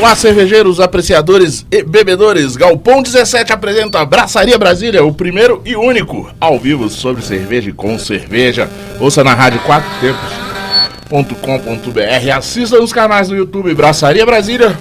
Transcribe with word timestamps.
Olá, 0.00 0.16
cervejeiros, 0.16 0.80
apreciadores 0.80 1.66
e 1.70 1.82
bebedores. 1.82 2.56
Galpão 2.56 3.02
17 3.02 3.52
apresenta 3.52 4.02
Braçaria 4.02 4.56
Brasília, 4.56 5.04
o 5.04 5.12
primeiro 5.12 5.60
e 5.62 5.76
único 5.76 6.32
ao 6.40 6.58
vivo 6.58 6.88
sobre 6.88 7.22
cerveja 7.22 7.68
e 7.68 7.72
com 7.74 7.98
cerveja. 7.98 8.66
Ouça 8.98 9.22
na 9.22 9.34
rádio 9.34 9.60
4 9.60 9.90
tempos.com.br. 11.10 12.32
Assista 12.34 12.80
nos 12.80 12.94
canais 12.94 13.28
do 13.28 13.36
YouTube 13.36 13.74
Braçaria 13.74 14.24
Brasília 14.24 14.74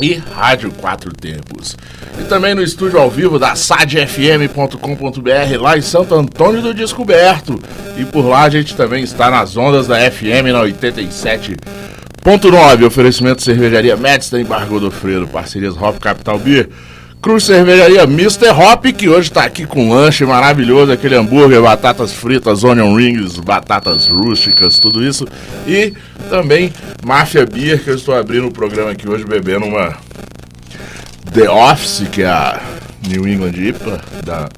e 0.00 0.14
Rádio 0.14 0.72
Quatro 0.72 1.12
Tempos. 1.12 1.76
E 2.18 2.24
também 2.24 2.54
no 2.54 2.62
estúdio 2.62 2.98
ao 2.98 3.10
vivo 3.10 3.38
da 3.38 3.54
sadfm.com.br, 3.54 5.60
lá 5.60 5.76
em 5.76 5.82
Santo 5.82 6.14
Antônio 6.14 6.62
do 6.62 6.72
Descoberto. 6.72 7.60
E 7.98 8.06
por 8.06 8.24
lá 8.24 8.44
a 8.44 8.48
gente 8.48 8.74
também 8.74 9.04
está 9.04 9.30
nas 9.30 9.58
ondas 9.58 9.86
da 9.86 9.98
FM 10.10 10.48
na 10.50 10.62
87. 10.62 11.56
Ponto 12.22 12.50
9, 12.50 12.84
oferecimento 12.84 13.42
cervejaria 13.42 13.96
Médici 13.96 14.30
da 14.32 14.40
Embargo 14.40 14.78
do 14.78 14.90
Freiro, 14.90 15.26
parcerias 15.26 15.74
Hop 15.74 15.98
Capital 15.98 16.38
Beer, 16.38 16.68
Cruz 17.22 17.44
Cervejaria 17.44 18.02
Mr. 18.02 18.50
Hop, 18.50 18.84
que 18.92 19.08
hoje 19.08 19.30
está 19.30 19.44
aqui 19.44 19.66
com 19.66 19.86
um 19.86 19.94
lanche 19.94 20.26
maravilhoso, 20.26 20.92
aquele 20.92 21.14
hambúrguer, 21.16 21.62
batatas 21.62 22.12
fritas, 22.12 22.62
onion 22.62 22.94
rings, 22.94 23.38
batatas 23.38 24.06
rústicas, 24.06 24.78
tudo 24.78 25.02
isso. 25.02 25.26
E 25.66 25.94
também 26.28 26.70
Máfia 27.02 27.46
Beer, 27.46 27.82
que 27.82 27.88
eu 27.88 27.94
estou 27.94 28.14
abrindo 28.14 28.48
o 28.48 28.52
programa 28.52 28.90
aqui 28.90 29.08
hoje 29.08 29.24
bebendo 29.24 29.64
uma 29.64 29.96
The 31.32 31.48
Office, 31.48 32.06
que 32.12 32.22
é 32.22 32.28
a 32.28 32.60
New 33.08 33.26
England 33.26 33.56
IPA 33.56 34.00
da 34.24 34.48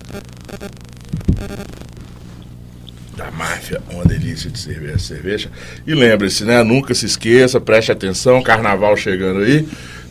da 3.23 3.31
máfia, 3.31 3.81
uma 3.91 4.05
delícia 4.05 4.51
de 4.51 4.59
cerveja, 4.59 4.99
cerveja. 4.99 5.51
E 5.87 5.95
lembre-se, 5.95 6.45
né? 6.45 6.63
Nunca 6.65 6.93
se 6.95 7.07
esqueça, 7.07 7.61
preste 7.61 7.93
atenção, 7.93 8.43
carnaval 8.43 8.97
chegando 8.97 9.41
aí. 9.41 9.67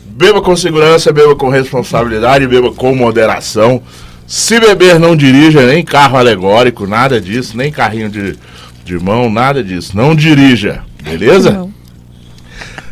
Beba 0.06 0.42
com 0.42 0.56
segurança, 0.56 1.12
beba 1.12 1.36
com 1.36 1.50
responsabilidade, 1.50 2.48
beba 2.48 2.72
com 2.72 2.96
moderação. 2.96 3.84
Se 4.26 4.60
beber, 4.60 4.98
não 4.98 5.16
dirija, 5.16 5.66
nem 5.66 5.84
carro 5.84 6.18
alegórico, 6.18 6.88
nada 6.88 7.20
disso, 7.20 7.58
nem 7.58 7.72
carrinho 7.72 8.10
de, 8.10 8.38
de 8.86 8.98
mão, 8.98 9.30
nada 9.30 9.62
disso. 9.62 9.96
Não 9.96 10.16
dirija, 10.16 10.84
beleza? 11.04 11.52
Não. 11.52 11.74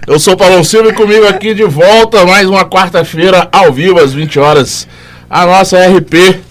Eu 0.05 0.19
sou 0.19 0.35
Paulo 0.35 0.65
Silva 0.65 0.89
e 0.89 0.93
comigo 0.93 1.27
aqui 1.27 1.53
de 1.53 1.63
volta, 1.63 2.25
mais 2.25 2.49
uma 2.49 2.65
quarta-feira, 2.65 3.47
ao 3.51 3.71
vivo, 3.71 3.99
às 3.99 4.11
20 4.11 4.39
horas, 4.39 4.87
a 5.29 5.45
nossa 5.45 5.77
RP 5.77 6.48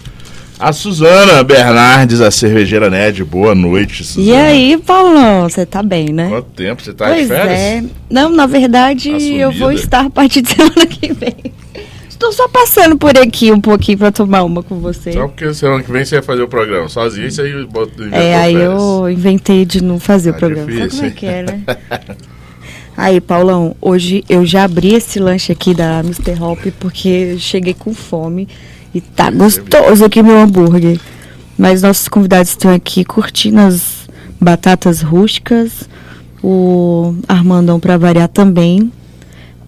a 0.59 0.73
Suzana 0.73 1.43
Bernardes, 1.45 2.21
a 2.21 2.31
cervejeira 2.31 2.91
Ned, 2.91 3.23
boa 3.25 3.55
noite, 3.55 4.03
Suzana. 4.05 4.27
E 4.27 4.35
aí, 4.35 4.79
Paulão, 4.79 5.49
você 5.49 5.65
tá 5.65 5.83
bem, 5.83 6.13
né? 6.13 6.29
Quanto 6.29 6.49
tempo 6.51 6.83
você 6.83 6.93
tá 6.93 7.07
pois 7.09 7.23
de 7.23 7.29
férias? 7.29 7.59
É. 7.59 7.85
Não, 8.11 8.29
na 8.31 8.47
verdade, 8.47 9.11
eu 9.11 9.53
vou 9.53 9.71
estar 9.73 10.07
a 10.07 10.11
partir 10.11 10.43
de 10.43 10.51
semana 10.55 10.87
que 10.87 11.13
vem. 11.13 11.35
Estou 12.09 12.33
só 12.33 12.49
passando 12.49 12.99
por 12.99 13.17
aqui 13.17 13.53
um 13.53 13.61
pouquinho 13.61 13.99
para 13.99 14.11
tomar 14.11 14.43
uma 14.43 14.61
com 14.61 14.81
você. 14.81 15.13
Só 15.13 15.29
porque 15.29 15.55
semana 15.55 15.85
que 15.85 15.93
vem 15.93 16.05
você 16.05 16.17
vai 16.17 16.25
fazer 16.25 16.43
o 16.43 16.49
programa 16.49 16.89
sozinho, 16.89 17.31
você 17.31 17.43
aí 17.43 17.65
bota 17.65 17.93
É, 18.11 18.35
aí 18.37 18.55
férias. 18.55 18.73
eu 18.73 19.09
inventei 19.11 19.65
de 19.65 19.81
não 19.81 20.01
fazer 20.01 20.33
tá 20.33 20.37
o 20.37 20.41
programa. 20.41 20.67
Difícil, 20.67 20.91
Sabe 20.91 20.99
como 20.99 21.07
é 21.07 21.11
que 21.15 21.27
é, 21.27 21.43
né? 21.45 21.63
Aí, 22.99 23.21
Paulão, 23.21 23.77
hoje 23.81 24.25
eu 24.29 24.45
já 24.45 24.65
abri 24.65 24.93
esse 24.93 25.21
lanche 25.21 25.53
aqui 25.53 25.73
da 25.73 26.01
Mr. 26.01 26.33
Hop 26.43 26.59
porque 26.81 27.37
cheguei 27.39 27.73
com 27.73 27.95
fome. 27.95 28.49
E 28.95 29.01
tá 29.01 29.31
gostoso 29.31 30.05
aqui 30.05 30.23
meu 30.23 30.39
hambúrguer. 30.39 30.99
Mas 31.57 31.83
nossos 31.83 32.09
convidados 32.09 32.51
estão 32.51 32.73
aqui 32.73 33.05
curtindo 33.05 33.61
as 33.61 34.09
batatas 34.41 35.03
rústicas. 35.03 35.89
O 36.43 37.15
Armandão 37.29 37.81
para 37.81 37.99
variar 37.99 38.29
também. 38.29 38.93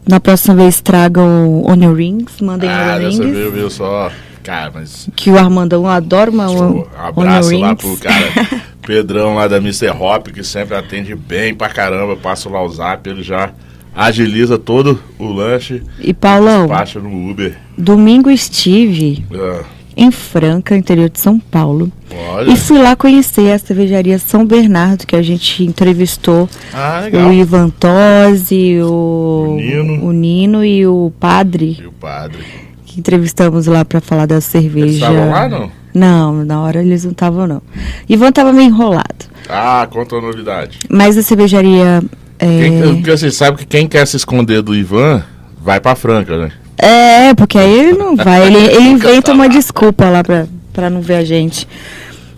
Na 0.09 0.21
próxima 0.21 0.55
vez 0.55 0.81
tragam 0.81 1.63
onion 1.65 1.95
rings, 1.95 2.41
mandem 2.41 2.71
ah, 2.71 2.97
onion 2.97 3.11
rings. 3.11 3.37
Viu, 3.37 3.53
viu 3.53 3.71
só. 3.71 4.11
Cara, 4.43 4.71
mas... 4.73 5.09
Que 5.15 5.31
o 5.31 5.39
Armandão 5.39 5.87
adora 5.87 6.31
uma 6.31 6.51
um 6.51 6.87
abraço 6.97 7.57
lá 7.59 7.77
pro 7.77 7.97
cara 7.99 8.33
Pedrão 8.87 9.35
lá 9.35 9.47
da 9.47 9.59
Mr. 9.59 9.91
Hop, 9.91 10.29
que 10.29 10.43
sempre 10.43 10.75
atende 10.75 11.15
bem 11.15 11.55
pra 11.55 11.69
caramba. 11.69 12.17
Passo 12.17 12.49
lá 12.49 12.63
o 12.63 12.69
zap, 12.69 13.09
ele 13.09 13.23
já 13.23 13.51
agiliza 13.95 14.59
todo 14.59 14.99
o 15.19 15.27
lanche. 15.27 15.83
E 16.01 16.13
Paulão, 16.13 16.67
despacha 16.67 17.01
no 17.01 17.31
Uber. 17.31 17.57
Domingo 17.77 18.31
estive 18.31 19.25
é. 19.33 19.61
em 19.97 20.11
Franca, 20.11 20.77
interior 20.77 21.09
de 21.09 21.21
São 21.21 21.39
Paulo. 21.39 21.91
Olha. 22.33 22.51
E 22.51 22.57
fui 22.57 22.81
lá 22.81 22.97
conhecer 22.97 23.53
a 23.53 23.59
cervejaria 23.59 24.19
São 24.19 24.45
Bernardo, 24.45 25.07
que 25.07 25.17
a 25.17 25.23
gente 25.23 25.65
entrevistou 25.65 26.49
ah, 26.73 27.03
o 27.13 27.33
Ivan 27.33 27.71
Tosi, 27.71 28.81
o, 28.83 29.47
o, 29.51 29.57
Nino. 29.57 30.05
o 30.07 30.13
Nino 30.13 30.65
e 30.65 30.87
o 30.87 31.13
Padre. 31.19 31.79
E 31.81 31.87
o 31.87 31.93
Padre. 31.93 32.45
Que 32.85 32.99
entrevistamos 32.99 33.67
lá 33.67 33.85
para 33.85 34.01
falar 34.01 34.27
da 34.27 34.41
cerveja. 34.41 34.87
Eles 34.87 34.95
estavam 34.97 35.31
lá, 35.31 35.49
não? 35.49 35.81
Não, 35.93 36.45
na 36.45 36.61
hora 36.61 36.81
eles 36.81 37.05
não 37.05 37.13
estavam, 37.13 37.47
não. 37.47 37.63
Ivan 38.09 38.29
estava 38.29 38.53
meio 38.53 38.69
enrolado. 38.69 39.27
Ah, 39.49 39.87
conta 39.91 40.17
a 40.17 40.21
novidade. 40.21 40.79
Mas 40.89 41.19
a 41.19 41.23
cervejaria 41.23 42.03
é... 42.41 42.95
Porque 42.95 43.11
você 43.11 43.31
sabe 43.31 43.59
que 43.59 43.67
quem 43.67 43.87
quer 43.87 44.07
se 44.07 44.17
esconder 44.17 44.63
do 44.63 44.75
Ivan 44.75 45.23
vai 45.61 45.79
pra 45.79 45.95
Franca, 45.95 46.39
né? 46.39 46.53
É, 46.79 47.35
porque 47.35 47.59
aí 47.59 47.79
ele 47.79 47.93
não 47.93 48.17
vai. 48.17 48.47
Ele, 48.47 48.57
ele 48.75 48.89
inventa 48.89 49.33
uma 49.33 49.49
desculpa 49.49 50.09
lá 50.09 50.25
pra, 50.25 50.47
pra 50.73 50.89
não 50.89 51.03
ver 51.03 51.17
a 51.17 51.25
gente. 51.25 51.69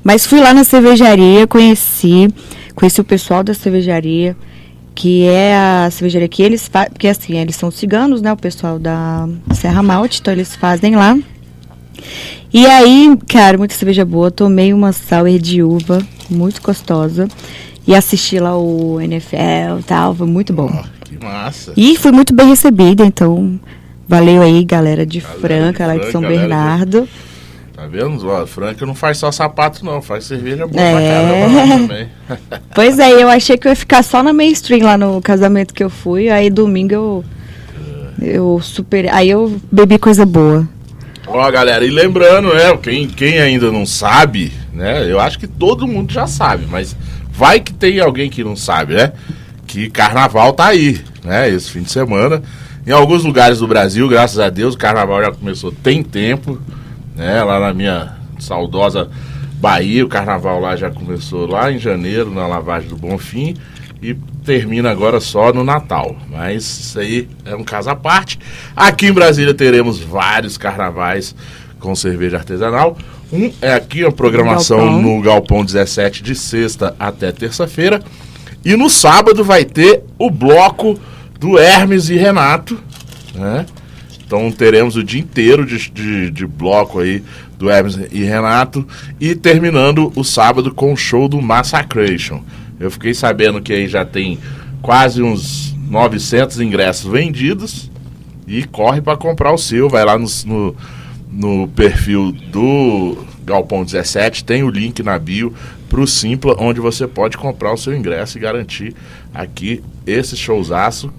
Mas 0.02 0.26
fui 0.26 0.40
lá 0.40 0.52
na 0.52 0.64
cervejaria, 0.64 1.46
conheci, 1.46 2.28
conheci 2.74 3.00
o 3.00 3.04
pessoal 3.04 3.44
da 3.44 3.54
cervejaria, 3.54 4.36
que 4.92 5.24
é 5.28 5.56
a 5.56 5.88
cervejaria 5.92 6.26
que 6.26 6.42
eles 6.42 6.66
fazem, 6.66 6.90
porque 6.90 7.06
assim, 7.06 7.38
eles 7.38 7.54
são 7.54 7.70
ciganos, 7.70 8.20
né? 8.20 8.32
O 8.32 8.36
pessoal 8.36 8.80
da 8.80 9.28
Serra 9.54 9.84
Malte, 9.84 10.18
então 10.20 10.34
eles 10.34 10.56
fazem 10.56 10.96
lá. 10.96 11.16
E 12.52 12.66
aí, 12.66 13.16
cara, 13.28 13.56
muita 13.56 13.76
cerveja 13.76 14.04
boa. 14.04 14.32
Tomei 14.32 14.74
uma 14.74 14.92
sour 14.92 15.38
de 15.38 15.62
uva, 15.62 16.04
muito 16.28 16.60
gostosa 16.60 17.28
e 17.86 17.94
assisti 17.94 18.38
lá 18.38 18.56
o 18.56 19.00
NFL 19.00 19.80
e 19.80 19.82
tal, 19.84 20.14
foi 20.14 20.26
muito 20.26 20.52
bom. 20.52 20.70
Oh, 20.72 21.04
que 21.04 21.22
massa. 21.22 21.72
E 21.76 21.96
fui 21.96 22.12
muito 22.12 22.34
bem 22.34 22.48
recebida, 22.48 23.04
então 23.04 23.58
valeu 24.08 24.42
aí, 24.42 24.64
galera 24.64 25.04
de 25.04 25.20
galera 25.20 25.40
Franca, 25.40 25.86
lá 25.86 25.96
de 25.96 26.10
São 26.10 26.20
Bernardo. 26.20 27.02
De... 27.02 27.32
Tá 27.82 27.86
vendo? 27.86 28.28
Ó, 28.28 28.46
Franca 28.46 28.86
não 28.86 28.94
faz 28.94 29.18
só 29.18 29.32
sapato, 29.32 29.84
não, 29.84 30.00
faz 30.00 30.24
cerveja 30.24 30.66
boa 30.66 30.80
é... 30.80 30.92
pra 30.92 31.00
caramba 31.00 31.76
também. 31.76 32.08
pois 32.74 32.98
é, 32.98 33.10
eu 33.10 33.28
achei 33.28 33.58
que 33.58 33.66
eu 33.66 33.70
ia 33.70 33.76
ficar 33.76 34.04
só 34.04 34.22
na 34.22 34.32
mainstream 34.32 34.84
lá 34.84 34.96
no 34.96 35.20
casamento 35.20 35.74
que 35.74 35.82
eu 35.82 35.90
fui, 35.90 36.28
aí 36.28 36.48
domingo 36.48 36.94
eu. 36.94 37.24
Eu 38.20 38.60
super. 38.62 39.12
Aí 39.12 39.30
eu 39.30 39.60
bebi 39.70 39.98
coisa 39.98 40.24
boa. 40.24 40.68
Ó, 41.26 41.50
galera, 41.50 41.84
e 41.84 41.90
lembrando, 41.90 42.54
né? 42.54 42.76
Quem, 42.80 43.08
quem 43.08 43.40
ainda 43.40 43.72
não 43.72 43.84
sabe, 43.84 44.52
né? 44.72 45.10
Eu 45.10 45.18
acho 45.18 45.38
que 45.38 45.48
todo 45.48 45.88
mundo 45.88 46.12
já 46.12 46.28
sabe, 46.28 46.66
mas 46.70 46.96
Vai 47.42 47.58
que 47.58 47.74
tem 47.74 47.98
alguém 47.98 48.30
que 48.30 48.44
não 48.44 48.54
sabe, 48.54 48.94
né? 48.94 49.14
Que 49.66 49.90
carnaval 49.90 50.52
tá 50.52 50.66
aí, 50.66 51.00
né? 51.24 51.50
Esse 51.50 51.72
fim 51.72 51.82
de 51.82 51.90
semana. 51.90 52.40
Em 52.86 52.92
alguns 52.92 53.24
lugares 53.24 53.58
do 53.58 53.66
Brasil, 53.66 54.08
graças 54.08 54.38
a 54.38 54.48
Deus, 54.48 54.76
o 54.76 54.78
carnaval 54.78 55.20
já 55.24 55.32
começou 55.32 55.72
tem 55.72 56.04
tempo, 56.04 56.56
né? 57.16 57.42
Lá 57.42 57.58
na 57.58 57.74
minha 57.74 58.16
saudosa 58.38 59.10
Bahia, 59.54 60.04
o 60.04 60.08
carnaval 60.08 60.60
lá 60.60 60.76
já 60.76 60.88
começou 60.88 61.44
lá 61.48 61.72
em 61.72 61.80
janeiro, 61.80 62.30
na 62.30 62.46
lavagem 62.46 62.88
do 62.88 62.96
Bonfim, 62.96 63.56
e 64.00 64.14
termina 64.44 64.92
agora 64.92 65.18
só 65.18 65.52
no 65.52 65.64
Natal. 65.64 66.14
Mas 66.30 66.62
isso 66.62 67.00
aí 67.00 67.28
é 67.44 67.56
um 67.56 67.64
caso 67.64 67.90
à 67.90 67.96
parte. 67.96 68.38
Aqui 68.76 69.06
em 69.06 69.12
Brasília 69.12 69.52
teremos 69.52 69.98
vários 69.98 70.56
carnavais 70.56 71.34
com 71.80 71.92
cerveja 71.96 72.36
artesanal. 72.36 72.96
Um 73.32 73.50
é 73.62 73.72
aqui 73.72 74.04
a 74.04 74.12
programação 74.12 74.76
Galpão. 74.76 75.02
no 75.02 75.22
Galpão 75.22 75.64
17 75.64 76.22
de 76.22 76.34
sexta 76.34 76.94
até 76.98 77.32
terça-feira. 77.32 78.02
E 78.62 78.76
no 78.76 78.90
sábado 78.90 79.42
vai 79.42 79.64
ter 79.64 80.02
o 80.18 80.30
bloco 80.30 80.98
do 81.40 81.58
Hermes 81.58 82.10
e 82.10 82.14
Renato, 82.14 82.78
né? 83.34 83.64
Então 84.24 84.50
teremos 84.52 84.96
o 84.96 85.02
dia 85.02 85.20
inteiro 85.20 85.66
de, 85.66 85.90
de, 85.90 86.30
de, 86.30 86.46
bloco 86.46 87.00
aí 87.00 87.22
do 87.58 87.68
Hermes 87.70 87.98
e 88.12 88.22
Renato 88.22 88.86
e 89.20 89.34
terminando 89.34 90.12
o 90.14 90.22
sábado 90.22 90.72
com 90.72 90.92
o 90.92 90.96
show 90.96 91.26
do 91.26 91.40
Massacration. 91.40 92.42
Eu 92.78 92.90
fiquei 92.90 93.14
sabendo 93.14 93.60
que 93.60 93.72
aí 93.72 93.88
já 93.88 94.04
tem 94.04 94.38
quase 94.80 95.22
uns 95.22 95.74
900 95.88 96.60
ingressos 96.60 97.10
vendidos 97.10 97.90
e 98.46 98.64
corre 98.64 99.00
para 99.00 99.16
comprar 99.16 99.52
o 99.52 99.58
seu, 99.58 99.88
vai 99.88 100.04
lá 100.04 100.18
no, 100.18 100.26
no 100.46 100.76
no 101.32 101.66
perfil 101.68 102.32
do 102.32 103.16
Galpão 103.44 103.84
17, 103.84 104.44
tem 104.44 104.62
o 104.62 104.70
link 104.70 105.02
na 105.02 105.18
bio 105.18 105.52
para 105.88 106.00
o 106.00 106.06
Simpla, 106.06 106.56
onde 106.58 106.80
você 106.80 107.06
pode 107.06 107.36
comprar 107.36 107.72
o 107.72 107.76
seu 107.76 107.94
ingresso 107.94 108.38
e 108.38 108.40
garantir 108.40 108.94
aqui 109.34 109.82
esse 110.06 110.36
showzaço 110.36 111.12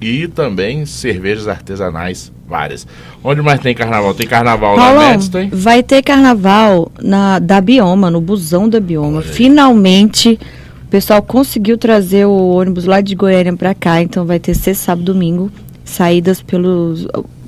e 0.00 0.28
também 0.28 0.84
cervejas 0.86 1.48
artesanais 1.48 2.32
várias. 2.46 2.86
Onde 3.22 3.42
mais 3.42 3.60
tem 3.60 3.74
carnaval? 3.74 4.14
Tem 4.14 4.26
carnaval 4.26 4.76
Paulão, 4.76 5.02
na 5.02 5.10
Mets, 5.10 5.28
tem? 5.28 5.48
vai 5.50 5.82
ter 5.82 6.02
carnaval 6.02 6.90
na, 7.02 7.38
da 7.38 7.60
Bioma, 7.60 8.10
no 8.10 8.20
busão 8.20 8.68
da 8.68 8.78
Bioma. 8.78 9.22
Finalmente, 9.22 10.38
o 10.84 10.88
pessoal 10.88 11.20
conseguiu 11.22 11.76
trazer 11.76 12.26
o 12.26 12.50
ônibus 12.50 12.84
lá 12.84 13.00
de 13.00 13.14
Goiânia 13.14 13.56
para 13.56 13.74
cá, 13.74 14.00
então 14.00 14.24
vai 14.24 14.38
ter 14.38 14.54
sexta, 14.54 14.86
sábado, 14.86 15.04
domingo, 15.04 15.50
saídas 15.84 16.40
pelos, 16.40 17.06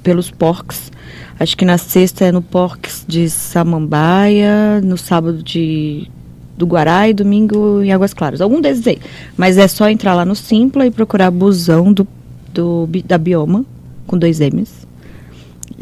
pelos 0.08 0.30
porcs. 0.30 0.90
Acho 1.38 1.54
que 1.54 1.66
na 1.66 1.76
sexta 1.76 2.24
é 2.24 2.32
no 2.32 2.40
porcs 2.40 3.04
de 3.06 3.28
Samambaia, 3.28 4.80
no 4.82 4.96
sábado 4.96 5.42
de 5.42 6.08
do 6.56 6.66
Guará 6.66 7.06
e 7.06 7.12
domingo 7.12 7.82
em 7.82 7.92
Águas 7.92 8.14
Claras. 8.14 8.40
Algum 8.40 8.58
desses 8.58 8.86
aí. 8.86 8.98
Mas 9.36 9.58
é 9.58 9.68
só 9.68 9.86
entrar 9.90 10.14
lá 10.14 10.24
no 10.24 10.34
Simpla 10.34 10.86
e 10.86 10.90
procurar 10.90 11.30
busão 11.30 11.92
do, 11.92 12.08
do, 12.54 12.88
da 13.04 13.18
Bioma, 13.18 13.66
com 14.06 14.16
dois 14.16 14.40
M's. 14.40 14.86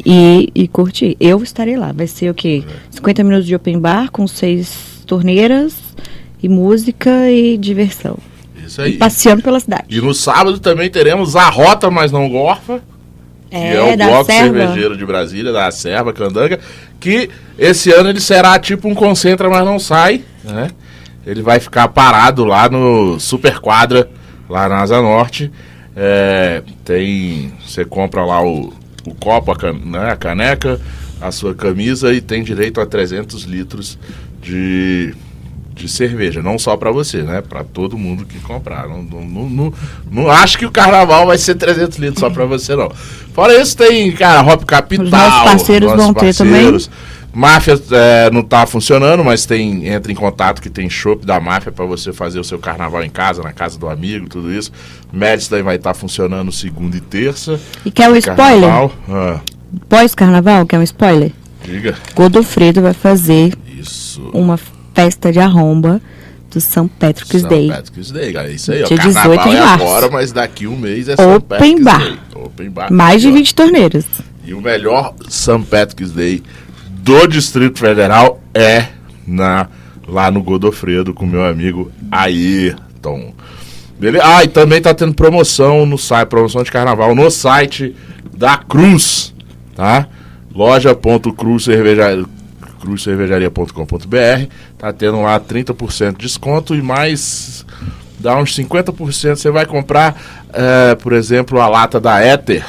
E, 0.05 0.49
e 0.53 0.67
curtir. 0.67 1.15
Eu 1.21 1.41
estarei 1.41 1.77
lá. 1.77 1.93
Vai 1.93 2.05
ser 2.05 2.29
o 2.29 2.33
quê? 2.33 2.63
50 2.91 3.23
minutos 3.23 3.47
de 3.47 3.55
open 3.55 3.79
bar 3.79 4.11
com 4.11 4.27
seis 4.27 5.01
torneiras 5.07 5.73
e 6.43 6.49
música 6.49 7.31
e 7.31 7.57
diversão. 7.57 8.17
Isso 8.63 8.81
E 8.81 8.83
aí. 8.83 8.97
passeando 8.97 9.41
pela 9.41 9.59
cidade. 9.61 9.85
E 9.89 10.01
no 10.01 10.13
sábado 10.13 10.59
também 10.59 10.89
teremos 10.89 11.35
a 11.37 11.49
Rota, 11.49 11.89
mas 11.89 12.11
não 12.11 12.29
Gorfa. 12.29 12.83
Que 13.49 13.55
é 13.55 13.81
o 13.81 13.97
Bloco 14.07 14.25
Serva. 14.25 14.57
Cervejeiro 14.59 14.97
de 14.97 15.05
Brasília, 15.05 15.51
da 15.51 15.69
Serva, 15.71 16.11
Candanga, 16.13 16.59
que 16.99 17.29
esse 17.57 17.91
ano 17.91 18.09
ele 18.09 18.19
será 18.19 18.57
tipo 18.59 18.87
um 18.87 18.95
concentra, 18.95 19.49
mas 19.49 19.65
não 19.65 19.79
sai, 19.79 20.23
né? 20.43 20.69
Ele 21.25 21.41
vai 21.41 21.59
ficar 21.59 21.87
parado 21.89 22.45
lá 22.45 22.69
no 22.69 23.19
Super 23.19 23.59
Quadra, 23.59 24.09
lá 24.49 24.69
na 24.69 24.77
Asa 24.81 25.01
Norte. 25.01 25.51
É, 25.95 26.61
tem, 26.85 27.51
você 27.65 27.83
compra 27.83 28.23
lá 28.23 28.41
o, 28.41 28.71
o 29.05 29.15
copo, 29.15 29.51
a, 29.51 29.55
can- 29.55 29.73
né, 29.83 30.11
a 30.11 30.15
caneca, 30.15 30.79
a 31.19 31.31
sua 31.31 31.53
camisa 31.55 32.13
e 32.13 32.21
tem 32.21 32.43
direito 32.43 32.79
a 32.79 32.85
300 32.85 33.43
litros 33.43 33.97
de, 34.41 35.13
de 35.77 35.87
cerveja, 35.87 36.41
não 36.41 36.57
só 36.57 36.75
para 36.75 36.91
você, 36.91 37.21
né? 37.21 37.41
Para 37.41 37.63
todo 37.63 37.97
mundo 37.97 38.25
que 38.25 38.39
comprar. 38.39 38.87
Não, 38.87 39.03
não, 39.03 39.49
não, 39.49 39.73
não, 40.09 40.31
acho 40.31 40.57
que 40.57 40.65
o 40.65 40.71
carnaval 40.71 41.25
vai 41.27 41.37
ser 41.37 41.55
300 41.55 41.97
litros 41.97 42.19
só 42.19 42.29
para 42.29 42.45
você, 42.45 42.75
não. 42.75 42.91
Fora 43.33 43.59
isso, 43.59 43.77
tem, 43.77 44.11
cara, 44.11 44.41
Hop 44.41 44.63
Capital. 44.63 45.05
Os 45.05 45.11
nossos 45.11 45.43
parceiros 45.43 45.93
vão 45.93 46.13
ter 46.13 46.35
também. 46.35 46.77
Máfia 47.33 47.79
é, 47.91 48.31
não 48.31 48.41
tá 48.41 48.65
funcionando, 48.65 49.23
mas 49.23 49.45
tem 49.45 49.87
entra 49.87 50.11
em 50.11 50.15
contato 50.15 50.59
que 50.59 50.71
tem 50.71 50.89
chopp 50.89 51.23
da 51.23 51.39
máfia 51.39 51.71
para 51.71 51.85
você 51.85 52.11
fazer 52.11 52.39
o 52.39 52.43
seu 52.43 52.57
carnaval 52.57 53.03
em 53.03 53.11
casa, 53.11 53.43
na 53.43 53.53
casa 53.53 53.77
do 53.77 53.87
amigo, 53.87 54.27
tudo 54.27 54.51
isso. 54.51 54.71
Médici 55.13 55.51
daí 55.51 55.61
vai 55.61 55.75
estar 55.75 55.93
funcionando 55.93 56.51
segunda 56.51 56.97
e 56.97 57.01
terça. 57.01 57.59
E 57.85 57.91
quer 57.91 58.09
um 58.09 58.15
spoiler? 58.15 58.89
Ah, 59.07 59.39
Pós-carnaval, 59.87 60.65
quer 60.65 60.79
um 60.79 60.83
spoiler? 60.83 61.31
diga. 61.63 61.95
Godofredo 62.15 62.81
vai 62.81 62.93
fazer 62.93 63.53
Isso. 63.67 64.21
uma 64.33 64.57
festa 64.97 65.31
de 65.31 65.37
arromba 65.37 66.01
do 66.51 66.59
St. 66.59 66.89
Patrick's 66.99 67.41
São 67.41 67.49
Day. 67.49 67.67
Patrick's 67.69 68.09
Day, 68.09 68.31
galera. 68.31 68.51
Isso 68.51 68.71
aí, 68.71 68.81
ó. 68.81 68.87
Dia 68.87 68.97
18 68.97 69.13
Carnaval 69.13 69.47
de 69.47 69.55
é 69.55 69.59
março. 69.59 69.83
agora, 69.85 70.09
mas 70.09 70.31
daqui 70.31 70.65
um 70.65 70.75
mês 70.75 71.07
é 71.07 71.13
Open 71.13 71.27
São 71.27 71.41
Patrick's 71.41 71.83
bar. 71.83 71.99
Day. 71.99 72.19
Open 72.33 72.69
bar. 72.71 72.91
Mais 72.91 73.21
de 73.21 73.27
Ó. 73.27 73.31
20 73.31 73.53
torneiras. 73.55 74.05
E 74.43 74.55
o 74.55 74.61
melhor 74.61 75.13
St. 75.29 75.59
Patrick's 75.69 76.11
Day 76.11 76.41
do 76.89 77.27
Distrito 77.27 77.77
Federal 77.77 78.41
é 78.55 78.87
na, 79.27 79.67
lá 80.07 80.31
no 80.31 80.41
Godofredo 80.41 81.13
com 81.13 81.27
meu 81.27 81.45
amigo 81.45 81.91
Ayrton. 82.11 83.33
Beleza? 83.99 84.23
Ah, 84.25 84.43
e 84.43 84.47
também 84.47 84.81
tá 84.81 84.95
tendo 84.95 85.13
promoção 85.13 85.85
no 85.85 85.97
site, 85.97 86.27
promoção 86.27 86.63
de 86.63 86.71
carnaval 86.71 87.13
no 87.13 87.29
site 87.29 87.95
da 88.35 88.57
Cruz, 88.57 89.31
tá? 89.75 90.07
loja.cruzcervejaria 90.55 92.25
cruzcervejaria.com.br 92.87 94.47
tá 94.77 94.93
tendo 94.93 95.21
lá 95.21 95.37
30% 95.39 96.11
de 96.11 96.17
desconto 96.19 96.73
e 96.73 96.81
mais 96.81 97.65
dá 98.17 98.37
uns 98.37 98.55
50% 98.55 99.35
você 99.35 99.51
vai 99.51 99.65
comprar 99.65 100.47
eh, 100.53 100.95
por 100.95 101.11
exemplo 101.11 101.59
a 101.59 101.67
lata 101.67 101.99
da 101.99 102.19
Éter 102.19 102.65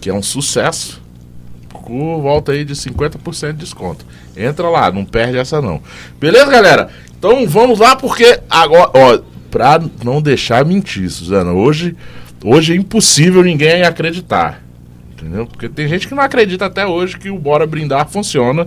que 0.00 0.08
é 0.08 0.14
um 0.14 0.22
sucesso 0.22 1.02
por 1.68 2.20
volta 2.20 2.52
aí 2.52 2.64
de 2.64 2.74
50% 2.74 3.52
de 3.52 3.58
desconto. 3.58 4.04
Entra 4.36 4.68
lá, 4.68 4.90
não 4.90 5.04
perde 5.04 5.38
essa 5.38 5.62
não. 5.62 5.80
Beleza, 6.18 6.50
galera? 6.50 6.88
Então 7.16 7.46
vamos 7.46 7.78
lá 7.78 7.94
porque 7.94 8.40
agora, 8.50 8.90
ó, 8.92 9.18
pra 9.50 9.80
não 10.04 10.20
deixar 10.20 10.64
mentir, 10.64 11.08
Suzana, 11.08 11.52
hoje 11.52 11.96
hoje 12.44 12.72
é 12.72 12.76
impossível 12.76 13.42
ninguém 13.42 13.82
acreditar. 13.82 14.62
Entendeu? 15.12 15.46
Porque 15.46 15.68
tem 15.68 15.88
gente 15.88 16.06
que 16.06 16.14
não 16.14 16.22
acredita 16.22 16.66
até 16.66 16.86
hoje 16.86 17.16
que 17.18 17.30
o 17.30 17.38
Bora 17.38 17.66
Brindar 17.66 18.06
funciona. 18.08 18.66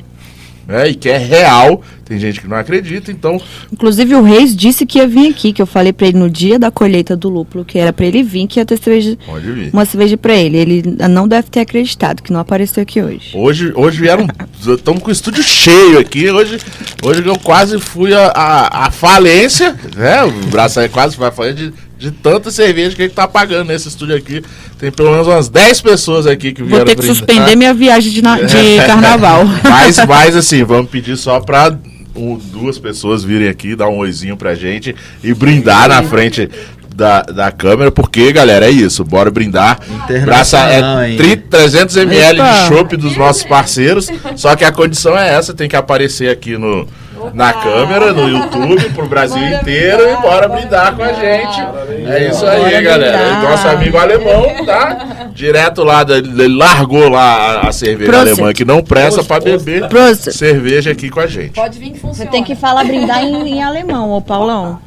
Né? 0.69 0.89
E 0.89 0.93
que 0.95 1.09
é 1.09 1.17
real. 1.17 1.81
Tem 2.05 2.19
gente 2.19 2.41
que 2.41 2.47
não 2.47 2.57
acredita, 2.57 3.11
então 3.11 3.39
Inclusive 3.71 4.15
o 4.15 4.23
Reis 4.23 4.55
disse 4.55 4.85
que 4.85 4.97
ia 4.97 5.07
vir 5.07 5.29
aqui, 5.29 5.53
que 5.53 5.61
eu 5.61 5.65
falei 5.65 5.93
pra 5.93 6.07
ele 6.07 6.17
no 6.17 6.29
dia 6.29 6.57
da 6.57 6.71
colheita 6.71 7.15
do 7.15 7.29
lúpulo, 7.29 7.63
que 7.65 7.77
era 7.77 7.93
pra 7.93 8.05
ele 8.05 8.23
vir, 8.23 8.47
que 8.47 8.59
ia 8.59 8.65
ter 8.65 8.77
cerveja, 8.77 9.17
pode 9.25 9.51
vir. 9.51 9.69
uma 9.71 9.85
cerveja 9.85 10.17
pra 10.17 10.35
ele. 10.35 10.57
Ele 10.57 10.83
não 11.09 11.27
deve 11.27 11.49
ter 11.49 11.61
acreditado, 11.61 12.23
que 12.23 12.31
não 12.31 12.39
apareceu 12.39 12.83
aqui 12.83 13.01
hoje. 13.01 13.31
Hoje, 13.35 13.71
hoje 13.75 13.99
vieram. 13.99 14.27
Estamos 14.59 15.01
com 15.01 15.09
o 15.09 15.11
estúdio 15.11 15.43
cheio 15.43 15.99
aqui. 15.99 16.29
Hoje, 16.29 16.59
hoje 17.03 17.23
eu 17.25 17.37
quase 17.39 17.79
fui 17.79 18.13
a, 18.13 18.27
a, 18.27 18.87
a 18.87 18.91
falência. 18.91 19.75
Né? 19.95 20.23
O 20.23 20.47
braço 20.47 20.79
aí 20.79 20.89
quase 20.89 21.15
foi 21.15 21.27
a 21.27 21.31
falência 21.31 21.67
de, 21.67 21.73
de 21.99 22.11
tanta 22.11 22.49
cerveja 22.49 22.95
que 22.95 23.01
a 23.01 23.05
gente 23.05 23.13
tá 23.13 23.27
pagando 23.27 23.67
nesse 23.67 23.89
estúdio 23.89 24.15
aqui. 24.15 24.41
Tem 24.79 24.89
pelo 24.89 25.11
menos 25.11 25.27
umas 25.27 25.49
10 25.49 25.81
pessoas 25.81 26.25
aqui 26.25 26.53
que 26.53 26.63
vieram 26.63 26.77
Vou 26.77 26.85
ter 26.85 26.95
que 26.95 27.01
brindar. 27.01 27.15
suspender 27.17 27.55
minha 27.57 27.73
viagem 27.73 28.11
de, 28.11 28.21
na- 28.21 28.41
de 28.41 28.77
carnaval. 28.87 29.43
Mas, 29.63 29.97
mas 30.07 30.35
assim, 30.35 30.63
vamos 30.63 30.89
pedir 30.89 31.17
só 31.17 31.41
pra 31.41 31.77
um, 32.15 32.37
duas 32.37 32.79
pessoas 32.79 33.23
virem 33.23 33.49
aqui, 33.49 33.75
dar 33.75 33.89
um 33.89 33.97
oizinho 33.97 34.37
pra 34.37 34.55
gente 34.55 34.95
e 35.23 35.33
brindar 35.33 35.89
na 35.89 36.01
frente 36.01 36.49
da, 36.95 37.21
da 37.21 37.51
câmera, 37.51 37.91
porque, 37.91 38.31
galera, 38.31 38.65
é 38.67 38.71
isso, 38.71 39.03
bora 39.05 39.29
brindar. 39.29 39.79
Braça 40.25 40.57
é 40.57 40.81
ainda. 40.83 41.23
30, 41.23 41.47
300 41.49 41.97
ml 41.97 42.39
de 42.41 42.67
chopp 42.67 42.97
dos 42.97 43.15
nossos 43.15 43.43
parceiros, 43.43 44.07
só 44.35 44.55
que 44.55 44.65
a 44.65 44.71
condição 44.71 45.17
é 45.17 45.33
essa, 45.33 45.53
tem 45.53 45.69
que 45.69 45.75
aparecer 45.77 46.29
aqui 46.29 46.57
no 46.57 46.85
na 47.33 47.53
câmera, 47.53 48.13
no 48.13 48.27
YouTube, 48.27 48.89
pro 48.91 49.07
Brasil 49.07 49.41
inteiro 49.47 50.03
e 50.09 50.21
bora 50.21 50.47
brindar 50.47 50.95
com 50.95 51.03
a 51.03 51.13
gente. 51.13 51.61
É 52.07 52.29
isso 52.29 52.45
aí, 52.45 52.59
Bora 52.61 52.81
galera. 52.81 53.17
brindar. 53.17 53.43
E 53.43 53.47
nosso 53.49 53.67
amigo 53.67 53.97
alemão, 53.97 54.65
tá? 54.65 55.29
Direto 55.33 55.83
lá, 55.83 56.05
ele 56.09 56.47
largou 56.47 57.09
lá 57.09 57.61
a, 57.61 57.71
cerveja 57.71 58.11
Prost. 58.11 58.27
alemã 58.27 58.53
que 58.53 58.65
não 58.65 58.81
presta 58.83 59.23
pra 59.23 59.39
beber 59.39 59.87
Prost. 59.87 60.31
cerveja 60.31 60.91
aqui 60.91 61.09
com 61.09 61.19
a 61.19 61.27
gente. 61.27 61.51
Pode 61.53 61.77
vir 61.79 61.91
que 61.91 61.99
Você 61.99 62.07
funciona. 62.07 62.31
tem 62.31 62.43
que 62.43 62.55
falar 62.55 62.83
brindar 62.83 63.23
em, 63.23 63.55
em 63.55 63.63
alemão, 63.63 64.11
ô 64.11 64.21
Paulão. 64.21 64.79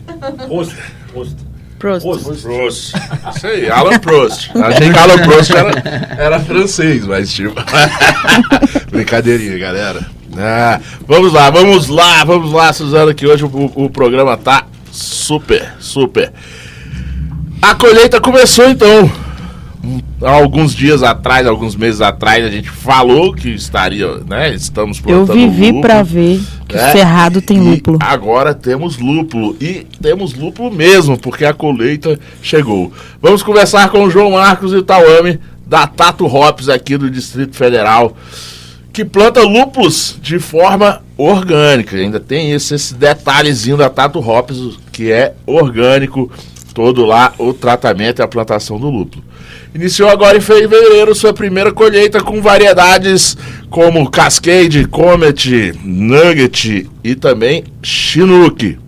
Rosto, 0.49 0.75
rosto. 1.14 1.52
Prost. 1.78 2.06
Prost. 2.42 2.95
Isso 3.35 3.47
aí, 3.47 3.68
Alan 3.68 3.99
Prost. 3.99 4.50
Achei 4.54 4.88
que 4.92 4.99
Alan 4.99 5.18
Prost 5.18 5.50
era, 5.50 6.14
era 6.16 6.38
francês, 6.40 7.04
mas 7.04 7.33
tipo. 7.33 7.54
Brincadeirinha, 8.90 9.59
galera. 9.59 10.00
Ah, 10.36 10.80
vamos 11.06 11.32
lá, 11.32 11.50
vamos 11.50 11.88
lá, 11.88 12.24
vamos 12.24 12.52
lá, 12.52 12.72
Suzana, 12.72 13.12
que 13.12 13.26
hoje 13.26 13.44
o, 13.44 13.72
o 13.74 13.90
programa 13.90 14.36
tá 14.36 14.66
super, 14.90 15.74
super. 15.78 16.32
A 17.60 17.74
colheita 17.74 18.20
começou 18.20 18.68
então. 18.68 19.10
Há 20.22 20.30
alguns 20.30 20.72
dias 20.72 21.02
atrás, 21.02 21.44
alguns 21.46 21.74
meses 21.74 22.00
atrás, 22.00 22.44
a 22.44 22.48
gente 22.48 22.70
falou 22.70 23.34
que 23.34 23.48
estaria, 23.50 24.18
né? 24.28 24.54
Estamos 24.54 24.98
Eu 24.98 25.02
plantando 25.02 25.32
vivi 25.36 25.66
lúpulo. 25.66 25.80
pra 25.82 26.02
ver 26.04 26.40
que 26.68 26.76
É. 26.76 26.88
o 26.88 26.92
Cerrado 26.92 27.42
tem 27.42 27.56
E 27.58 27.60
lúpulo. 27.74 27.98
agora 28.00 28.54
temos 28.54 28.96
lúpulo. 28.98 29.56
E 29.60 29.84
temos 30.00 30.34
lúpulo 30.34 30.70
mesmo, 30.72 31.18
porque 31.18 31.44
a 31.44 31.52
colheita 31.52 32.18
chegou. 32.40 32.92
Vamos 33.20 33.42
conversar 33.42 33.88
com 33.90 34.04
o 34.04 34.10
João 34.10 34.30
Marcos 34.30 34.72
Itauame, 34.72 35.40
da 35.66 35.88
Tato 35.88 36.26
Hops 36.26 36.68
aqui 36.68 36.96
do 36.96 37.10
Distrito 37.10 37.56
Federal, 37.56 38.16
que 38.92 39.04
planta 39.04 39.40
lúpulos 39.40 40.18
de 40.20 40.38
forma 40.38 41.02
orgânica. 41.16 41.96
Ainda 41.96 42.20
tem 42.20 42.52
esse, 42.52 42.75
esse 42.75 42.94
detalhezinho 42.94 43.76
da 43.76 43.88
Tato 43.88 44.18
Hops, 44.18 44.78
que 44.92 45.11
é 45.11 45.34
orgânico, 45.46 46.30
todo 46.75 47.04
lá 47.04 47.32
o 47.38 47.52
tratamento 47.54 48.20
e 48.20 48.22
a 48.22 48.28
plantação 48.28 48.78
do 48.78 48.90
lúpulo. 48.90 49.25
Iniciou 49.75 50.11
agora 50.11 50.37
em 50.37 50.40
fevereiro 50.40 51.14
sua 51.14 51.32
primeira 51.32 51.72
colheita 51.72 52.20
com 52.20 52.42
variedades 52.42 53.37
como 53.70 54.11
Cascade, 54.11 54.84
Comet, 54.84 55.72
Nugget 55.82 56.90
e 57.02 57.14
também 57.14 57.64
Chinook. 57.82 58.78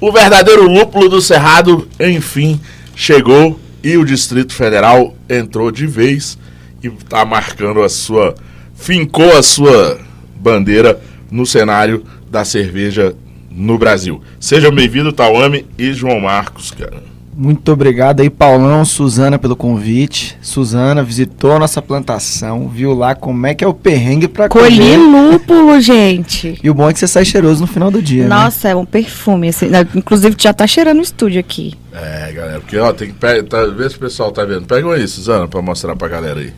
O 0.00 0.10
verdadeiro 0.10 0.66
lúpulo 0.66 1.10
do 1.10 1.20
Cerrado, 1.20 1.86
enfim, 2.00 2.58
chegou 2.94 3.60
e 3.84 3.98
o 3.98 4.04
Distrito 4.04 4.54
Federal 4.54 5.14
entrou 5.28 5.70
de 5.70 5.86
vez 5.86 6.38
e 6.82 6.86
está 6.86 7.24
marcando 7.24 7.82
a 7.82 7.88
sua. 7.88 8.34
Fincou 8.76 9.36
a 9.36 9.42
sua 9.42 9.98
bandeira 10.38 11.00
no 11.30 11.44
cenário 11.44 12.04
da 12.30 12.44
cerveja 12.44 13.14
no 13.50 13.78
Brasil. 13.78 14.20
Sejam 14.38 14.70
bem-vindos, 14.70 15.12
Tauame 15.14 15.66
e 15.78 15.92
João 15.92 16.20
Marcos, 16.20 16.70
cara. 16.70 17.02
Muito 17.38 17.70
obrigado 17.70 18.20
aí, 18.20 18.30
Paulão, 18.30 18.82
Suzana, 18.82 19.38
pelo 19.38 19.54
convite. 19.54 20.38
Suzana 20.40 21.02
visitou 21.02 21.52
a 21.52 21.58
nossa 21.58 21.82
plantação, 21.82 22.66
viu 22.66 22.94
lá 22.94 23.14
como 23.14 23.46
é 23.46 23.54
que 23.54 23.62
é 23.62 23.68
o 23.68 23.74
perrengue 23.74 24.26
pra 24.26 24.48
Colhi 24.48 24.96
lúpulo, 24.96 25.78
gente. 25.78 26.58
E 26.62 26.70
o 26.70 26.74
bom 26.74 26.88
é 26.88 26.94
que 26.94 26.98
você 26.98 27.06
sai 27.06 27.26
cheiroso 27.26 27.60
no 27.60 27.66
final 27.66 27.90
do 27.90 28.00
dia, 28.00 28.22
né? 28.22 28.28
Nossa, 28.30 28.68
é 28.70 28.74
um 28.74 28.86
perfume. 28.86 29.48
assim, 29.48 29.66
né, 29.68 29.86
inclusive, 29.94 30.34
já 30.38 30.54
tá 30.54 30.66
cheirando 30.66 30.98
o 30.98 31.02
estúdio 31.02 31.38
aqui. 31.38 31.74
É, 31.92 32.32
galera, 32.32 32.60
porque 32.60 32.78
ó, 32.78 32.90
tem 32.94 33.08
que 33.08 33.14
pe- 33.14 33.42
tá, 33.42 33.66
ver 33.66 33.90
se 33.90 33.96
o 33.96 34.00
pessoal 34.00 34.32
tá 34.32 34.42
vendo. 34.46 34.62
Pega 34.64 34.90
aí, 34.94 35.06
Suzana, 35.06 35.46
pra 35.46 35.60
mostrar 35.60 35.94
pra 35.94 36.08
galera 36.08 36.40
aí. 36.40 36.52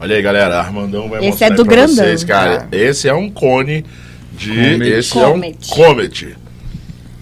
Olha 0.00 0.16
aí, 0.16 0.22
galera, 0.22 0.58
Armandão 0.58 1.10
vai 1.10 1.20
Esse 1.20 1.28
mostrar 1.28 1.46
é 1.48 1.50
do 1.50 1.64
pra 1.66 1.74
grandão. 1.74 1.94
vocês, 1.94 2.24
cara. 2.24 2.66
Esse 2.72 3.06
é 3.06 3.12
um 3.12 3.30
cone 3.30 3.84
de. 4.32 4.48
Comet. 4.54 4.88
Esse 4.90 5.10
Comet. 5.10 5.46
é 5.46 5.74
um 5.74 5.76
Comet. 5.76 6.36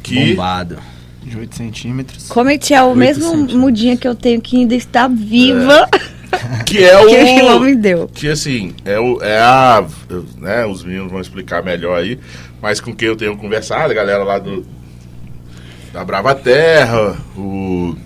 Que 0.01 0.31
Bombado. 0.31 0.79
De 1.25 1.37
8 1.37 1.57
centímetros. 1.57 2.29
Comet 2.29 2.73
é 2.73 2.81
o 2.81 2.95
mesmo 2.95 3.25
centímetros. 3.25 3.59
mudinha 3.59 3.97
que 3.97 4.07
eu 4.07 4.15
tenho 4.15 4.41
que 4.41 4.57
ainda 4.59 4.77
está 4.77 5.09
viva 5.09 5.89
que 6.65 6.85
é 6.85 6.97
que 7.05 7.05
o 7.05 7.27
Gilão 7.27 7.57
o. 7.57 7.61
me 7.61 7.75
deu. 7.75 8.09
Que 8.15 8.29
assim, 8.29 8.73
é, 8.85 8.99
o, 8.99 9.21
é 9.23 9.39
a. 9.41 9.85
Né, 10.39 10.65
os 10.65 10.85
meninos 10.85 11.11
vão 11.11 11.21
explicar 11.21 11.65
melhor 11.65 11.99
aí, 11.99 12.19
mas 12.63 12.81
com 12.81 12.95
quem 12.95 13.09
eu 13.09 13.17
tenho 13.17 13.37
conversado, 13.37 13.91
a 13.91 13.95
galera 13.95 14.23
lá 14.23 14.39
do. 14.39 14.65
Da 15.93 16.05
Brava 16.05 16.33
Terra, 16.33 17.17
o. 17.37 17.97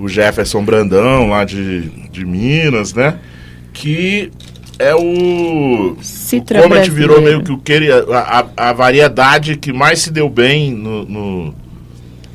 O 0.00 0.08
Jefferson 0.08 0.64
Brandão, 0.64 1.28
lá 1.28 1.44
de, 1.44 1.82
de 2.10 2.26
Minas, 2.26 2.92
né? 2.92 3.20
Que 3.74 4.30
é 4.78 4.94
o. 4.94 5.96
Citra 6.00 6.60
o 6.60 6.62
Comet 6.62 6.76
brasileiro. 6.88 6.94
virou 7.14 7.22
meio 7.22 7.42
que 7.42 7.52
o 7.52 7.58
que 7.58 7.72
ele, 7.72 7.92
a, 7.92 8.46
a- 8.56 8.72
variedade 8.72 9.56
que 9.56 9.72
mais 9.72 10.00
se 10.00 10.10
deu 10.10 10.28
bem 10.30 10.72
no, 10.72 11.04
no- 11.04 11.54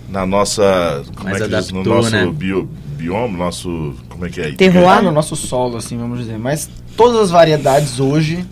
na 0.10 0.26
nossa. 0.26 1.04
Como 1.16 1.30
Mais 1.30 1.42
é 1.42 1.48
que 1.48 1.56
diz? 1.56 1.72
No 1.72 1.80
adaptou, 1.80 1.96
nosso 1.96 2.12
né? 2.12 2.26
bio, 2.32 2.70
bioma, 2.98 3.38
nosso. 3.38 3.96
Como 4.10 4.26
é 4.26 4.30
que 4.30 4.42
é? 4.42 4.52
Terroir. 4.52 5.02
No 5.02 5.12
nosso 5.12 5.36
solo, 5.36 5.78
assim, 5.78 5.98
vamos 5.98 6.20
dizer. 6.20 6.38
Mas 6.38 6.70
todas 6.98 7.20
as 7.22 7.32
variedades 7.32 8.00
hoje, 8.00 8.46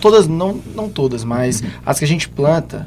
todas, 0.00 0.28
não, 0.28 0.60
não 0.74 0.88
todas, 0.88 1.24
mas 1.24 1.62
as 1.84 1.98
que 1.98 2.04
a 2.04 2.08
gente 2.08 2.28
planta, 2.28 2.86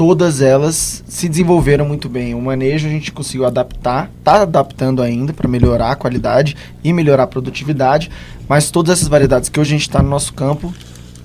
todas 0.00 0.40
elas 0.40 1.04
se 1.06 1.28
desenvolveram 1.28 1.84
muito 1.84 2.08
bem. 2.08 2.34
O 2.34 2.40
manejo 2.40 2.86
a 2.86 2.90
gente 2.90 3.12
conseguiu 3.12 3.44
adaptar, 3.44 4.10
tá 4.24 4.40
adaptando 4.40 5.02
ainda 5.02 5.34
para 5.34 5.46
melhorar 5.46 5.90
a 5.90 5.94
qualidade 5.94 6.56
e 6.82 6.90
melhorar 6.90 7.24
a 7.24 7.26
produtividade, 7.26 8.10
mas 8.48 8.70
todas 8.70 8.94
essas 8.94 9.08
variedades 9.08 9.50
que 9.50 9.60
hoje 9.60 9.74
a 9.74 9.76
gente 9.76 9.86
está 9.86 10.02
no 10.02 10.08
nosso 10.08 10.32
campo 10.32 10.72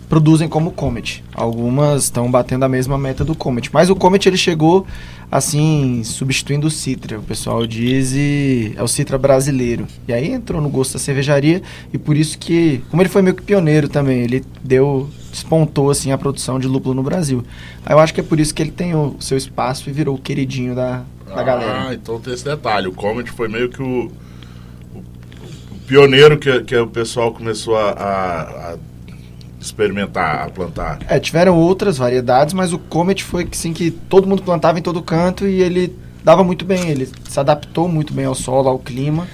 produzem 0.10 0.50
como 0.50 0.72
Comet. 0.72 1.24
Algumas 1.34 2.04
estão 2.04 2.30
batendo 2.30 2.66
a 2.66 2.68
mesma 2.68 2.98
meta 2.98 3.24
do 3.24 3.34
Comet, 3.34 3.70
mas 3.72 3.90
o 3.90 3.96
Comet 3.96 4.28
ele 4.28 4.36
chegou 4.36 4.86
assim, 5.38 6.02
substituindo 6.04 6.68
o 6.68 6.72
Citra. 6.72 7.20
O 7.20 7.24
pessoal 7.24 7.66
diz 7.68 8.14
e 8.14 8.74
é 8.76 8.82
o 8.84 8.88
Citra 8.88 9.18
brasileiro. 9.18 9.86
E 10.08 10.14
aí 10.14 10.32
entrou 10.32 10.62
no 10.62 10.70
gosto 10.70 10.94
da 10.94 11.00
cervejaria 11.00 11.62
e 11.94 11.98
por 11.98 12.16
isso 12.16 12.38
que, 12.38 12.82
como 12.90 13.02
ele 13.02 13.10
foi 13.10 13.22
meio 13.22 13.36
que 13.36 13.42
pioneiro 13.44 13.88
também, 13.90 14.20
ele 14.22 14.44
deu 14.64 15.10
despontou 15.32 15.90
assim 15.90 16.14
a 16.14 16.18
produção 16.18 16.58
de 16.58 16.66
lúpulo 16.68 16.96
no 16.96 17.04
Brasil. 17.04 17.44
Aí 17.86 17.94
eu 17.94 18.00
acho 18.00 18.14
que 18.14 18.22
é 18.22 18.24
por 18.24 18.40
isso 18.40 18.56
que 18.56 18.62
ele 18.64 18.72
tem 18.72 18.96
o 18.96 19.18
seu 19.20 19.38
espaço 19.38 19.90
e 19.90 19.92
virou 19.94 20.16
o 20.16 20.20
queridinho 20.20 20.74
da, 20.74 21.04
da 21.28 21.44
galera. 21.44 21.90
Ah, 21.90 21.94
então 21.94 22.20
tem 22.22 22.34
esse 22.34 22.46
detalhe. 22.46 22.88
O 22.88 22.94
Comet 22.94 23.30
foi 23.30 23.50
meio 23.50 23.68
que 23.68 23.82
o, 23.82 24.10
o, 24.96 25.00
o 25.00 25.80
pioneiro 25.86 26.38
que, 26.38 26.62
que 26.64 26.78
o 26.78 26.88
pessoal 26.88 27.34
começou 27.34 27.76
a, 27.76 27.90
a- 27.92 28.74
a 28.74 28.78
experimentar, 29.66 30.46
a 30.46 30.50
plantar. 30.50 31.00
É, 31.08 31.20
tiveram 31.20 31.58
outras 31.58 31.98
variedades, 31.98 32.54
mas 32.54 32.72
o 32.74 32.80
Comet 32.80 33.24
foi 33.24 33.46
que 33.46 33.58
sim 33.58 33.74
que 33.74 33.92
todo 33.92 34.28
mundo 34.28 34.44
plantava 34.44 34.80
em 34.80 34.82
todo 34.82 35.02
canto 35.02 35.48
e 35.48 35.62
ele 35.62 35.96
dava 36.24 36.44
muito 36.44 36.64
bem, 36.66 36.90
ele 36.90 37.10
se 37.28 37.40
adaptou 37.40 37.88
muito 37.88 38.14
bem 38.14 38.26
ao 38.26 38.36
solo, 38.36 38.70
ao 38.70 38.80
clima. 38.80 39.28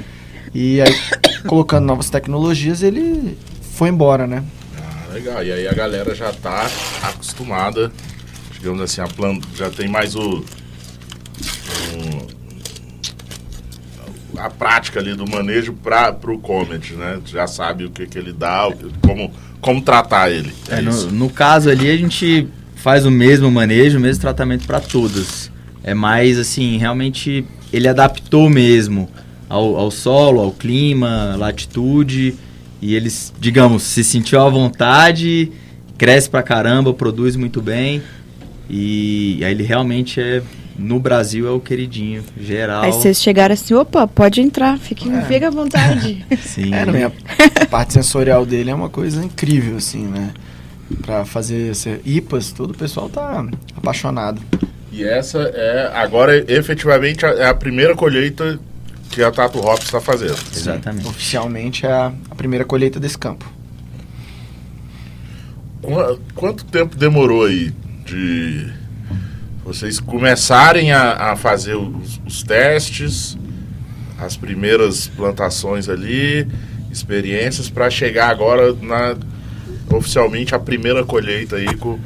E 0.53 0.81
aí, 0.81 0.93
colocando 1.47 1.85
novas 1.85 2.09
tecnologias, 2.09 2.81
ele 2.83 3.37
foi 3.61 3.89
embora, 3.89 4.25
né? 4.27 4.43
Ah, 4.77 5.13
legal. 5.13 5.43
E 5.43 5.51
aí 5.51 5.67
a 5.67 5.73
galera 5.73 6.13
já 6.15 6.31
tá 6.33 6.67
acostumada, 7.03 7.91
digamos 8.53 8.81
assim, 8.81 9.01
a 9.01 9.07
planta. 9.07 9.47
Já 9.55 9.69
tem 9.69 9.87
mais 9.87 10.15
o. 10.15 10.43
o- 11.95 12.31
a 14.37 14.49
prática 14.49 14.99
ali 14.99 15.13
do 15.13 15.29
manejo 15.29 15.73
para 15.73 16.15
o 16.27 16.39
Comet, 16.39 16.93
né? 16.93 17.21
Já 17.25 17.45
sabe 17.47 17.85
o 17.85 17.91
que, 17.91 18.07
que 18.07 18.17
ele 18.17 18.33
dá, 18.33 18.67
como, 19.05 19.31
como 19.61 19.81
tratar 19.81 20.29
ele. 20.31 20.51
É, 20.67 20.75
É, 20.75 20.81
no, 20.81 21.11
no 21.11 21.29
caso 21.29 21.69
ali, 21.69 21.89
a 21.89 21.95
gente 21.95 22.47
faz 22.75 23.05
o 23.05 23.11
mesmo 23.11 23.49
manejo, 23.51 23.97
o 23.97 24.01
mesmo 24.01 24.19
tratamento 24.21 24.65
para 24.65 24.79
todas. 24.79 25.51
É 25.83 25.93
mais 25.93 26.37
assim, 26.37 26.77
realmente 26.77 27.45
ele 27.71 27.87
adaptou 27.87 28.49
mesmo 28.49 29.09
ao, 29.47 29.77
ao 29.77 29.91
solo, 29.91 30.41
ao 30.41 30.51
clima, 30.51 31.35
latitude. 31.37 32.35
E 32.81 32.95
eles, 32.95 33.31
digamos, 33.39 33.83
se 33.83 34.03
sentiu 34.03 34.41
à 34.41 34.49
vontade, 34.49 35.51
cresce 35.97 36.29
pra 36.29 36.41
caramba, 36.41 36.93
produz 36.93 37.35
muito 37.35 37.61
bem. 37.61 38.01
E 38.69 39.39
aí 39.43 39.51
ele 39.51 39.63
realmente 39.63 40.19
é, 40.19 40.41
no 40.81 40.99
Brasil, 40.99 41.47
é 41.47 41.51
o 41.51 41.59
queridinho 41.59 42.23
geral. 42.39 42.83
Aí 42.83 42.91
vocês 42.91 43.21
chegaram 43.21 43.53
assim, 43.53 43.73
opa, 43.73 44.07
pode 44.07 44.41
entrar, 44.41 44.77
fique, 44.77 45.09
fica 45.27 45.47
à 45.47 45.51
vontade. 45.51 46.25
Sim. 46.41 46.71
É, 46.73 47.03
a 47.61 47.65
parte 47.69 47.93
sensorial 47.93 48.45
dele 48.45 48.69
é 48.71 48.75
uma 48.75 48.89
coisa 48.89 49.23
incrível, 49.23 49.77
assim, 49.77 50.05
né? 50.05 50.31
Pra 51.03 51.23
fazer 51.23 51.71
esse- 51.71 52.01
IPAs, 52.05 52.51
todo 52.51 52.71
o 52.71 52.77
pessoal 52.77 53.07
tá 53.09 53.45
apaixonado. 53.77 54.41
E 54.91 55.03
essa 55.05 55.39
é, 55.53 55.89
agora, 55.93 56.43
efetivamente, 56.51 57.25
a- 57.25 57.29
é 57.29 57.45
a 57.47 57.53
primeira 57.53 57.95
colheita 57.95 58.59
que 59.09 59.21
a 59.23 59.31
Tato 59.31 59.59
Hops 59.59 59.85
está 59.85 60.01
fazendo. 60.01 60.35
Exatamente. 60.55 61.07
Oficialmente 61.07 61.85
é 61.85 61.91
a, 61.91 62.11
a 62.29 62.35
primeira 62.35 62.65
colheita 62.65 62.99
desse 62.99 63.17
campo. 63.17 63.45
Qua- 65.81 66.17
Quanto 66.35 66.65
tempo 66.65 66.95
demorou 66.95 67.45
aí 67.45 67.71
de 68.05 68.67
vocês 69.63 69.99
começarem 69.99 70.91
a, 70.91 71.31
a 71.31 71.35
fazer 71.35 71.75
os, 71.75 72.19
os 72.25 72.43
testes, 72.43 73.37
as 74.19 74.35
primeiras 74.35 75.07
plantações 75.07 75.87
ali, 75.89 76.47
experiências, 76.91 77.69
para 77.69 77.89
chegar 77.89 78.29
agora 78.29 78.73
na 78.73 79.15
oficialmente 79.89 80.55
a 80.55 80.59
primeira 80.59 81.03
colheita 81.03 81.57
aí 81.57 81.75
com, 81.75 81.99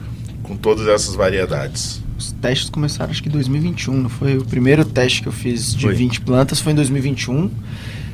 com 0.43 0.55
todas 0.55 0.87
essas 0.87 1.15
variedades? 1.15 2.01
Os 2.17 2.31
testes 2.33 2.69
começaram 2.69 3.11
acho 3.11 3.21
que 3.21 3.29
em 3.29 3.31
2021, 3.31 3.93
não 3.93 4.09
foi? 4.09 4.37
O 4.37 4.45
primeiro 4.45 4.85
teste 4.85 5.21
que 5.21 5.27
eu 5.27 5.31
fiz 5.33 5.75
de 5.75 5.85
Foi. 5.85 5.93
20 5.93 6.21
plantas 6.21 6.59
foi 6.59 6.71
em 6.71 6.75
2021. 6.75 7.51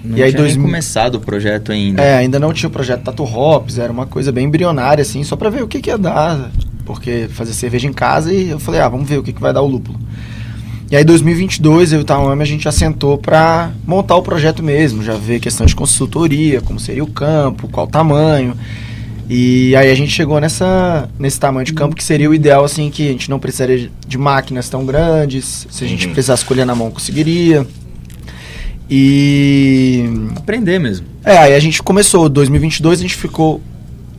Não 0.04 0.18
E 0.18 0.24
aí, 0.24 0.32
tinha 0.32 0.44
nem 0.44 0.54
2000 0.54 0.66
começado 0.66 1.16
o 1.16 1.20
projeto 1.20 1.72
ainda. 1.72 2.02
É, 2.02 2.18
ainda 2.18 2.40
não 2.40 2.52
tinha 2.52 2.68
o 2.68 2.72
projeto 2.72 3.04
Tato 3.04 3.24
Hops, 3.24 3.78
era 3.78 3.92
uma 3.92 4.08
coisa 4.08 4.32
bem 4.32 4.48
embrionária, 4.48 5.04
assim, 5.04 5.24
só 5.24 5.36
pra 5.36 5.50
ver 5.50 5.62
o 5.62 5.68
que, 5.68 5.80
que 5.80 5.92
ia 5.92 5.98
dar. 5.98 6.52
Porque 6.94 7.28
fazer 7.32 7.54
cerveja 7.54 7.88
em 7.88 7.94
casa 7.94 8.34
e 8.34 8.50
eu 8.50 8.60
falei, 8.60 8.82
ah, 8.82 8.90
vamos 8.90 9.08
ver 9.08 9.18
o 9.18 9.24
que, 9.24 9.34
que 9.34 9.42
vai 9.42 9.54
dar 9.54 9.62
o 9.62 9.68
lúpulo. 9.68 10.00
E 10.90 10.96
aí, 10.96 11.06
2022, 11.06 11.94
eu 11.94 12.00
e 12.00 12.02
o 12.02 12.06
Tawami, 12.06 12.42
a 12.42 12.46
gente 12.46 12.66
já 12.66 12.72
sentou 12.72 13.18
pra 13.18 13.72
montar 13.88 14.16
o 14.18 14.22
projeto 14.22 14.62
mesmo, 14.62 15.02
já 15.02 15.14
ver 15.16 15.40
questão 15.40 15.66
de 15.66 15.74
consultoria, 15.74 16.60
como 16.60 16.80
seria 16.80 17.04
o 17.04 17.08
campo, 17.08 17.68
qual 17.70 17.88
tamanho. 17.88 18.54
E 19.30 19.74
aí 19.78 19.90
a 19.90 19.96
gente 19.96 20.12
chegou 20.12 20.42
nessa, 20.42 21.10
nesse 21.18 21.40
tamanho 21.40 21.66
de 21.66 21.72
campo 21.72 21.96
que 21.96 22.04
seria 22.04 22.30
o 22.30 22.34
ideal, 22.34 22.66
assim, 22.66 22.90
que 22.92 23.08
a 23.08 23.12
gente 23.14 23.30
não 23.30 23.40
precisaria 23.40 23.90
de 24.06 24.18
máquinas 24.18 24.68
tão 24.68 24.86
grandes, 24.86 25.66
se 25.72 25.86
a 25.86 25.88
gente 25.88 26.08
Uhum. 26.08 26.14
precisasse 26.14 26.44
colher 26.44 26.66
na 26.66 26.76
mão, 26.76 26.92
conseguiria. 26.92 27.66
E 28.90 30.04
Aprender 30.36 30.80
mesmo. 30.80 31.06
é, 31.24 31.38
aí 31.38 31.56
a 31.56 31.60
gente 31.60 31.82
começou, 31.82 32.28
2022 32.28 33.00
a 33.00 33.02
gente 33.04 33.16
ficou 33.16 33.62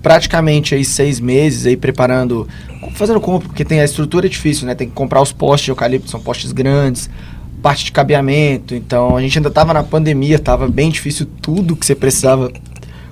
praticamente 0.03 0.75
aí 0.75 0.85
seis 0.85 1.21
meses 1.21 1.65
aí 1.65 1.77
preparando, 1.77 2.49
fazendo 2.95 3.21
compra, 3.21 3.49
porque 3.49 3.65
tem 3.65 3.81
a 3.81 3.85
estrutura 3.85 4.27
é 4.27 4.29
difícil, 4.29 4.67
né? 4.67 4.75
Tem 4.75 4.89
que 4.89 4.95
comprar 4.95 5.23
os 5.23 5.33
postes 5.33 5.67
de 5.67 5.71
eucalipto, 5.71 6.11
são 6.11 6.21
postes 6.21 6.53
grandes, 6.53 7.09
parte 7.63 7.85
de 7.85 7.93
cabeamento, 7.93 8.75
então 8.75 9.17
a 9.17 9.21
gente 9.23 9.39
ainda 9.39 9.51
tava 9.51 9.73
na 9.73 9.85
pandemia, 9.85 10.39
tava 10.39 10.67
bem 10.67 10.91
difícil 10.91 11.27
tudo 11.41 11.77
que 11.77 11.87
você 11.87 11.95
precisava 11.95 12.53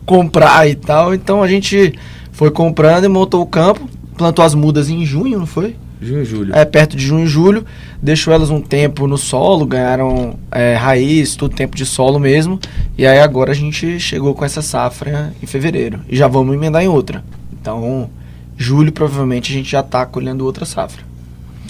comprar 0.05 0.69
e 0.69 0.75
tal, 0.75 1.15
então 1.15 1.41
a 1.43 1.47
gente 1.47 1.95
foi 2.33 2.51
comprando 2.51 3.05
e 3.05 3.09
montou 3.09 3.41
o 3.41 3.47
campo, 3.47 3.89
plantou 4.17 4.45
as 4.45 4.55
mudas 4.55 4.91
em 4.91 5.07
junho, 5.07 5.39
não 5.39 5.47
foi? 5.47 5.77
Junho 6.01 6.23
e 6.23 6.25
julho. 6.25 6.55
É, 6.55 6.65
perto 6.65 6.97
de 6.97 7.05
junho 7.05 7.25
e 7.25 7.29
julho, 7.29 7.65
deixou 8.03 8.33
elas 8.33 8.49
um 8.49 8.61
tempo 8.61 9.07
no 9.07 9.19
solo, 9.19 9.67
ganharam 9.67 10.39
é, 10.51 10.75
raiz, 10.75 11.37
tudo 11.37 11.55
tempo 11.55 11.77
de 11.77 11.85
solo 11.85 12.19
mesmo. 12.19 12.59
E 12.97 13.07
aí 13.07 13.19
agora 13.19 13.53
a 13.53 13.55
gente 13.55 14.01
chegou 14.01 14.35
com 14.35 14.45
essa 14.45 14.63
safra 14.63 15.33
em 15.43 15.47
fevereiro. 15.47 16.01
E 16.09 16.17
já 16.17 16.27
vamos 16.27 16.55
emendar 16.55 16.83
em 16.83 16.89
outra. 16.89 17.23
Então, 17.53 18.09
julho 18.57 18.91
provavelmente 18.93 19.53
a 19.53 19.55
gente 19.55 19.71
já 19.71 19.83
tá 19.83 20.07
colhendo 20.07 20.45
outra 20.45 20.65
safra. 20.65 21.03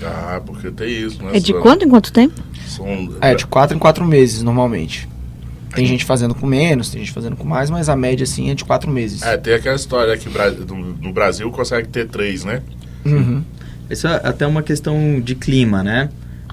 Ah, 0.03 0.41
porque 0.45 0.71
tem 0.71 0.89
isso, 0.89 1.23
né? 1.23 1.37
É 1.37 1.41
de 1.41 1.53
quanto 1.53 1.85
em 1.85 1.89
quanto 1.89 2.13
tempo? 2.13 2.41
São, 2.67 2.87
É, 3.21 3.35
de 3.35 3.47
quatro 3.47 3.77
em 3.77 3.81
quatro 3.81 4.05
meses 4.05 4.43
normalmente. 4.43 5.09
Tem 5.75 5.87
gente 5.87 6.05
fazendo 6.05 6.35
com 6.35 6.47
menos, 6.47 6.91
tem 6.91 7.01
gente 7.01 7.13
fazendo 7.13 7.37
com 7.37 7.47
mais, 7.47 7.71
mas 7.71 7.89
a 7.89 7.95
média, 7.95 8.25
assim, 8.25 8.51
é 8.51 8.55
de 8.55 8.65
quatro 8.65 8.91
meses. 8.91 9.23
É, 9.23 9.37
tem 9.37 9.55
aquela 9.55 9.77
história 9.77 10.17
que 10.17 10.29
no 10.29 11.13
Brasil 11.13 11.49
consegue 11.51 11.89
ter 11.89 12.09
três, 12.09 12.45
né? 12.45 12.61
Uhum. 13.05 13.43
Isso 13.91 14.07
é 14.07 14.21
até 14.23 14.47
uma 14.47 14.63
questão 14.63 15.21
de 15.21 15.35
clima, 15.35 15.83
né? 15.83 16.09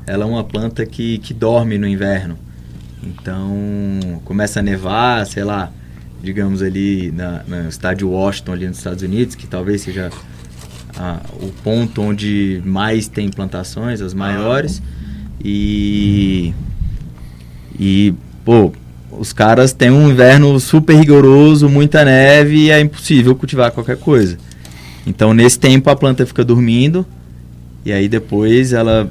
Ela 0.05 0.23
é 0.23 0.27
uma 0.27 0.43
planta 0.43 0.85
que, 0.85 1.19
que 1.19 1.33
dorme 1.33 1.77
no 1.77 1.87
inverno. 1.87 2.37
Então, 3.03 4.21
começa 4.25 4.59
a 4.59 4.63
nevar, 4.63 5.25
sei 5.27 5.43
lá, 5.43 5.71
digamos 6.21 6.61
ali 6.63 7.11
na, 7.11 7.43
no 7.47 7.69
estado 7.69 7.97
de 7.99 8.05
Washington, 8.05 8.53
ali 8.53 8.67
nos 8.67 8.77
Estados 8.77 9.03
Unidos, 9.03 9.35
que 9.35 9.45
talvez 9.45 9.81
seja 9.81 10.09
a- 10.97 11.19
o 11.41 11.49
ponto 11.63 12.01
onde 12.01 12.61
mais 12.65 13.07
tem 13.07 13.29
plantações, 13.29 14.01
as 14.01 14.13
maiores. 14.13 14.81
E. 15.43 16.53
E, 17.79 18.13
pô, 18.43 18.71
os 19.11 19.31
caras 19.31 19.71
têm 19.73 19.91
um 19.91 20.09
inverno 20.09 20.59
super 20.59 20.95
rigoroso, 20.95 21.69
muita 21.69 22.03
neve 22.03 22.55
e 22.65 22.71
é 22.71 22.79
impossível 22.79 23.35
cultivar 23.35 23.71
qualquer 23.71 23.97
coisa. 23.97 24.37
Então, 25.05 25.33
nesse 25.33 25.59
tempo, 25.59 25.89
a 25.89 25.95
planta 25.95 26.25
fica 26.25 26.43
dormindo 26.43 27.05
e 27.87 27.93
aí 27.93 28.07
depois 28.09 28.73
ela 28.73 29.09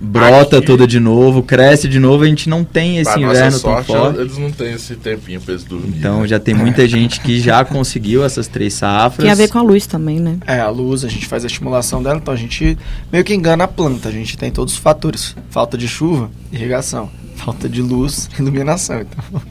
brota 0.00 0.58
Aqui- 0.58 0.66
toda 0.66 0.86
de 0.86 1.00
novo, 1.00 1.42
cresce 1.42 1.88
de 1.88 1.98
novo. 1.98 2.24
A 2.24 2.26
gente 2.26 2.48
não 2.48 2.62
tem 2.64 2.98
esse 2.98 3.10
Pra 3.12 3.20
inverno 3.20 3.44
nossa 3.46 3.60
tão 3.62 3.72
sorte, 3.72 3.86
forte. 3.92 4.20
eles 4.20 4.38
não 4.38 4.50
têm 4.50 4.72
esse 4.72 4.94
tempinho 4.96 5.40
pra 5.40 5.54
eles 5.54 5.64
dormirem. 5.64 5.98
Então, 5.98 6.26
já 6.26 6.38
tem 6.38 6.54
muita 6.54 6.86
gente 6.88 7.20
que 7.20 7.40
já 7.40 7.64
conseguiu 7.64 8.24
essas 8.24 8.46
três 8.46 8.74
safras. 8.74 9.24
Tem 9.24 9.30
a 9.30 9.34
ver 9.34 9.48
com 9.48 9.58
a 9.58 9.62
luz 9.62 9.86
também, 9.86 10.20
né? 10.20 10.36
É, 10.46 10.60
a 10.60 10.68
luz, 10.70 11.04
a 11.04 11.08
gente 11.08 11.26
faz 11.26 11.42
a 11.44 11.46
estimulação 11.46 12.02
dela, 12.02 12.18
então 12.18 12.32
a 12.34 12.36
gente 12.36 12.76
meio 13.12 13.24
que 13.24 13.34
engana 13.34 13.64
a 13.64 13.68
planta. 13.68 14.08
A 14.08 14.12
gente 14.12 14.36
tem 14.36 14.50
todos 14.50 14.74
os 14.74 14.78
fatores: 14.80 15.34
falta 15.50 15.76
de 15.78 15.88
chuva, 15.88 16.30
irrigação, 16.52 17.08
falta 17.36 17.68
de 17.68 17.80
luz, 17.82 18.28
iluminação. 18.38 19.00
Então, 19.00 19.42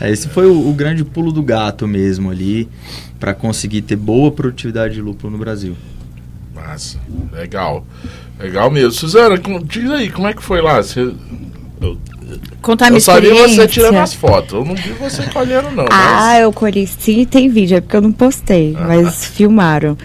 É, 0.00 0.10
Esse 0.10 0.28
foi 0.28 0.46
o, 0.46 0.68
o 0.68 0.72
grande 0.72 1.02
pulo 1.04 1.32
do 1.32 1.42
gato 1.42 1.88
mesmo 1.88 2.30
ali, 2.30 2.68
para 3.18 3.34
conseguir 3.34 3.82
ter 3.82 3.96
boa 3.96 4.30
produtividade 4.30 4.94
de 4.94 5.00
lúpulo 5.02 5.32
no 5.32 5.38
Brasil. 5.38 5.74
Massa, 6.66 6.98
legal. 7.32 7.84
Legal 8.38 8.70
mesmo. 8.70 8.92
Suzana, 8.92 9.38
diz 9.64 9.90
aí, 9.90 10.10
como 10.10 10.26
é 10.26 10.32
que 10.32 10.42
foi 10.42 10.60
lá? 10.60 10.82
Você, 10.82 11.12
eu 11.80 11.98
Contar 12.60 12.86
a 12.86 12.90
minha 12.90 12.98
eu 12.98 13.02
só 13.02 13.20
vi 13.20 13.30
você 13.30 13.66
tirando 13.66 13.96
as 13.96 14.12
fotos. 14.12 14.52
Eu 14.52 14.64
não 14.64 14.74
vi 14.74 14.90
você 14.92 15.22
colhendo, 15.24 15.70
não. 15.70 15.86
Ah, 15.90 16.32
mas... 16.32 16.42
eu 16.42 16.52
colhi 16.52 16.86
sim, 16.86 17.24
tem 17.24 17.48
vídeo, 17.48 17.78
é 17.78 17.80
porque 17.80 17.96
eu 17.96 18.02
não 18.02 18.12
postei, 18.12 18.76
Ah. 18.78 18.84
mas 18.86 19.24
filmaram. 19.24 19.96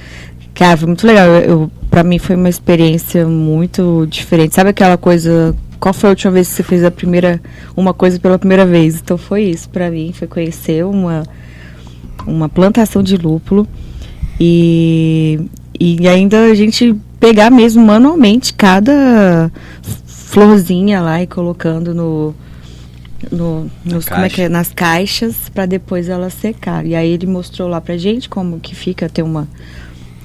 Cara, 0.53 0.77
foi 0.77 0.87
muito 0.87 1.05
legal. 1.05 1.27
Eu, 1.27 1.41
eu, 1.41 1.71
pra 1.89 2.03
mim 2.03 2.19
foi 2.19 2.35
uma 2.35 2.49
experiência 2.49 3.27
muito 3.27 4.05
diferente. 4.09 4.55
Sabe 4.55 4.69
aquela 4.69 4.97
coisa. 4.97 5.55
Qual 5.79 5.93
foi 5.93 6.09
a 6.09 6.11
última 6.11 6.31
vez 6.31 6.47
que 6.47 6.53
você 6.53 6.63
fez 6.63 6.83
a 6.83 6.91
primeira. 6.91 7.41
uma 7.75 7.93
coisa 7.93 8.19
pela 8.19 8.39
primeira 8.39 8.65
vez? 8.65 8.95
Então 9.01 9.17
foi 9.17 9.43
isso 9.43 9.69
pra 9.69 9.89
mim, 9.91 10.13
foi 10.13 10.27
conhecer 10.27 10.85
uma, 10.85 11.23
uma 12.25 12.47
plantação 12.47 13.03
de 13.03 13.17
lúpulo. 13.17 13.67
E, 14.39 15.39
e 15.79 16.07
ainda 16.07 16.45
a 16.45 16.53
gente 16.53 16.95
pegar 17.19 17.49
mesmo 17.49 17.85
manualmente 17.85 18.53
cada 18.53 19.51
florzinha 20.33 21.01
lá 21.01 21.21
e 21.21 21.27
colocando 21.27 21.93
no. 21.93 22.35
No, 23.31 23.71
nos, 23.85 24.09
como 24.09 24.25
é 24.25 24.29
que 24.29 24.41
é? 24.41 24.49
nas 24.49 24.73
caixas 24.73 25.47
para 25.47 25.65
depois 25.65 26.09
ela 26.09 26.29
secar. 26.29 26.85
E 26.85 26.93
aí 26.93 27.09
ele 27.09 27.25
mostrou 27.25 27.69
lá 27.69 27.79
pra 27.79 27.95
gente 27.95 28.27
como 28.27 28.59
que 28.59 28.75
fica, 28.75 29.07
tem 29.07 29.23
uma, 29.23 29.47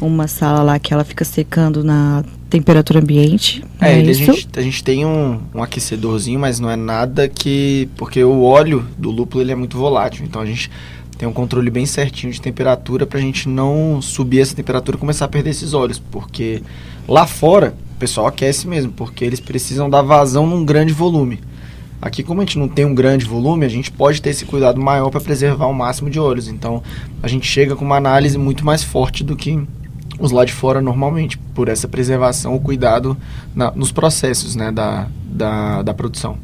uma 0.01 0.27
sala 0.27 0.63
lá 0.63 0.81
que 0.81 0.93
ela 0.93 1.05
fica 1.05 1.25
secando 1.25 1.85
na 1.85 2.25
temperatura 2.51 2.99
ambiente. 2.99 3.63
é, 3.81 3.99
é 3.99 4.01
a, 4.01 4.13
gente, 4.13 4.49
a 4.57 4.61
gente 4.61 4.83
tem 4.83 5.07
um, 5.07 5.41
um 5.55 5.63
aquecedorzinho, 5.63 6.41
mas 6.41 6.59
não 6.59 6.69
é 6.69 6.75
nada 6.75 7.29
que. 7.29 7.89
Porque 7.97 8.25
o 8.25 8.43
óleo 8.43 8.85
do 8.99 9.13
lúpulo 9.13 9.45
ele 9.45 9.53
é 9.53 9.55
muito 9.55 9.79
volátil. 9.79 10.25
Então 10.25 10.43
a 10.43 10.47
gente 10.47 10.69
tem 11.19 11.29
um 11.29 11.33
controle 11.33 11.69
bem 11.71 11.85
certinho 11.85 12.33
de 12.33 12.41
temperatura 12.41 13.05
pra 13.05 13.19
gente 13.21 13.49
não 13.49 14.01
subir 14.01 14.41
essa 14.41 14.55
temperatura 14.55 14.97
e 14.97 15.01
começar 15.01 15.25
a 15.25 15.29
perder 15.29 15.51
esses 15.51 15.75
óleos. 15.75 15.99
Porque 15.99 16.63
lá 17.09 17.27
fora 17.27 17.75
o 17.97 17.99
pessoal 17.99 18.29
aquece 18.29 18.69
mesmo, 18.69 18.93
porque 18.93 19.25
eles 19.25 19.41
precisam 19.41 19.91
dar 19.91 20.03
vazão 20.03 20.47
num 20.47 20.65
grande 20.65 20.93
volume. 20.93 21.41
Aqui, 22.01 22.23
como 22.23 22.41
a 22.41 22.45
gente 22.45 22.57
não 22.57 22.69
tem 22.69 22.85
um 22.85 22.95
grande 22.95 23.25
volume, 23.25 23.67
a 23.67 23.69
gente 23.69 23.91
pode 23.91 24.23
ter 24.23 24.31
esse 24.31 24.45
cuidado 24.45 24.81
maior 24.81 25.11
para 25.11 25.21
preservar 25.21 25.67
o 25.67 25.75
máximo 25.75 26.09
de 26.09 26.21
óleos. 26.21 26.47
Então, 26.47 26.81
a 27.21 27.27
gente 27.27 27.45
chega 27.45 27.75
com 27.75 27.85
uma 27.85 27.97
análise 27.97 28.39
muito 28.39 28.65
mais 28.65 28.85
forte 28.85 29.25
do 29.25 29.35
que 29.35 29.61
os 30.21 30.31
lá 30.31 30.45
de 30.45 30.53
fora 30.53 30.81
normalmente, 30.81 31.37
por 31.37 31.69
essa 31.69 31.89
preservação, 31.89 32.55
o 32.55 32.61
cuidado 32.61 33.17
na- 33.53 33.73
nos 33.73 33.91
processos 33.91 34.55
né, 34.55 34.71
da, 34.71 35.09
da, 35.25 35.83
da 35.83 35.93
produção. 35.93 36.39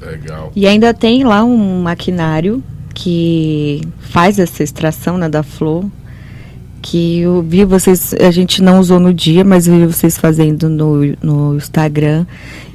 Legal. 0.00 0.50
E 0.56 0.66
ainda 0.66 0.94
tem 0.94 1.22
lá 1.22 1.44
um 1.44 1.82
maquinário 1.82 2.62
que 2.94 3.82
faz 4.10 4.38
essa 4.38 4.62
extração 4.62 5.18
né, 5.18 5.28
da 5.28 5.42
flor. 5.42 5.84
Que 6.80 7.20
eu 7.20 7.42
vi 7.42 7.64
vocês, 7.64 8.14
a 8.14 8.30
gente 8.30 8.62
não 8.62 8.78
usou 8.78 9.00
no 9.00 9.12
dia, 9.12 9.42
mas 9.42 9.66
eu 9.66 9.74
vi 9.74 9.86
vocês 9.86 10.18
fazendo 10.18 10.68
no, 10.68 11.00
no 11.22 11.56
Instagram. 11.56 12.26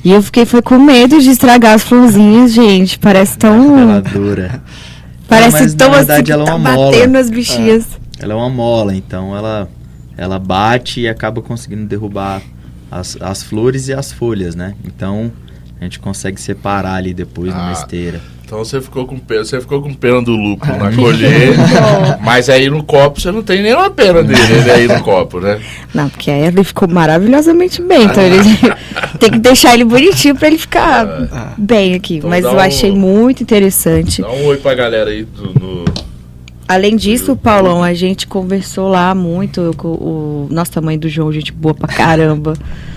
E 0.04 0.12
eu 0.12 0.22
fiquei 0.24 0.46
foi 0.48 0.64
com 0.64 0.80
medo 0.80 1.22
de 1.22 1.30
estragar 1.30 1.76
as 1.76 1.84
florzinhas, 1.84 2.52
gente. 2.52 2.98
Parece 2.98 3.38
tão. 3.38 3.76
Reveladora. 3.76 4.64
Parece 5.30 5.68
na 5.68 5.76
tão 5.76 5.88
assim 5.90 5.98
verdade, 5.98 6.24
que 6.24 6.32
ela 6.32 6.42
é 6.42 6.46
tá 6.48 6.56
uma 6.56 6.72
mola. 6.72 6.92
batendo 6.92 7.18
as 7.20 7.30
bichinhas. 7.30 7.86
Ela 8.18 8.34
é 8.34 8.36
uma 8.36 8.50
mola, 8.50 8.96
então 8.96 9.38
ela, 9.38 9.70
ela 10.18 10.40
bate 10.40 11.02
e 11.02 11.08
acaba 11.08 11.40
conseguindo 11.40 11.86
derrubar 11.86 12.42
as, 12.90 13.16
as 13.22 13.44
flores 13.44 13.90
e 13.90 13.94
as 13.94 14.12
folhas, 14.12 14.56
né? 14.56 14.74
Então 14.84 15.32
a 15.80 15.84
gente 15.84 16.00
consegue 16.00 16.42
separar 16.42 16.96
ali 16.96 17.14
depois 17.14 17.54
numa 17.54 17.70
Ah. 17.70 17.74
esteira. 17.74 18.20
Então 18.50 18.66
você 18.66 18.82
ficou 18.82 19.06
com 19.06 19.20
pena, 19.20 19.44
você 19.46 19.62
ficou 19.62 19.80
com 19.80 19.94
pena 19.94 20.24
do 20.24 20.32
lúpulo 20.36 20.76
na 20.76 20.92
colheita, 20.92 22.18
mas 22.24 22.50
aí 22.50 22.68
no 22.68 22.82
copo 22.84 23.22
você 23.22 23.32
não 23.32 23.44
tem 23.44 23.62
nenhuma 23.62 23.92
pena 23.92 24.24
dele, 24.24 24.42
ele 24.42 24.72
aí 24.72 24.88
no 24.88 25.04
copo, 25.04 25.40
né? 25.40 25.62
Não, 25.94 26.10
porque 26.10 26.32
aí 26.32 26.46
ele 26.48 26.64
ficou 26.64 26.88
maravilhosamente 26.88 27.80
bem. 27.84 28.06
Então 28.06 28.24
ele 28.24 28.40
tem 29.20 29.30
que 29.30 29.38
deixar 29.38 29.76
ele 29.76 29.84
bonitinho 29.86 30.36
pra 30.36 30.48
ele 30.48 30.58
ficar 30.58 31.06
Ah. 31.32 31.54
bem 31.60 31.94
aqui. 31.94 32.16
Então 32.16 32.28
Mas 32.28 32.44
eu 32.44 32.54
um- 32.54 32.60
achei 32.60 32.92
muito 32.92 33.44
interessante. 33.44 34.24
Dá 34.24 34.32
um 34.32 34.46
oi 34.48 34.58
pra 34.58 34.74
galera 34.74 35.12
aí 35.12 35.24
do, 35.26 35.54
no... 35.54 35.86
Além 36.68 36.96
disso, 36.96 37.36
Paulão, 37.36 37.84
a 37.84 37.94
gente 37.94 38.26
conversou 38.26 38.88
lá 38.90 39.14
muito. 39.14 39.76
com 39.78 39.90
o 39.90 40.48
nosso 40.50 40.72
tamanho 40.72 41.00
do 41.00 41.08
João, 41.08 41.32
gente 41.32 41.52
boa 41.52 41.76
pra 41.76 41.88
caramba. 41.88 42.54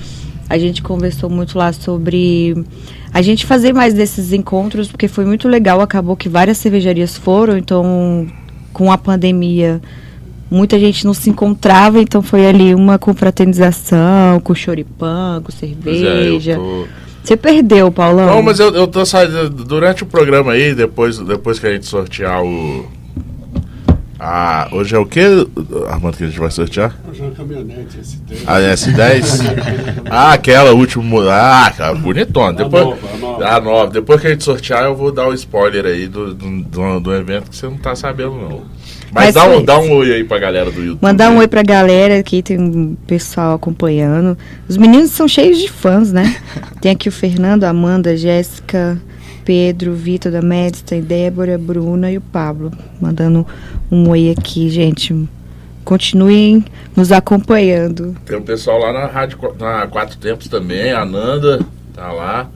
A 0.53 0.59
gente 0.59 0.83
conversou 0.83 1.31
muito 1.31 1.57
lá 1.57 1.73
sobre 1.73 2.63
a 3.11 3.23
gente 3.23 3.47
fazer 3.47 3.73
mais 3.73 3.95
desses 3.95 4.35
encontros, 4.35 4.87
porque 4.87 5.09
foi 5.09 5.25
muito 5.25 5.49
legal. 5.49 5.81
Acabou 5.81 6.15
que 6.15 6.29
várias 6.29 6.59
cervejarias 6.59 7.17
foram, 7.17 7.57
então 7.57 8.27
com 8.71 8.93
a 8.93 8.99
pandemia 8.99 9.81
muita 10.51 10.79
gente 10.79 11.07
não 11.07 11.15
se 11.15 11.31
encontrava, 11.31 12.03
então 12.03 12.21
foi 12.21 12.47
ali 12.47 12.75
uma 12.75 12.99
confraternização, 12.99 14.39
com 14.41 14.55
choripã, 14.55 15.41
com 15.43 15.51
é, 15.51 15.57
cerveja. 15.57 16.57
tô... 16.57 16.87
Você 17.25 17.35
perdeu, 17.35 17.91
Paulão? 17.91 18.27
Não, 18.27 18.43
mas 18.43 18.61
eu, 18.61 18.75
eu 18.75 18.87
tô 18.87 19.07
saindo 19.07 19.49
durante 19.49 20.03
o 20.03 20.07
programa 20.07 20.53
aí, 20.53 20.75
depois, 20.75 21.17
depois 21.17 21.59
que 21.59 21.67
a 21.67 21.73
gente 21.73 21.87
sortear 21.87 22.45
o. 22.45 22.87
Ah, 24.25 24.69
hoje 24.71 24.95
é 24.95 24.99
o 25.01 25.05
que, 25.05 25.21
Armando, 25.89 26.17
que 26.17 26.23
a 26.23 26.27
gente 26.29 26.39
vai 26.39 26.49
sortear? 26.49 26.97
Hoje 27.11 27.21
é 27.21 27.25
uma 27.25 27.33
caminhonete, 27.33 27.99
S10. 27.99 28.43
A 28.47 28.61
S10? 28.61 30.03
ah, 30.09 30.33
aquela 30.35 30.71
última. 30.71 31.25
Ah, 31.29 31.73
cara, 31.77 31.93
bonitona. 31.97 32.53
Depois, 32.53 32.85
nova, 32.85 33.09
a 33.13 33.17
nova. 33.17 33.49
A 33.49 33.61
nova. 33.61 33.91
Depois 33.91 34.21
que 34.21 34.29
a 34.29 34.31
gente 34.31 34.45
sortear, 34.45 34.85
eu 34.85 34.95
vou 34.95 35.11
dar 35.11 35.27
o 35.27 35.35
spoiler 35.35 35.87
aí 35.87 36.07
do, 36.07 36.33
do, 36.33 36.63
do, 36.63 37.01
do 37.01 37.13
evento 37.13 37.51
que 37.51 37.57
você 37.57 37.67
não 37.67 37.77
tá 37.77 37.97
sabendo, 37.97 38.37
não. 38.37 38.63
Mas, 39.11 39.25
Mas 39.25 39.35
dá, 39.35 39.45
um, 39.49 39.65
dá 39.65 39.79
um 39.81 39.93
oi 39.93 40.13
aí 40.13 40.23
pra 40.23 40.39
galera 40.39 40.71
do 40.71 40.81
YouTube. 40.81 41.03
Mandar 41.03 41.29
um 41.33 41.39
oi 41.39 41.49
pra 41.49 41.65
galera 41.65 42.21
aqui, 42.21 42.45
tem 42.45 42.61
um 42.61 42.95
pessoal 43.05 43.57
acompanhando. 43.57 44.39
Os 44.69 44.77
meninos 44.77 45.11
são 45.11 45.27
cheios 45.27 45.59
de 45.59 45.69
fãs, 45.69 46.13
né? 46.13 46.37
Tem 46.81 46.93
aqui 46.93 47.09
o 47.09 47.13
Fernando, 47.13 47.65
a 47.65 47.71
Amanda, 47.71 48.11
a 48.11 48.17
Jéssica, 48.17 49.01
Pedro, 49.45 49.95
Vitor 49.95 50.31
da 50.33 50.43
Medstein, 50.43 51.03
Débora, 51.03 51.59
Bruna 51.59 52.11
e 52.11 52.19
o 52.19 52.21
Pablo. 52.21 52.71
Mandando 53.01 53.47
um 53.91 54.09
oi 54.09 54.31
aqui, 54.31 54.69
gente. 54.69 55.29
Continuem 55.85 56.65
nos 56.97 57.11
acompanhando. 57.11 58.17
Tem 58.25 58.37
um 58.37 58.43
pessoal 58.43 58.79
lá 58.79 58.93
na 58.93 59.07
Rádio 59.07 59.39
na 59.59 59.87
Quatro 59.87 60.17
Tempos 60.17 60.49
também, 60.49 60.93
a 60.93 61.05
Nanda 61.05 61.61
tá 61.93 62.13
lá. 62.13 62.49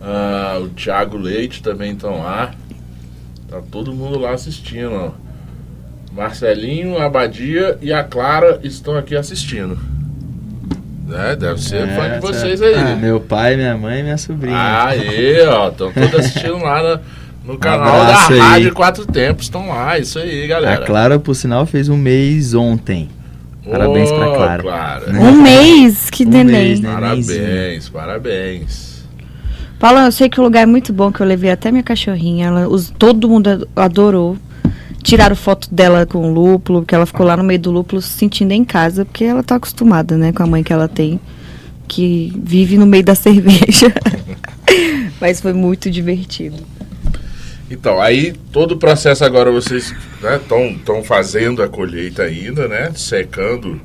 Ah, 0.00 0.58
o 0.62 0.68
Thiago 0.68 1.16
Leite 1.16 1.62
também 1.62 1.92
estão 1.92 2.20
lá. 2.20 2.54
Tá 3.48 3.60
todo 3.70 3.92
mundo 3.92 4.18
lá 4.18 4.32
assistindo, 4.32 4.92
ó. 4.92 5.10
Marcelinho, 6.12 6.98
a 6.98 7.04
Abadia 7.04 7.78
e 7.80 7.92
a 7.92 8.02
Clara 8.02 8.60
estão 8.62 8.96
aqui 8.96 9.14
assistindo. 9.14 9.78
Né? 11.10 11.36
Deve 11.36 11.60
ser 11.60 11.88
fã 11.96 12.08
de 12.08 12.14
É, 12.14 12.20
vocês 12.20 12.62
é. 12.62 12.66
aí. 12.66 12.74
Ah, 12.92 12.96
meu 12.96 13.20
pai, 13.20 13.56
minha 13.56 13.76
mãe 13.76 14.00
e 14.00 14.02
minha 14.04 14.16
sobrinha. 14.18 14.56
Aí, 14.86 15.40
ó, 15.46 15.68
estão 15.68 15.92
todos 15.92 16.14
assistindo 16.14 16.58
lá 16.58 16.82
na- 16.82 17.00
no 17.44 17.58
canal 17.58 17.86
da 17.86 18.02
abraço 18.02 18.32
aí. 18.34 18.38
Rádio 18.38 18.72
Quatro 18.74 19.06
Tempos. 19.06 19.46
Estão 19.46 19.68
lá, 19.68 19.98
isso 19.98 20.18
aí, 20.20 20.44
a 20.44 20.46
galera. 20.46 20.86
Clara, 20.86 21.18
por 21.18 21.34
sinal, 21.34 21.66
fez 21.66 21.88
um 21.88 21.96
mês 21.96 22.54
ontem. 22.54 23.08
Parabéns 23.68 24.10
pra 24.10 24.30
Ô, 24.30 24.34
Clara. 24.36 25.04
Um 25.10 25.42
mês, 25.42 26.08
que 26.10 26.24
Um 26.24 26.44
mês, 26.44 26.80
né? 26.80 26.92
Parabéns, 26.92 27.88
parabéns. 27.88 29.04
Paulo, 29.78 29.98
eu 30.00 30.12
sei 30.12 30.28
que 30.28 30.38
o 30.40 30.42
lugar 30.44 30.62
é 30.62 30.66
muito 30.66 30.92
bom, 30.92 31.10
que 31.10 31.20
eu 31.20 31.26
levei 31.26 31.50
até 31.50 31.70
minha 31.70 31.82
cachorrinha. 31.82 32.46
Ela, 32.48 32.68
os, 32.68 32.90
todo 32.90 33.28
mundo 33.28 33.48
ad- 33.50 33.64
adorou. 33.74 34.36
Tiraram 35.02 35.34
foto 35.34 35.72
dela 35.72 36.04
com 36.06 36.30
o 36.30 36.32
lúpulo, 36.32 36.80
porque 36.80 36.94
ela 36.94 37.06
ficou 37.06 37.24
lá 37.26 37.36
no 37.36 37.44
meio 37.44 37.58
do 37.58 37.70
lúpulo 37.70 38.02
se 38.02 38.10
sentindo 38.10 38.52
em 38.52 38.64
casa, 38.64 39.04
porque 39.04 39.24
ela 39.24 39.42
tá 39.42 39.56
acostumada, 39.56 40.16
né, 40.16 40.32
com 40.32 40.42
a 40.42 40.46
mãe 40.46 40.62
que 40.62 40.72
ela 40.72 40.88
tem, 40.88 41.18
que 41.88 42.32
vive 42.42 42.76
no 42.76 42.86
meio 42.86 43.04
da 43.04 43.14
cerveja. 43.16 43.92
Mas 45.20 45.40
foi 45.40 45.52
muito 45.52 45.90
divertido. 45.90 46.56
Então, 47.70 48.00
aí 48.00 48.32
todo 48.50 48.72
o 48.72 48.76
processo 48.76 49.24
agora 49.24 49.50
vocês 49.52 49.94
estão 50.76 51.04
fazendo 51.04 51.62
a 51.62 51.68
colheita 51.68 52.24
ainda, 52.24 52.66
né? 52.66 52.90
Secando 52.96 53.80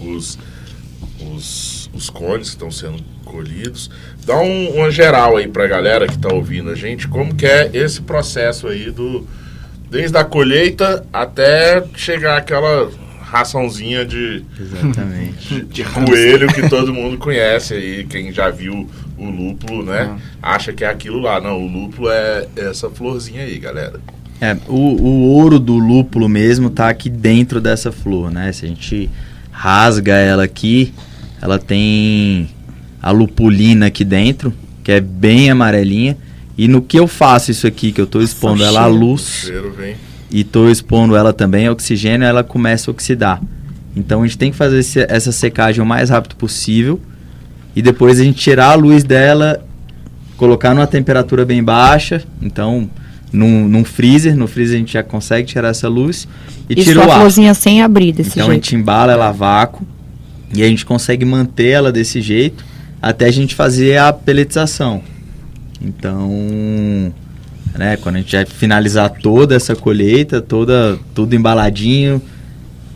os, 0.00 0.38
os, 1.20 1.90
os 1.92 2.08
cones 2.08 2.48
que 2.48 2.54
estão 2.54 2.70
sendo 2.70 3.02
colhidos. 3.24 3.90
Dá 4.24 4.38
um, 4.40 4.76
uma 4.76 4.90
geral 4.90 5.36
aí 5.36 5.46
pra 5.46 5.66
galera 5.66 6.06
que 6.06 6.18
tá 6.18 6.32
ouvindo 6.32 6.70
a 6.70 6.74
gente, 6.74 7.06
como 7.06 7.34
que 7.34 7.46
é 7.46 7.70
esse 7.72 8.00
processo 8.00 8.66
aí 8.66 8.90
do. 8.90 9.26
Desde 9.90 10.16
a 10.16 10.24
colheita 10.24 11.04
até 11.12 11.82
chegar 11.96 12.36
aquela 12.36 12.90
raçãozinha 13.20 14.04
de, 14.04 14.44
Exatamente. 14.58 15.62
de 15.62 15.84
coelho 16.06 16.48
que 16.48 16.68
todo 16.68 16.92
mundo 16.92 17.18
conhece 17.18 17.74
aí, 17.74 18.04
quem 18.04 18.32
já 18.32 18.50
viu 18.50 18.88
o 19.16 19.30
lúpulo, 19.30 19.84
né? 19.84 20.18
Acha 20.42 20.72
que 20.72 20.84
é 20.84 20.88
aquilo 20.88 21.20
lá. 21.20 21.40
Não, 21.40 21.60
o 21.60 21.66
lúpulo 21.66 22.10
é 22.10 22.46
essa 22.56 22.90
florzinha 22.90 23.42
aí, 23.42 23.58
galera. 23.58 24.00
É, 24.40 24.56
o, 24.66 24.74
o 24.74 25.22
ouro 25.34 25.58
do 25.58 25.74
lúpulo 25.74 26.28
mesmo 26.28 26.70
tá 26.70 26.88
aqui 26.88 27.10
dentro 27.10 27.60
dessa 27.60 27.92
flor, 27.92 28.30
né? 28.30 28.50
Se 28.52 28.64
a 28.64 28.68
gente 28.68 29.10
rasga 29.50 30.14
ela 30.14 30.44
aqui, 30.44 30.94
ela 31.40 31.58
tem 31.58 32.48
a 33.02 33.10
lupulina 33.10 33.86
aqui 33.86 34.04
dentro, 34.04 34.52
que 34.82 34.90
é 34.90 35.00
bem 35.00 35.50
amarelinha. 35.50 36.16
E 36.62 36.68
no 36.68 36.82
que 36.82 36.98
eu 36.98 37.06
faço 37.08 37.50
isso 37.50 37.66
aqui, 37.66 37.90
que 37.90 37.98
eu 38.00 38.06
tô 38.06 38.20
expondo 38.20 38.62
ela 38.62 38.82
à 38.82 38.86
luz 38.86 39.44
cheiro 39.46 39.74
e 40.30 40.44
tô 40.44 40.68
expondo 40.68 41.16
ela 41.16 41.32
também 41.32 41.66
a 41.66 41.72
oxigênio, 41.72 42.26
ela 42.26 42.44
começa 42.44 42.90
a 42.90 42.92
oxidar. 42.92 43.40
Então 43.96 44.20
a 44.22 44.26
gente 44.26 44.36
tem 44.36 44.50
que 44.50 44.56
fazer 44.58 44.78
esse- 44.80 45.06
essa 45.08 45.32
secagem 45.32 45.82
o 45.82 45.86
mais 45.86 46.10
rápido 46.10 46.36
possível 46.36 47.00
e 47.74 47.80
depois 47.80 48.20
a 48.20 48.24
gente 48.24 48.38
tirar 48.38 48.72
a 48.72 48.74
luz 48.74 49.02
dela, 49.02 49.64
colocar 50.36 50.74
numa 50.74 50.86
temperatura 50.86 51.46
bem 51.46 51.64
baixa, 51.64 52.22
então 52.42 52.90
num, 53.32 53.66
num 53.66 53.82
freezer, 53.84 54.36
no 54.36 54.46
freezer 54.46 54.76
a 54.76 54.78
gente 54.80 54.92
já 54.92 55.02
consegue 55.02 55.48
tirar 55.48 55.68
essa 55.68 55.88
luz 55.88 56.28
e 56.68 56.74
E 56.74 56.84
tira 56.84 57.00
o 57.00 57.10
ar. 57.10 57.20
florzinha 57.20 57.54
sem 57.54 57.80
abrir 57.82 58.12
desse 58.12 58.32
Então 58.32 58.48
a 58.48 58.50
jeito. 58.50 58.64
gente 58.66 58.76
embala 58.76 59.12
ela 59.12 59.28
a 59.28 59.32
vácuo 59.32 59.86
e 60.54 60.62
a 60.62 60.66
gente 60.68 60.84
consegue 60.84 61.24
manter 61.24 61.68
ela 61.68 61.90
desse 61.90 62.20
jeito 62.20 62.62
até 63.00 63.24
a 63.24 63.30
gente 63.30 63.54
fazer 63.54 63.96
a 63.96 64.12
peletização. 64.12 65.02
Então, 65.80 66.30
né, 67.76 67.96
quando 67.96 68.16
a 68.16 68.18
gente 68.18 68.32
já 68.32 68.44
finalizar 68.44 69.10
toda 69.10 69.54
essa 69.54 69.74
colheita, 69.74 70.40
toda 70.40 70.98
tudo 71.14 71.34
embaladinho, 71.34 72.20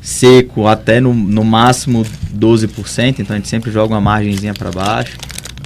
seco 0.02 0.66
até 0.66 1.00
no, 1.00 1.14
no 1.14 1.42
máximo 1.42 2.04
12%, 2.36 3.20
então 3.20 3.34
a 3.34 3.38
gente 3.38 3.48
sempre 3.48 3.70
joga 3.70 3.94
uma 3.94 4.00
margenzinha 4.00 4.52
para 4.52 4.70
baixo, 4.70 5.16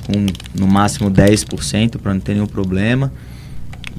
com 0.06 0.26
no 0.58 0.68
máximo 0.68 1.10
10% 1.10 1.98
para 1.98 2.14
não 2.14 2.20
ter 2.20 2.34
nenhum 2.34 2.46
problema. 2.46 3.12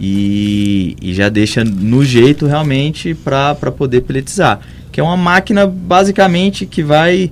E, 0.01 0.95
e 1.01 1.13
já 1.13 1.27
deixa 1.27 1.61
no 1.63 2.05
jeito 2.05 2.47
realmente 2.47 3.13
para 3.13 3.53
poder 3.55 4.01
peletizar. 4.01 4.61
Que 4.93 5.01
é 5.01 5.03
uma 5.03 5.17
máquina 5.17 5.67
basicamente 5.67 6.65
que 6.65 6.81
vai 6.81 7.29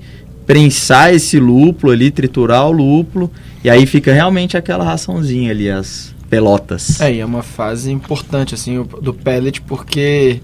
prensar 0.47 1.13
esse 1.13 1.38
lúpulo 1.39 1.91
ali, 1.91 2.10
triturar 2.10 2.65
o 2.67 2.71
lúpulo, 2.71 3.29
e 3.63 3.69
aí 3.69 3.86
fica 3.86 4.13
realmente 4.13 4.55
aquela 4.57 4.83
raçãozinha 4.83 5.51
ali, 5.51 5.69
as 5.69 6.15
pelotas. 6.29 6.99
É, 7.01 7.13
e 7.13 7.19
é 7.19 7.25
uma 7.25 7.43
fase 7.43 7.91
importante, 7.91 8.55
assim, 8.55 8.81
do 9.01 9.13
pellet, 9.13 9.62
porque 9.62 10.39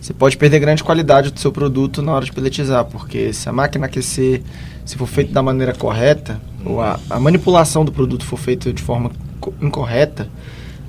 você 0.00 0.12
pode 0.14 0.36
perder 0.36 0.58
grande 0.58 0.82
qualidade 0.82 1.30
do 1.30 1.38
seu 1.38 1.52
produto 1.52 2.00
na 2.02 2.12
hora 2.12 2.24
de 2.24 2.32
pelletizar, 2.32 2.84
porque 2.86 3.32
se 3.32 3.48
a 3.48 3.52
máquina 3.52 3.86
aquecer, 3.86 4.42
se 4.84 4.96
for 4.96 5.06
feito 5.06 5.32
da 5.32 5.42
maneira 5.42 5.74
correta, 5.74 6.40
ou 6.64 6.80
a, 6.80 6.98
a 7.10 7.20
manipulação 7.20 7.84
do 7.84 7.92
produto 7.92 8.24
for 8.24 8.38
feita 8.38 8.72
de 8.72 8.82
forma 8.82 9.10
co- 9.38 9.52
incorreta, 9.60 10.28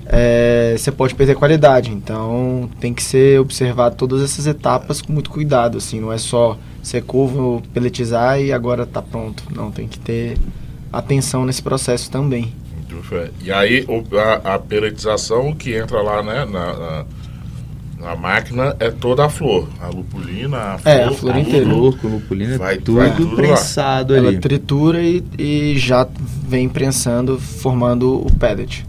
é, 0.05 0.75
você 0.77 0.91
pode 0.91 1.15
perder 1.15 1.35
qualidade. 1.35 1.91
Então, 1.91 2.69
tem 2.79 2.93
que 2.93 3.03
ser 3.03 3.39
observado 3.39 3.95
todas 3.95 4.21
essas 4.21 4.47
etapas 4.47 5.01
com 5.01 5.13
muito 5.13 5.29
cuidado, 5.29 5.77
assim, 5.77 5.99
não 5.99 6.11
é 6.11 6.17
só 6.17 6.57
secou, 6.81 7.27
vou 7.27 7.61
pelletizar 7.73 8.39
e 8.41 8.51
agora 8.51 8.85
tá 8.85 9.01
pronto. 9.01 9.43
Não, 9.55 9.71
tem 9.71 9.87
que 9.87 9.97
ter 9.99 10.37
atenção 10.91 11.45
nesse 11.45 11.61
processo 11.61 12.11
também. 12.11 12.53
Muito 12.75 13.01
fé. 13.07 13.29
E 13.41 13.51
aí 13.51 13.85
a, 14.43 14.55
a 14.55 14.59
peletização 14.59 15.53
que 15.53 15.73
entra 15.75 16.01
lá, 16.01 16.21
né, 16.21 16.45
na, 16.45 16.73
na, 16.77 17.05
na 17.99 18.15
máquina 18.17 18.75
é 18.79 18.91
toda 18.91 19.25
a 19.25 19.29
flor. 19.29 19.67
A 19.79 19.87
lupulina, 19.87 20.57
a 20.57 20.77
flor. 20.77 20.93
É, 20.93 21.03
a 21.05 21.11
flor 21.11 21.37
inteira. 21.37 21.65
Flor 21.69 21.97
com 21.97 22.07
lupulina, 22.09 22.57
Vai- 22.57 22.77
tudo, 22.77 22.97
vai 22.97 23.15
tudo 23.15 23.29
lá. 23.31 23.35
prensado 23.37 24.13
Ela 24.13 24.27
ali. 24.29 24.39
tritura 24.39 25.01
e, 25.01 25.23
e 25.39 25.75
já 25.77 26.05
vem 26.45 26.67
prensando, 26.67 27.39
formando 27.39 28.15
o 28.25 28.31
pellet. 28.33 28.85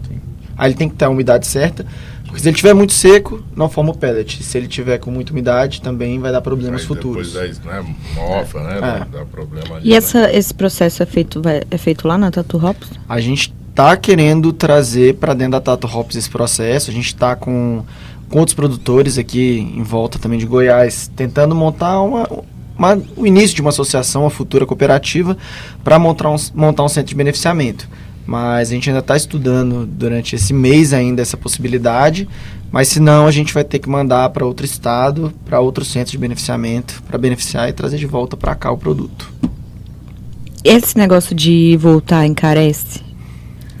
Aí 0.57 0.69
ele 0.69 0.75
tem 0.75 0.87
que 0.89 0.95
ter 0.95 1.05
a 1.05 1.09
umidade 1.09 1.45
certa, 1.47 1.85
porque 2.25 2.39
se 2.39 2.47
ele 2.49 2.55
tiver 2.57 2.73
muito 2.73 2.93
seco, 2.93 3.43
não 3.55 3.69
forma 3.69 3.91
o 3.91 3.97
pellet. 3.97 4.41
Se 4.43 4.57
ele 4.57 4.67
tiver 4.67 4.97
com 4.99 5.11
muita 5.11 5.31
umidade, 5.31 5.81
também 5.81 6.19
vai 6.19 6.31
dar 6.31 6.41
problemas 6.41 6.81
Aí 6.81 6.87
futuros. 6.87 7.33
Depois 7.33 7.59
aí, 7.65 7.65
né, 7.83 7.95
mofa, 8.15 8.59
né? 8.63 8.77
É. 8.77 9.17
Dá, 9.17 9.25
problema 9.25 9.75
ali, 9.75 9.87
E 9.87 9.91
né? 9.91 9.95
essa, 9.97 10.31
esse 10.35 10.53
processo 10.53 11.03
é 11.03 11.05
feito, 11.05 11.41
vai- 11.41 11.61
é 11.69 11.77
feito 11.77 12.07
lá 12.07 12.17
na 12.17 12.31
Tatu 12.31 12.57
Hops? 12.63 12.89
A 13.07 13.19
gente 13.19 13.53
tá 13.73 13.95
querendo 13.97 14.53
trazer 14.53 15.15
para 15.15 15.33
dentro 15.33 15.51
da 15.53 15.61
Tato 15.61 15.85
Hops 15.87 16.15
esse 16.15 16.29
processo. 16.29 16.89
A 16.89 16.93
gente 16.93 17.13
tá 17.15 17.35
com, 17.35 17.83
com 18.29 18.39
outros 18.39 18.55
produtores 18.55 19.17
aqui 19.17 19.57
em 19.75 19.83
volta 19.83 20.17
também 20.17 20.39
de 20.39 20.45
Goiás, 20.45 21.11
tentando 21.15 21.53
montar 21.53 22.01
uma, 22.01 22.27
uma- 22.77 23.01
o 23.17 23.27
início 23.27 23.53
de 23.55 23.61
uma 23.61 23.69
associação, 23.71 24.21
uma 24.23 24.29
futura 24.29 24.65
cooperativa, 24.65 25.37
para 25.83 25.99
montar 25.99 26.29
um, 26.31 26.37
montar 26.53 26.83
um 26.83 26.89
centro 26.89 27.09
de 27.09 27.15
beneficiamento. 27.15 27.87
Mas 28.25 28.69
a 28.69 28.71
gente 28.71 28.89
ainda 28.89 28.99
está 28.99 29.15
estudando 29.15 29.85
durante 29.85 30.35
esse 30.35 30.53
mês 30.53 30.93
ainda 30.93 31.21
essa 31.21 31.37
possibilidade. 31.37 32.27
Mas 32.71 32.87
se 32.87 32.99
não, 32.99 33.27
a 33.27 33.31
gente 33.31 33.53
vai 33.53 33.63
ter 33.63 33.79
que 33.79 33.87
mandar 33.87 34.29
para 34.31 34.45
outro 34.45 34.65
estado, 34.65 35.31
para 35.45 35.59
outro 35.59 35.85
centro 35.85 36.11
de 36.11 36.17
beneficiamento, 36.17 37.01
para 37.03 37.17
beneficiar 37.17 37.69
e 37.69 37.73
trazer 37.73 37.97
de 37.97 38.05
volta 38.05 38.35
para 38.35 38.55
cá 38.55 38.71
o 38.71 38.77
produto. 38.77 39.31
Esse 40.63 40.97
negócio 40.97 41.35
de 41.35 41.77
voltar 41.79 42.25
encarece? 42.25 43.05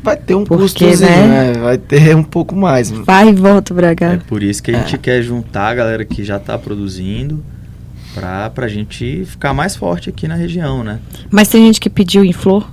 Vai 0.03 0.15
ter 0.15 0.35
um 0.35 0.43
Porque, 0.43 0.61
custozinho, 0.61 1.09
né? 1.09 1.51
né? 1.51 1.53
Vai 1.53 1.79
ter 1.79 2.15
um 2.15 2.23
pouco 2.23 2.55
mais. 2.55 2.91
Vai 2.91 3.29
e 3.29 3.33
volta 3.33 3.73
pra 3.73 3.95
cá. 3.95 4.13
É 4.13 4.17
por 4.17 4.43
isso 4.43 4.61
que 4.61 4.69
a 4.69 4.77
gente 4.77 4.99
quer 4.99 5.23
juntar 5.23 5.69
a 5.69 5.75
galera 5.75 6.05
que 6.05 6.23
já 6.23 6.37
está 6.37 6.59
produzindo 6.59 7.43
pra, 8.13 8.51
pra 8.51 8.67
gente 8.67 9.25
ficar 9.25 9.51
mais 9.51 9.75
forte 9.75 10.07
aqui 10.07 10.27
na 10.27 10.35
região, 10.35 10.83
né? 10.83 10.99
Mas 11.31 11.47
tem 11.47 11.65
gente 11.65 11.81
que 11.81 11.89
pediu 11.89 12.23
em 12.23 12.31
flor? 12.31 12.69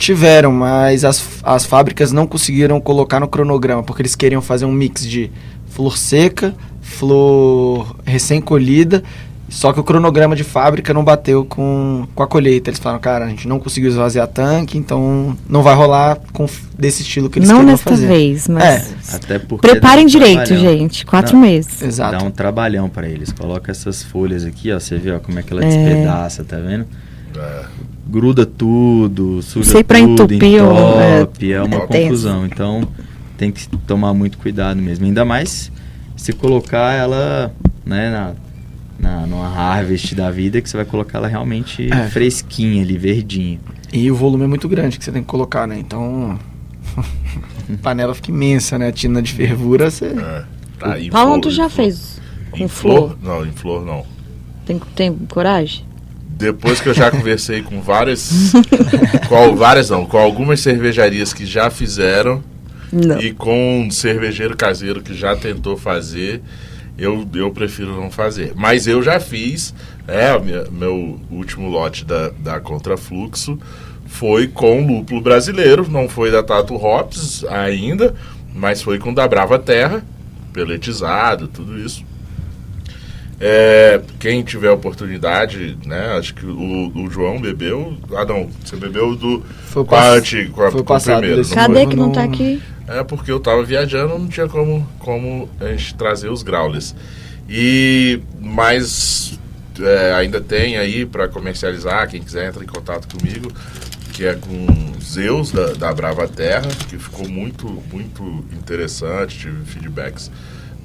Tiveram, 0.00 0.50
mas 0.50 1.04
as, 1.04 1.22
as 1.42 1.64
fábricas 1.66 2.10
não 2.10 2.26
conseguiram 2.26 2.80
colocar 2.80 3.20
no 3.20 3.28
cronograma, 3.28 3.82
porque 3.82 4.02
eles 4.02 4.16
queriam 4.16 4.40
fazer 4.40 4.64
um 4.64 4.72
mix 4.72 5.06
de 5.06 5.30
flor 5.68 5.96
seca, 5.98 6.54
flor 6.80 7.94
recém-colhida, 8.04 9.02
só 9.48 9.72
que 9.72 9.80
o 9.80 9.84
cronograma 9.84 10.34
de 10.36 10.44
fábrica 10.44 10.94
não 10.94 11.02
bateu 11.04 11.44
com, 11.44 12.06
com 12.14 12.22
a 12.22 12.26
colheita. 12.26 12.70
Eles 12.70 12.78
falaram, 12.78 13.00
cara, 13.00 13.24
a 13.24 13.28
gente 13.28 13.46
não 13.48 13.58
conseguiu 13.58 13.90
esvaziar 13.90 14.26
tanque, 14.28 14.78
então 14.78 15.36
não 15.48 15.60
vai 15.62 15.74
rolar 15.74 16.18
com, 16.32 16.46
desse 16.78 17.02
estilo 17.02 17.28
que 17.28 17.40
eles 17.40 17.48
Não 17.48 17.56
queriam 17.58 17.72
nesta 17.72 17.90
fazer. 17.90 18.06
vez, 18.06 18.46
mas. 18.48 18.94
Até 19.12 19.38
porque 19.40 19.66
Preparem 19.68 20.04
um 20.04 20.08
direito, 20.08 20.44
trabalhão. 20.44 20.72
gente. 20.78 21.04
Quatro 21.04 21.34
Não. 21.34 21.42
meses. 21.42 21.82
Exato. 21.82 22.16
Dá 22.18 22.24
um 22.24 22.30
trabalhão 22.30 22.88
pra 22.88 23.08
eles. 23.08 23.32
Coloca 23.32 23.70
essas 23.72 24.02
folhas 24.04 24.44
aqui, 24.44 24.70
ó. 24.72 24.78
Você 24.78 24.96
vê 24.98 25.10
ó, 25.10 25.18
como 25.18 25.38
é 25.38 25.42
que 25.42 25.52
ela 25.52 25.64
É. 25.64 25.68
despedaça, 25.68 26.44
tá 26.44 26.56
vendo? 26.58 26.86
É. 27.36 27.64
Gruda 28.10 28.44
tudo, 28.44 29.40
suja 29.42 29.70
Sei 29.70 29.84
pra 29.84 29.98
tudo, 30.00 30.34
entupir, 30.34 30.62
ó, 30.62 31.00
é, 31.00 31.20
entope, 31.22 31.52
é, 31.52 31.62
uma 31.62 31.76
é 31.76 31.86
tenso. 31.86 32.02
confusão. 32.08 32.44
Então 32.46 32.88
tem 33.38 33.50
que 33.52 33.68
tomar 33.86 34.12
muito 34.12 34.36
cuidado 34.38 34.80
mesmo. 34.82 35.04
Ainda 35.06 35.24
mais 35.24 35.70
se 36.16 36.32
colocar 36.32 36.92
ela, 36.92 37.54
né, 37.86 38.10
na, 38.10 38.34
na, 38.98 39.26
numa 39.26 39.46
harvest 39.48 40.14
da 40.14 40.30
vida, 40.30 40.60
que 40.60 40.68
você 40.68 40.76
vai 40.76 40.84
colocar 40.86 41.18
ela 41.18 41.28
realmente 41.28 41.88
É. 41.92 42.08
fresquinha 42.08 42.82
ali, 42.82 42.98
verdinha. 42.98 43.60
E 43.92 44.10
o 44.10 44.14
volume 44.16 44.44
é 44.44 44.46
muito 44.48 44.68
grande 44.68 44.98
que 44.98 45.04
você 45.04 45.12
tem 45.12 45.22
que 45.22 45.28
colocar, 45.28 45.66
né? 45.66 45.78
Então. 45.78 46.38
a 46.96 47.76
panela 47.82 48.14
fica 48.14 48.30
imensa, 48.30 48.76
né? 48.78 48.88
A 48.88 48.92
tina 48.92 49.22
de 49.22 49.32
fervura, 49.32 49.90
você. 49.90 50.06
É. 50.06 50.44
Tá, 50.78 50.96
Paulo, 51.10 51.40
tu 51.40 51.50
já 51.50 51.68
flor. 51.68 51.84
fez 51.84 52.20
Em 52.54 52.60
com 52.62 52.68
flor? 52.68 52.96
flor? 52.96 53.18
Não, 53.22 53.46
em 53.46 53.52
flor 53.52 53.84
não. 53.84 54.04
Tem, 54.66 54.80
tem 54.96 55.12
coragem? 55.28 55.84
Depois 56.40 56.80
que 56.80 56.88
eu 56.88 56.94
já 56.94 57.10
conversei 57.10 57.62
com 57.62 57.80
várias. 57.82 58.52
com 59.28 59.54
várias 59.54 59.90
não, 59.90 60.04
com 60.06 60.16
algumas 60.18 60.60
cervejarias 60.60 61.32
que 61.34 61.44
já 61.46 61.70
fizeram 61.70 62.42
Não. 62.92 63.20
e 63.20 63.32
com 63.32 63.82
um 63.82 63.90
cervejeiro 63.90 64.56
caseiro 64.56 65.02
que 65.02 65.14
já 65.14 65.36
tentou 65.36 65.76
fazer, 65.76 66.40
eu, 66.98 67.28
eu 67.34 67.50
prefiro 67.50 67.94
não 67.94 68.10
fazer. 68.10 68.52
Mas 68.56 68.86
eu 68.86 69.02
já 69.02 69.20
fiz, 69.20 69.74
é, 70.08 70.34
o 70.34 70.42
minha- 70.42 70.64
meu 70.70 71.20
último 71.30 71.68
lote 71.68 72.04
da, 72.04 72.30
da 72.30 72.58
Contrafluxo 72.58 73.58
foi 74.06 74.48
com 74.48 74.84
lúpulo 74.86 75.20
brasileiro, 75.20 75.88
não 75.88 76.08
foi 76.08 76.30
da 76.32 76.42
Tato 76.42 76.74
Hops 76.74 77.44
ainda, 77.48 78.14
mas 78.54 78.82
foi 78.82 78.98
com 78.98 79.14
da 79.14 79.28
Brava 79.28 79.58
Terra, 79.58 80.02
peletizado, 80.52 81.46
tudo 81.48 81.78
isso. 81.78 82.04
É, 83.42 84.02
quem 84.18 84.42
tiver 84.42 84.70
oportunidade, 84.70 85.78
né? 85.86 86.12
Acho 86.18 86.34
que 86.34 86.44
o, 86.44 86.92
o 86.94 87.10
João 87.10 87.40
bebeu. 87.40 87.96
Ah, 88.14 88.26
não, 88.26 88.50
você 88.62 88.76
bebeu 88.76 89.16
do. 89.16 89.42
Foi 89.64 89.82
com 89.82 89.94
a 89.94 90.10
antiga, 90.10 90.50
com 90.50 90.62
a, 90.62 90.70
foi 90.70 90.82
com 90.82 90.92
não 90.92 91.54
Cadê 91.54 91.86
que 91.86 91.96
não 91.96 92.12
tá 92.12 92.22
aqui? 92.22 92.62
É 92.86 93.02
porque 93.02 93.32
eu 93.32 93.40
tava 93.40 93.62
viajando, 93.62 94.18
não 94.18 94.28
tinha 94.28 94.46
como, 94.46 94.86
como 94.98 95.48
a 95.58 95.68
gente 95.68 95.94
trazer 95.94 96.28
os 96.28 96.42
growlers. 96.42 96.94
E 97.48 98.20
mas 98.38 99.38
é, 99.80 100.12
ainda 100.12 100.40
tem 100.40 100.76
aí 100.76 101.06
para 101.06 101.26
comercializar, 101.26 102.10
quem 102.10 102.20
quiser 102.20 102.46
entra 102.46 102.62
em 102.62 102.66
contato 102.66 103.08
comigo, 103.16 103.50
que 104.12 104.26
é 104.26 104.34
com 104.34 104.66
Zeus 105.00 105.50
da, 105.50 105.72
da 105.72 105.94
Brava 105.94 106.28
Terra, 106.28 106.68
que 106.88 106.98
ficou 106.98 107.26
muito 107.26 107.82
muito 107.90 108.44
interessante, 108.52 109.38
tive 109.38 109.64
feedbacks 109.64 110.30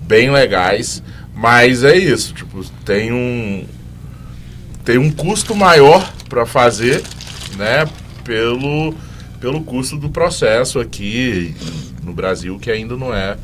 bem 0.07 0.31
legais, 0.31 1.01
mas 1.35 1.83
é 1.83 1.95
isso, 1.95 2.33
tipo, 2.33 2.63
tem 2.85 3.11
um 3.11 3.65
tem 4.83 4.97
um 4.97 5.11
custo 5.11 5.55
maior 5.55 6.13
para 6.29 6.45
fazer, 6.45 7.03
né, 7.57 7.85
pelo 8.23 8.93
pelo 9.39 9.61
custo 9.61 9.97
do 9.97 10.09
processo 10.09 10.79
aqui 10.79 11.53
no 12.01 12.13
Brasil, 12.13 12.57
que 12.57 12.71
ainda 12.71 12.95
não 12.95 13.13
é 13.13 13.37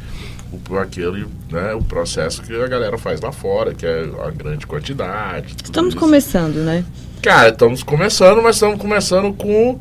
o, 0.51 0.77
aquele, 0.77 1.27
né, 1.49 1.73
o 1.73 1.83
processo 1.83 2.41
que 2.41 2.53
a 2.53 2.67
galera 2.67 2.97
faz 2.97 3.21
lá 3.21 3.31
fora, 3.31 3.73
que 3.73 3.85
é 3.85 4.09
a 4.25 4.29
grande 4.31 4.65
quantidade. 4.65 5.55
Estamos 5.63 5.93
isso. 5.93 5.99
começando, 5.99 6.55
né? 6.57 6.83
Cara, 7.21 7.49
estamos 7.49 7.83
começando, 7.83 8.41
mas 8.41 8.55
estamos 8.55 8.79
começando 8.79 9.33
com 9.33 9.79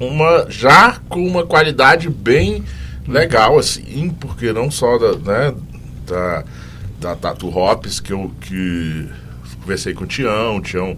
uma 0.00 0.46
já 0.48 0.98
com 1.08 1.24
uma 1.26 1.44
qualidade 1.44 2.08
bem 2.08 2.64
legal 3.06 3.58
assim, 3.58 4.10
porque 4.18 4.52
não 4.52 4.70
só 4.70 4.98
da, 4.98 5.12
né, 5.18 5.54
da, 6.06 6.44
da 7.04 7.14
Tatu 7.14 7.48
Hops 7.54 8.00
que 8.00 8.12
eu 8.14 8.30
que 8.40 9.06
conversei 9.60 9.92
com 9.92 10.04
o 10.04 10.06
Tião, 10.06 10.56
o 10.56 10.60
Tião 10.62 10.96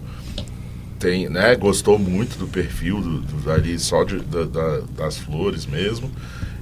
tem, 0.97 1.29
né, 1.29 1.53
gostou 1.55 1.99
muito 1.99 2.37
do 2.39 2.47
perfil 2.47 3.01
do, 3.01 3.19
do- 3.19 3.51
ali 3.51 3.77
só 3.77 4.03
de, 4.05 4.19
da- 4.19 4.45
da- 4.45 4.81
das 4.97 5.17
flores 5.17 5.65
mesmo. 5.65 6.09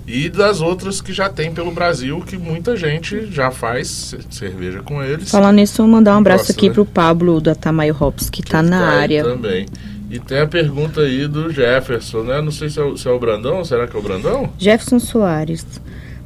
E 0.08 0.30
das 0.30 0.62
outras 0.62 1.00
que 1.02 1.12
já 1.14 1.30
tem 1.30 1.52
pelo 1.52 1.72
Brasil, 1.72 2.22
que 2.22 2.38
muita 2.38 2.76
gente 2.76 3.28
já 3.32 3.50
faz 3.50 3.88
ce- 3.88 4.20
cerveja 4.30 4.82
com 4.84 5.02
eles. 5.04 5.30
Falando 5.32 5.56
nisso, 5.56 5.78
vou 5.78 5.88
mandar 5.88 6.16
um 6.16 6.20
abraço 6.20 6.46
Gosta, 6.46 6.54
aqui 6.54 6.68
né? 6.68 6.74
pro 6.74 6.86
Pablo 6.86 7.40
da 7.42 7.56
Tamayo 7.56 7.96
Hops, 8.00 8.30
que 8.30 8.44
tá 8.44 8.62
na 8.64 8.90
aí 8.90 8.98
área. 9.02 9.24
Também. 9.24 9.66
E 10.12 10.20
tem 10.20 10.40
a 10.40 10.48
pergunta 10.48 11.02
aí 11.02 11.28
do 11.28 11.52
Jefferson, 11.52 12.22
né? 12.24 12.40
Não 12.42 12.52
sei 12.52 12.70
se 12.70 12.80
é 12.80 12.84
o, 12.84 12.96
se 12.98 13.08
é 13.08 13.12
o 13.12 13.20
Brandão, 13.20 13.64
será 13.66 13.88
que 13.88 13.96
é 13.96 14.00
o 14.00 14.04
Brandão? 14.04 14.52
Jefferson 14.60 15.00
Soares. 15.00 15.66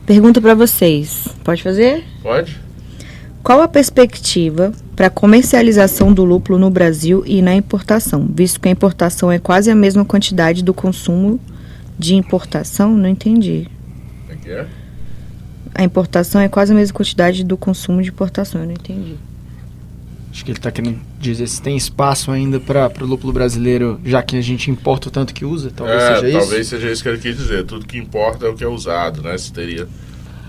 Pergunta 0.05 0.41
pra 0.41 0.55
vocês. 0.55 1.27
Pode 1.43 1.63
fazer? 1.63 2.03
Pode? 2.21 2.59
Qual 3.49 3.63
a 3.63 3.67
perspectiva 3.67 4.71
para 4.95 5.09
comercialização 5.09 6.13
do 6.13 6.23
lúpulo 6.23 6.59
no 6.59 6.69
Brasil 6.69 7.23
e 7.25 7.41
na 7.41 7.55
importação, 7.55 8.29
visto 8.31 8.59
que 8.59 8.67
a 8.67 8.71
importação 8.71 9.31
é 9.31 9.39
quase 9.39 9.71
a 9.71 9.75
mesma 9.75 10.05
quantidade 10.05 10.63
do 10.63 10.71
consumo 10.71 11.39
de 11.97 12.13
importação? 12.13 12.95
Não 12.95 13.09
entendi. 13.09 13.67
Como 14.27 14.33
é 14.33 14.35
que 14.35 14.51
é? 14.51 14.67
A 15.73 15.83
importação 15.83 16.39
é 16.39 16.47
quase 16.47 16.73
a 16.73 16.75
mesma 16.75 16.95
quantidade 16.95 17.43
do 17.43 17.57
consumo 17.57 18.03
de 18.03 18.09
importação, 18.09 18.61
eu 18.61 18.67
não 18.67 18.73
entendi. 18.73 19.15
Acho 20.31 20.45
que 20.45 20.51
ele 20.51 20.59
tá 20.59 20.69
querendo 20.69 20.99
dizer 21.19 21.47
se 21.47 21.59
tem 21.59 21.75
espaço 21.75 22.29
ainda 22.29 22.59
para 22.59 22.91
o 23.01 23.05
lúpulo 23.07 23.33
brasileiro, 23.33 23.99
já 24.05 24.21
que 24.21 24.37
a 24.37 24.41
gente 24.41 24.69
importa 24.69 25.07
o 25.07 25.11
tanto 25.11 25.33
que 25.33 25.43
usa, 25.43 25.71
talvez 25.75 26.03
é, 26.03 26.07
seja 26.13 26.29
isso. 26.29 26.37
talvez 26.37 26.67
seja 26.67 26.91
isso 26.91 27.01
que 27.01 27.09
ele 27.09 27.17
quis 27.17 27.35
dizer. 27.35 27.65
Tudo 27.65 27.87
que 27.87 27.97
importa 27.97 28.45
é 28.45 28.49
o 28.49 28.53
que 28.53 28.63
é 28.63 28.67
usado, 28.67 29.23
né? 29.23 29.35
Se 29.39 29.51
teria 29.51 29.87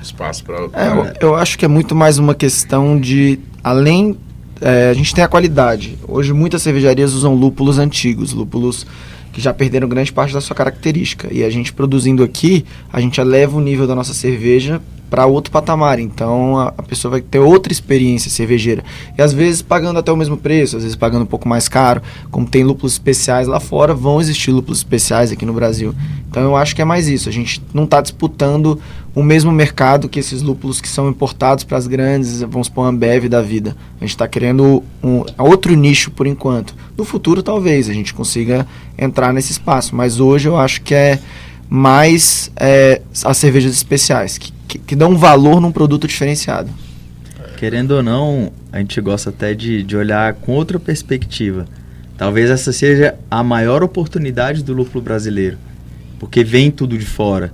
espaço 0.02 0.44
para. 0.44 0.56
É, 0.56 1.16
eu, 1.20 1.34
acho 1.34 1.58
que 1.58 1.64
é 1.64 1.68
muito 1.68 1.94
mais 1.94 2.18
uma 2.18 2.34
questão 2.34 2.98
de, 2.98 3.38
além, 3.62 4.16
é, 4.60 4.90
a 4.90 4.94
gente 4.94 5.14
tem 5.14 5.22
a 5.22 5.28
qualidade. 5.28 5.98
Hoje 6.06 6.32
muitas 6.32 6.62
cervejarias 6.62 7.12
usam 7.14 7.34
lúpulos 7.34 7.78
antigos, 7.78 8.32
lúpulos 8.32 8.86
que 9.32 9.40
já 9.40 9.54
perderam 9.54 9.88
grande 9.88 10.12
parte 10.12 10.34
da 10.34 10.40
sua 10.40 10.56
característica. 10.56 11.28
E 11.30 11.44
a 11.44 11.50
gente 11.50 11.72
produzindo 11.72 12.22
aqui, 12.22 12.64
a 12.92 13.00
gente 13.00 13.20
eleva 13.20 13.56
o 13.56 13.60
nível 13.60 13.86
da 13.86 13.94
nossa 13.94 14.12
cerveja 14.12 14.80
para 15.10 15.26
outro 15.26 15.50
patamar. 15.50 15.98
Então 15.98 16.56
a, 16.56 16.68
a 16.68 16.82
pessoa 16.82 17.10
vai 17.10 17.20
ter 17.20 17.40
outra 17.40 17.72
experiência 17.72 18.30
cervejeira. 18.30 18.84
E 19.18 19.20
às 19.20 19.32
vezes 19.32 19.60
pagando 19.60 19.98
até 19.98 20.10
o 20.12 20.16
mesmo 20.16 20.36
preço, 20.36 20.76
às 20.76 20.84
vezes 20.84 20.96
pagando 20.96 21.22
um 21.22 21.26
pouco 21.26 21.48
mais 21.48 21.68
caro. 21.68 22.00
Como 22.30 22.46
tem 22.46 22.62
lúpulos 22.62 22.92
especiais 22.92 23.48
lá 23.48 23.58
fora, 23.58 23.92
vão 23.92 24.20
existir 24.20 24.52
lúpulos 24.52 24.78
especiais 24.78 25.32
aqui 25.32 25.44
no 25.44 25.52
Brasil. 25.52 25.94
Então 26.30 26.42
eu 26.42 26.56
acho 26.56 26.74
que 26.76 26.80
é 26.80 26.84
mais 26.84 27.08
isso. 27.08 27.28
A 27.28 27.32
gente 27.32 27.60
não 27.74 27.84
está 27.84 28.00
disputando 28.00 28.80
o 29.20 29.22
mesmo 29.22 29.52
mercado 29.52 30.08
que 30.08 30.18
esses 30.18 30.40
lúpulos 30.40 30.80
que 30.80 30.88
são 30.88 31.10
importados 31.10 31.62
para 31.62 31.76
as 31.76 31.86
grandes, 31.86 32.40
vamos 32.40 32.68
supor, 32.68 32.86
Ambev 32.86 33.28
da 33.28 33.42
vida. 33.42 33.76
A 33.98 34.00
gente 34.00 34.14
está 34.14 34.26
querendo 34.26 34.82
um 35.02 35.22
outro 35.36 35.74
nicho 35.74 36.10
por 36.10 36.26
enquanto. 36.26 36.74
No 36.96 37.04
futuro, 37.04 37.42
talvez, 37.42 37.90
a 37.90 37.92
gente 37.92 38.14
consiga 38.14 38.66
entrar 38.96 39.34
nesse 39.34 39.52
espaço. 39.52 39.94
Mas 39.94 40.20
hoje 40.20 40.48
eu 40.48 40.56
acho 40.56 40.80
que 40.80 40.94
é 40.94 41.18
mais 41.68 42.50
é, 42.56 43.02
as 43.22 43.36
cervejas 43.36 43.72
especiais, 43.72 44.38
que, 44.38 44.50
que, 44.66 44.78
que 44.78 44.96
dão 44.96 45.14
valor 45.18 45.60
num 45.60 45.70
produto 45.70 46.08
diferenciado. 46.08 46.70
Querendo 47.58 47.90
ou 47.90 48.02
não, 48.02 48.50
a 48.72 48.78
gente 48.78 48.98
gosta 49.02 49.28
até 49.28 49.52
de, 49.52 49.82
de 49.82 49.96
olhar 49.98 50.32
com 50.32 50.52
outra 50.52 50.80
perspectiva. 50.80 51.66
Talvez 52.16 52.48
essa 52.48 52.72
seja 52.72 53.16
a 53.30 53.44
maior 53.44 53.82
oportunidade 53.82 54.64
do 54.64 54.72
lúpulo 54.72 55.04
brasileiro, 55.04 55.58
porque 56.18 56.42
vem 56.42 56.70
tudo 56.70 56.96
de 56.96 57.04
fora. 57.04 57.52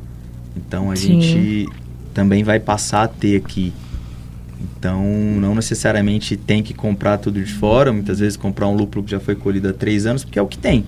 Então 0.57 0.91
a 0.91 0.97
Sim. 0.97 1.21
gente 1.21 1.67
também 2.15 2.43
vai 2.43 2.59
passar 2.59 3.03
a 3.03 3.09
ter 3.09 3.37
aqui. 3.37 3.73
Então 4.79 5.05
não 5.05 5.55
necessariamente 5.55 6.37
tem 6.37 6.63
que 6.63 6.73
comprar 6.73 7.19
tudo 7.19 7.43
de 7.43 7.53
fora, 7.53 7.93
muitas 7.93 8.19
vezes 8.21 8.37
comprar 8.37 8.67
um 8.69 8.75
lúpulo 8.75 9.05
que 9.05 9.11
já 9.11 9.21
foi 9.21 9.35
colhido 9.35 9.69
há 9.69 9.73
três 9.73 10.07
anos, 10.07 10.25
porque 10.25 10.39
é 10.39 10.43
o 10.43 10.47
que 10.47 10.59
tem. 10.59 10.85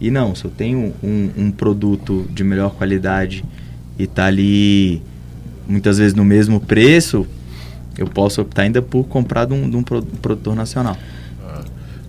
E 0.00 0.10
não, 0.10 0.34
se 0.34 0.44
eu 0.44 0.50
tenho 0.50 0.92
um, 1.02 1.30
um 1.36 1.50
produto 1.50 2.26
de 2.30 2.44
melhor 2.44 2.74
qualidade 2.74 3.44
e 3.98 4.06
tá 4.06 4.26
ali 4.26 5.02
muitas 5.66 5.98
vezes 5.98 6.14
no 6.14 6.24
mesmo 6.24 6.60
preço, 6.60 7.26
eu 7.96 8.06
posso 8.06 8.40
optar 8.42 8.62
ainda 8.62 8.82
por 8.82 9.04
comprar 9.04 9.46
de 9.46 9.54
um, 9.54 9.68
de 9.70 9.76
um 9.76 9.82
pro- 9.82 10.02
produtor 10.02 10.54
nacional. 10.54 10.96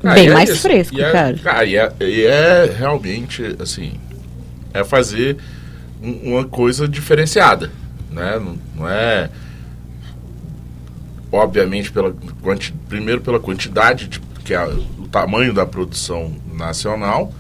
Bem 0.03 0.25
e 0.25 0.27
é 0.27 0.33
mais 0.33 0.49
isso. 0.49 0.61
fresco, 0.61 0.95
E 0.97 1.01
é- 1.01 1.11
cara. 1.11 1.65
e 1.65 1.75
é, 1.75 1.93
e 2.01 2.21
é 2.23 2.75
realmente, 2.77 3.55
assim, 3.59 3.93
é 4.73 4.83
fazer 4.83 5.37
uma 6.01 6.45
coisa 6.45 6.87
diferenciada, 6.87 7.71
né? 8.11 8.39
Não, 8.39 8.57
não 8.75 8.89
é, 8.89 9.29
obviamente, 11.31 11.91
pela 11.91 12.13
quanti, 12.41 12.73
primeiro 12.87 13.21
pela 13.21 13.39
quantidade, 13.39 14.07
de, 14.07 14.19
que 14.43 14.53
é 14.53 14.65
o 14.65 15.07
tamanho 15.11 15.53
da 15.53 15.65
produção 15.65 16.33
nacional, 16.53 17.33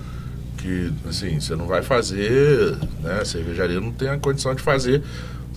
que, 0.57 0.91
assim, 1.07 1.39
você 1.39 1.55
não 1.55 1.67
vai 1.67 1.83
fazer, 1.83 2.77
né? 3.01 3.19
A 3.21 3.25
cervejaria 3.25 3.79
não 3.79 3.91
tem 3.91 4.09
a 4.09 4.17
condição 4.17 4.55
de 4.55 4.61
fazer 4.61 5.03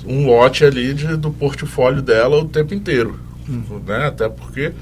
um 0.07 0.27
lote 0.27 0.65
ali 0.65 0.95
de, 0.95 1.17
do 1.17 1.31
portfólio 1.31 2.03
dela 2.03 2.39
o 2.39 2.49
tempo 2.49 2.75
inteiro, 2.75 3.19
né? 3.87 4.07
Até 4.07 4.29
porque 4.29 4.73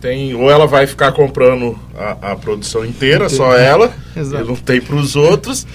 tem 0.00 0.34
ou 0.34 0.50
ela 0.50 0.66
vai 0.66 0.86
ficar 0.86 1.12
comprando 1.12 1.78
a, 1.96 2.32
a 2.32 2.36
produção 2.36 2.84
inteira, 2.84 3.28
só 3.28 3.56
ela, 3.56 3.90
Exato. 4.14 4.44
e 4.44 4.46
não 4.46 4.54
tem 4.54 4.80
para 4.80 4.96
os 4.96 5.16
outros, 5.16 5.66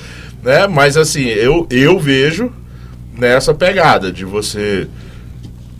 né? 0.43 0.67
Mas 0.67 0.97
assim, 0.97 1.25
eu, 1.25 1.67
eu 1.69 1.99
vejo 1.99 2.52
nessa 3.17 3.54
pegada 3.54 4.12
de 4.12 4.23
você 4.25 4.88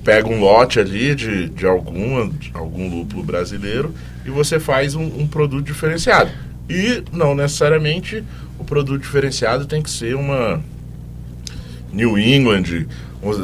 pega 0.04 0.28
um 0.28 0.39
lote 0.39 0.80
ali 0.80 1.13
de, 1.13 1.50
de, 1.50 1.65
alguma, 1.65 2.28
de 2.30 2.52
algum 2.54 2.89
lúpulo 2.89 3.24
brasileiro 3.24 3.93
e 4.26 4.30
você 4.30 4.60
faz 4.60 4.95
um, 4.95 5.04
um 5.04 5.28
produto 5.28 5.65
diferenciado. 5.65 6.32
E 6.69 7.04
não 7.12 7.36
necessariamente 7.36 8.24
o 8.58 8.63
produto 8.63 9.02
diferenciado 9.02 9.65
tem 9.65 9.82
que 9.82 9.89
ser 9.89 10.15
uma 10.15 10.62
New 11.91 12.17
England, 12.17 12.88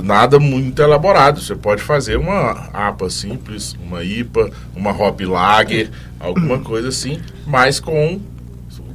nada 0.03 0.39
muito 0.39 0.81
elaborado. 0.81 1.41
Você 1.41 1.55
pode 1.55 1.81
fazer 1.81 2.17
uma 2.17 2.69
APA 2.73 3.09
simples, 3.09 3.75
uma 3.83 4.03
IPA, 4.03 4.51
uma 4.75 4.91
Hop 4.91 5.19
Lager, 5.21 5.89
alguma 6.19 6.59
coisa 6.59 6.89
assim, 6.89 7.19
mas 7.45 7.79
com 7.79 8.19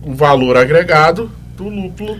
o 0.02 0.14
valor 0.14 0.56
agregado 0.56 1.30
do 1.60 1.68
lúpulo 1.68 2.16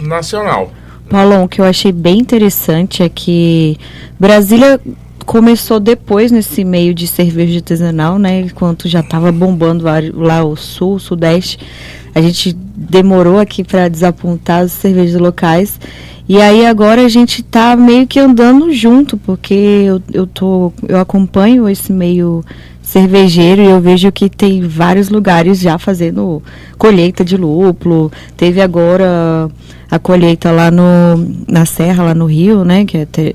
nacional. 0.00 0.72
Paulão, 1.10 1.44
o 1.44 1.48
que 1.48 1.60
eu 1.60 1.64
achei 1.64 1.92
bem 1.92 2.18
interessante 2.18 3.02
é 3.02 3.08
que 3.08 3.76
Brasília 4.18 4.80
começou 5.26 5.78
depois 5.78 6.32
nesse 6.32 6.64
meio 6.64 6.94
de 6.94 7.06
cerveja 7.06 7.58
artesanal, 7.58 8.18
né? 8.18 8.40
Enquanto 8.40 8.88
já 8.88 9.00
estava 9.00 9.30
bombando 9.30 9.84
lá 10.14 10.42
o 10.42 10.56
sul, 10.56 10.94
o 10.94 11.00
sudeste. 11.00 11.58
A 12.14 12.22
gente 12.22 12.52
demorou 12.52 13.38
aqui 13.38 13.62
para 13.62 13.88
desapontar 13.88 14.62
as 14.62 14.72
cervejas 14.72 15.20
locais. 15.20 15.78
E 16.26 16.40
aí 16.40 16.64
agora 16.64 17.04
a 17.04 17.08
gente 17.08 17.42
tá 17.42 17.76
meio 17.76 18.06
que 18.06 18.18
andando 18.18 18.72
junto, 18.72 19.18
porque 19.18 19.54
eu, 19.54 20.02
eu 20.12 20.26
tô. 20.26 20.72
Eu 20.88 20.98
acompanho 20.98 21.68
esse 21.68 21.92
meio 21.92 22.42
cervejeiro 22.92 23.62
e 23.62 23.66
eu 23.66 23.80
vejo 23.80 24.12
que 24.12 24.28
tem 24.28 24.60
vários 24.68 25.08
lugares 25.08 25.58
já 25.58 25.78
fazendo 25.78 26.42
colheita 26.76 27.24
de 27.24 27.38
lúpulo. 27.38 28.12
Teve 28.36 28.60
agora 28.60 29.48
a 29.90 29.98
colheita 29.98 30.50
lá 30.52 30.70
no, 30.70 30.84
na 31.48 31.64
Serra, 31.64 32.04
lá 32.04 32.14
no 32.14 32.26
Rio, 32.26 32.64
né? 32.64 32.84
Que 32.84 32.98
é 32.98 33.06
te- 33.06 33.34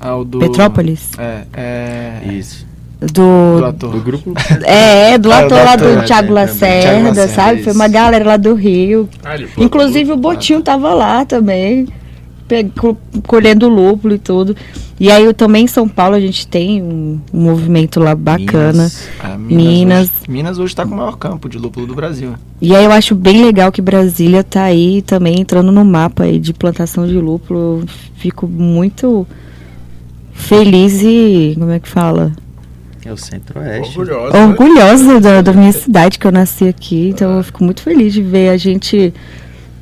Ah, 0.00 0.16
o 0.16 0.24
do... 0.24 0.40
Petrópolis. 0.40 1.10
É, 1.16 1.42
é... 1.54 2.32
Isso. 2.32 2.66
Do 3.00 3.58
Do. 3.60 3.64
ator. 3.66 3.90
Do 3.92 4.00
grupo. 4.00 4.32
É, 4.64 5.12
é, 5.12 5.18
do 5.18 5.30
Ah, 5.30 5.38
ator 5.38 5.48
do 5.60 5.64
lá 5.64 5.72
ator, 5.74 5.92
do 5.94 5.98
é, 6.00 6.02
Thiago. 6.02 6.32
Lacerda, 6.32 6.80
Thiago 6.82 7.04
Lacerda, 7.06 7.28
sabe? 7.28 7.62
Foi 7.62 7.72
uma 7.72 7.86
galera 7.86 8.24
lá 8.24 8.36
do 8.36 8.52
Rio. 8.54 9.08
Ah, 9.24 9.36
Inclusive 9.56 10.10
o 10.10 10.16
Botinho 10.16 10.60
tava 10.60 10.92
lá 10.92 11.24
também, 11.24 11.86
colhendo 13.26 13.68
lúpulo 13.68 14.14
e 14.14 14.18
tudo. 14.18 14.56
E 15.00 15.10
aí 15.10 15.24
eu 15.24 15.32
também 15.32 15.64
em 15.64 15.68
São 15.68 15.88
Paulo 15.88 16.16
a 16.16 16.20
gente 16.20 16.46
tem 16.46 16.82
um, 16.82 17.20
um 17.32 17.40
movimento 17.40 18.00
lá 18.00 18.14
bacana. 18.14 18.84
Minas. 18.84 19.08
Ah, 19.20 19.38
Minas. 19.38 20.08
Hoje, 20.08 20.30
Minas 20.30 20.58
hoje 20.58 20.74
tá 20.74 20.84
com 20.84 20.94
o 20.94 20.96
maior 20.96 21.16
campo 21.16 21.48
de 21.48 21.58
lúpulo 21.58 21.86
do 21.86 21.94
Brasil. 21.94 22.34
E 22.60 22.74
aí 22.74 22.84
eu 22.84 22.92
acho 22.92 23.14
bem 23.14 23.44
legal 23.44 23.70
que 23.70 23.80
Brasília 23.80 24.42
tá 24.42 24.64
aí 24.64 25.02
também 25.02 25.40
entrando 25.40 25.70
no 25.70 25.84
mapa 25.84 26.24
aí 26.24 26.38
de 26.38 26.52
plantação 26.52 27.06
de 27.06 27.14
lúpulo. 27.14 27.80
Eu 27.82 27.84
fico 28.16 28.48
muito 28.48 29.26
feliz 30.32 31.02
e 31.02 31.54
como 31.58 31.70
é 31.70 31.78
que 31.78 31.88
fala? 31.88 32.32
É 33.04 33.12
o 33.12 33.16
Centro-Oeste. 33.16 33.98
orgulhoso. 33.98 34.32
né? 34.32 34.44
Orgulhosa 34.44 35.20
da, 35.20 35.42
da 35.42 35.52
minha 35.52 35.72
cidade 35.72 36.18
que 36.18 36.26
eu 36.26 36.32
nasci 36.32 36.66
aqui. 36.66 37.10
Então 37.10 37.36
eu 37.36 37.44
fico 37.44 37.62
muito 37.64 37.82
feliz 37.82 38.12
de 38.12 38.22
ver 38.22 38.50
a 38.50 38.56
gente 38.56 39.14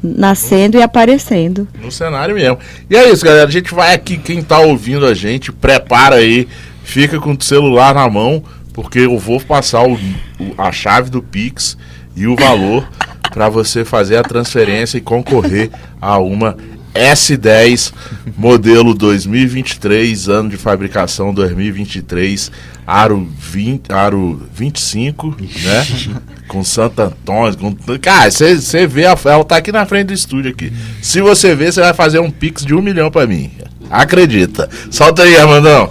nascendo 0.02 0.76
e 0.76 0.82
aparecendo. 0.82 1.66
No 1.82 1.90
cenário 1.90 2.34
mesmo. 2.34 2.58
E 2.88 2.96
é 2.96 3.10
isso, 3.10 3.24
galera. 3.24 3.48
A 3.48 3.50
gente 3.50 3.74
vai 3.74 3.94
aqui, 3.94 4.16
quem 4.16 4.42
tá 4.42 4.58
ouvindo 4.60 5.06
a 5.06 5.14
gente, 5.14 5.50
prepara 5.52 6.16
aí, 6.16 6.46
fica 6.84 7.18
com 7.18 7.32
o 7.32 7.42
celular 7.42 7.94
na 7.94 8.08
mão, 8.08 8.42
porque 8.72 9.00
eu 9.00 9.18
vou 9.18 9.40
passar 9.40 9.82
o- 9.86 9.94
o- 9.94 10.54
a 10.58 10.70
chave 10.70 11.10
do 11.10 11.22
Pix 11.22 11.76
e 12.14 12.26
o 12.26 12.36
valor 12.36 12.86
para 13.32 13.48
você 13.48 13.84
fazer 13.84 14.16
a 14.16 14.22
transferência 14.22 14.98
e 14.98 15.00
concorrer 15.00 15.70
a 16.00 16.18
uma 16.18 16.56
S10 16.96 17.92
modelo 18.36 18.94
2023, 18.94 20.28
ano 20.28 20.50
de 20.50 20.56
fabricação 20.56 21.32
2023, 21.32 22.50
aro 22.86 23.28
20, 23.38 23.92
aro 23.92 24.42
25, 24.52 25.36
né? 25.38 25.86
Com 26.46 26.62
Santo 26.62 27.02
Antônio, 27.02 27.58
com... 27.58 27.98
cara, 27.98 28.30
você 28.30 28.86
vê, 28.86 29.04
a, 29.04 29.18
ela 29.24 29.44
tá 29.44 29.56
aqui 29.56 29.72
na 29.72 29.84
frente 29.84 30.06
do 30.06 30.12
estúdio 30.12 30.52
aqui. 30.52 30.72
Se 31.02 31.20
você 31.20 31.56
ver, 31.56 31.72
você 31.72 31.80
vai 31.80 31.92
fazer 31.92 32.20
um 32.20 32.30
pix 32.30 32.64
de 32.64 32.72
um 32.72 32.80
milhão 32.80 33.10
pra 33.10 33.26
mim. 33.26 33.50
Acredita. 33.90 34.70
Solta 34.88 35.24
aí, 35.24 35.36
Armandão. 35.36 35.90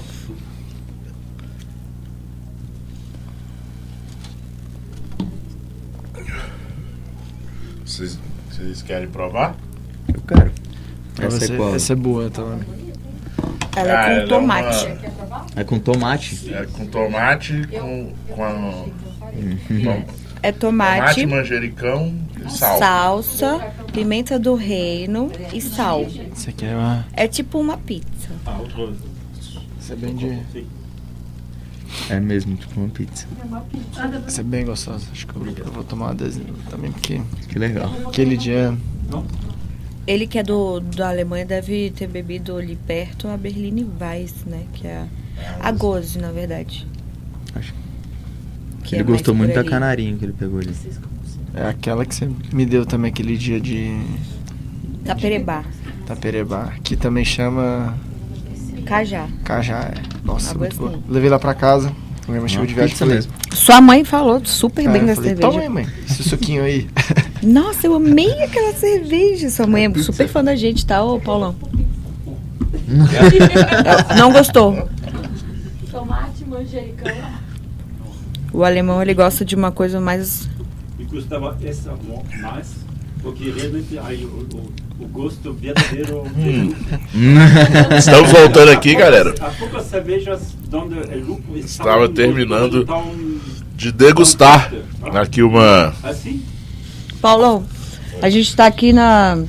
Vocês, 7.86 8.18
vocês 8.50 8.82
querem 8.82 9.08
provar? 9.08 9.56
Eu 10.14 10.22
quero. 10.22 10.65
Essa, 11.20 11.38
Essa 11.38 11.54
é 11.54 11.58
qual? 11.58 11.76
essa 11.76 11.94
é 11.94 11.96
boa, 11.96 12.30
tá? 12.30 12.58
Ela 13.76 13.94
Ah, 14.06 14.10
é 14.12 14.16
ela 14.20 14.28
com 14.28 14.36
é 14.36 14.40
tomate. 14.40 14.86
uma- 14.86 15.46
É 15.56 15.64
com 15.64 15.80
tomate. 15.80 16.54
É 16.54 16.66
com 16.66 16.86
tomate, 16.86 17.68
com, 17.68 18.12
com 18.36 18.44
a- 18.44 18.52
com 18.54 20.06
É 20.42 20.52
tomate, 20.52 21.00
tomate, 21.00 21.26
manjericão 21.26 22.14
e 22.46 22.50
sal. 22.52 22.78
salsa, 22.80 23.74
pimenta 23.92 24.38
do 24.40 24.56
reino 24.56 25.32
e 25.54 25.60
sal. 25.62 26.04
Isso 26.04 26.50
aqui 26.50 26.66
é 26.66 26.76
uma... 26.76 27.06
É 27.14 27.28
tipo 27.28 27.60
uma 27.60 27.78
pizza. 27.78 28.30
Isso 29.80 29.94
é 29.94 29.96
bem 29.96 30.16
de... 30.16 30.40
É 32.10 32.20
mesmo, 32.20 32.56
tipo 32.58 32.80
uma 32.80 32.90
pizza. 32.90 33.26
Isso 34.28 34.42
é 34.42 34.44
bem 34.44 34.66
gostoso. 34.66 35.08
Acho 35.12 35.26
que 35.28 35.36
eu, 35.36 35.72
vou 35.72 35.84
tomar 35.84 36.06
uma 36.08 36.12
adesivo 36.12 36.54
também, 36.70 36.92
porque 36.92 37.22
Que 37.50 37.58
legal. 37.60 37.90
aquele 38.08 38.36
dia... 38.38 38.74
Ele 40.08 40.28
que 40.28 40.38
é 40.38 40.44
do, 40.44 40.80
da 40.80 41.10
Alemanha 41.10 41.46
deve 41.46 41.90
ter 41.92 42.08
bebido 42.08 42.56
ali 42.56 42.76
perto 42.76 43.28
a 43.28 43.36
Berline 43.36 43.88
Weiss, 44.00 44.46
né? 44.46 44.64
Que 44.74 44.88
é 44.88 45.06
a, 45.60 45.70
a 45.70 45.72
Gose, 45.72 46.20
na 46.20 46.32
verdade. 46.32 46.88
Acho 47.56 47.74
Que 48.84 48.96
ele 48.96 49.02
é 49.02 49.06
gostou 49.06 49.34
muito 49.34 49.54
da 49.56 49.64
canarinho 49.64 50.18
que 50.18 50.26
ele 50.26 50.34
pegou 50.34 50.60
ali. 50.60 50.74
É 51.56 51.68
aquela 51.68 52.06
que 52.06 52.14
você 52.14 52.30
me 52.54 52.66
deu 52.66 52.86
também 52.86 53.10
aquele 53.10 53.38
dia 53.38 53.60
de 53.60 53.98
Taperebá. 55.06 55.64
Taperebá, 56.06 56.74
que 56.84 56.96
também 56.96 57.24
chama 57.26 57.98
Cajá. 58.86 59.28
Cajá. 59.44 59.92
é. 59.96 60.02
Nossa, 60.24 60.54
muito 60.56 60.76
boa. 60.76 61.00
Levei 61.08 61.30
lá 61.30 61.40
pra 61.40 61.54
casa, 61.54 61.92
minha 62.28 62.40
mãe 62.40 62.50
chegou 62.50 62.66
de 62.66 62.74
viagem. 62.74 62.96
falei, 62.96 63.16
mesmo. 63.16 63.32
Sua 63.54 63.82
mãe 63.82 64.04
falou 64.04 64.44
super 64.46 64.88
Ah, 64.88 64.92
bem 64.92 65.06
da 65.06 65.16
falei, 65.16 65.30
cerveja. 65.30 65.50
Toma 65.50 65.62
aí, 65.62 65.70
mãe, 65.70 65.88
esse 66.08 66.24
suquinho 66.24 66.64
aí. 66.64 66.88
Nossa, 67.46 67.86
eu 67.86 67.94
amei 67.94 68.32
aquela 68.42 68.74
cerveja. 68.74 69.52
Sua 69.52 69.68
mãe 69.68 69.86
é 69.86 69.94
super 70.00 70.28
fã 70.28 70.44
da 70.44 70.56
gente, 70.56 70.84
tá, 70.84 71.04
ô 71.04 71.20
Paulão? 71.20 71.56
Não 74.18 74.32
gostou? 74.32 74.90
Tomate, 75.92 76.44
manjericão. 76.46 77.14
O 78.52 78.64
alemão, 78.64 79.00
ele 79.02 79.14
gosta 79.14 79.46
de 79.46 79.56
uma 79.56 79.72
coisa 79.72 80.02
mais... 80.02 80.50
E 80.98 81.06
custava 81.06 81.56
essa 81.64 81.94
mais, 82.42 82.74
porque 83.22 83.52
realmente 83.52 84.00
aí 84.00 84.26
o, 84.26 85.08
gosto 85.08 85.54
verdadeiro. 85.54 86.24
Estamos 87.98 88.32
voltando 88.32 88.72
aqui, 88.72 88.96
galera, 88.96 89.36
Há 89.40 89.50
poucas 89.52 89.84
cervejas 89.84 90.56
onde 90.72 90.96
lúpulo 91.20 91.58
Estava 91.58 92.10
terminando 92.10 92.88
de 93.76 93.92
degustar 93.92 94.72
aqui 95.14 95.44
uma. 95.44 95.94
assim? 96.02 96.44
Paulão, 97.26 97.64
a 98.22 98.30
gente 98.30 98.56
tá 98.56 98.68
aqui 98.68 98.94
na, 98.94 99.40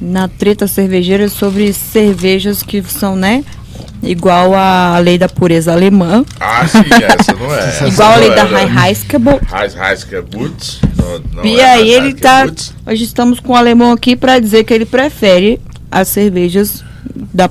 na 0.00 0.26
treta 0.26 0.66
cervejeira 0.66 1.28
sobre 1.28 1.72
cervejas 1.72 2.64
que 2.64 2.82
são, 2.82 3.14
né? 3.14 3.44
Igual 4.02 4.56
a 4.56 4.98
lei 4.98 5.16
da 5.16 5.28
pureza 5.28 5.72
alemã. 5.72 6.24
Ah, 6.40 6.66
sim, 6.66 6.80
essa 6.80 7.32
não 7.32 7.54
é. 7.54 7.58
essa 7.62 7.86
igual 7.86 8.10
a 8.10 8.16
lei 8.16 8.30
é, 8.30 8.34
da 8.34 8.44
né? 8.46 8.64
Reinheitsgebot. 8.64 9.40
Não, 10.96 11.20
não 11.32 11.44
E 11.44 11.60
é 11.60 11.74
aí 11.74 11.88
ele 11.88 12.12
tá. 12.12 12.44
Hoje 12.84 13.04
estamos 13.04 13.38
com 13.38 13.52
o 13.52 13.56
alemão 13.56 13.92
aqui 13.92 14.16
para 14.16 14.40
dizer 14.40 14.64
que 14.64 14.74
ele 14.74 14.84
prefere 14.84 15.60
as 15.88 16.08
cervejas 16.08 16.82
da, 17.32 17.48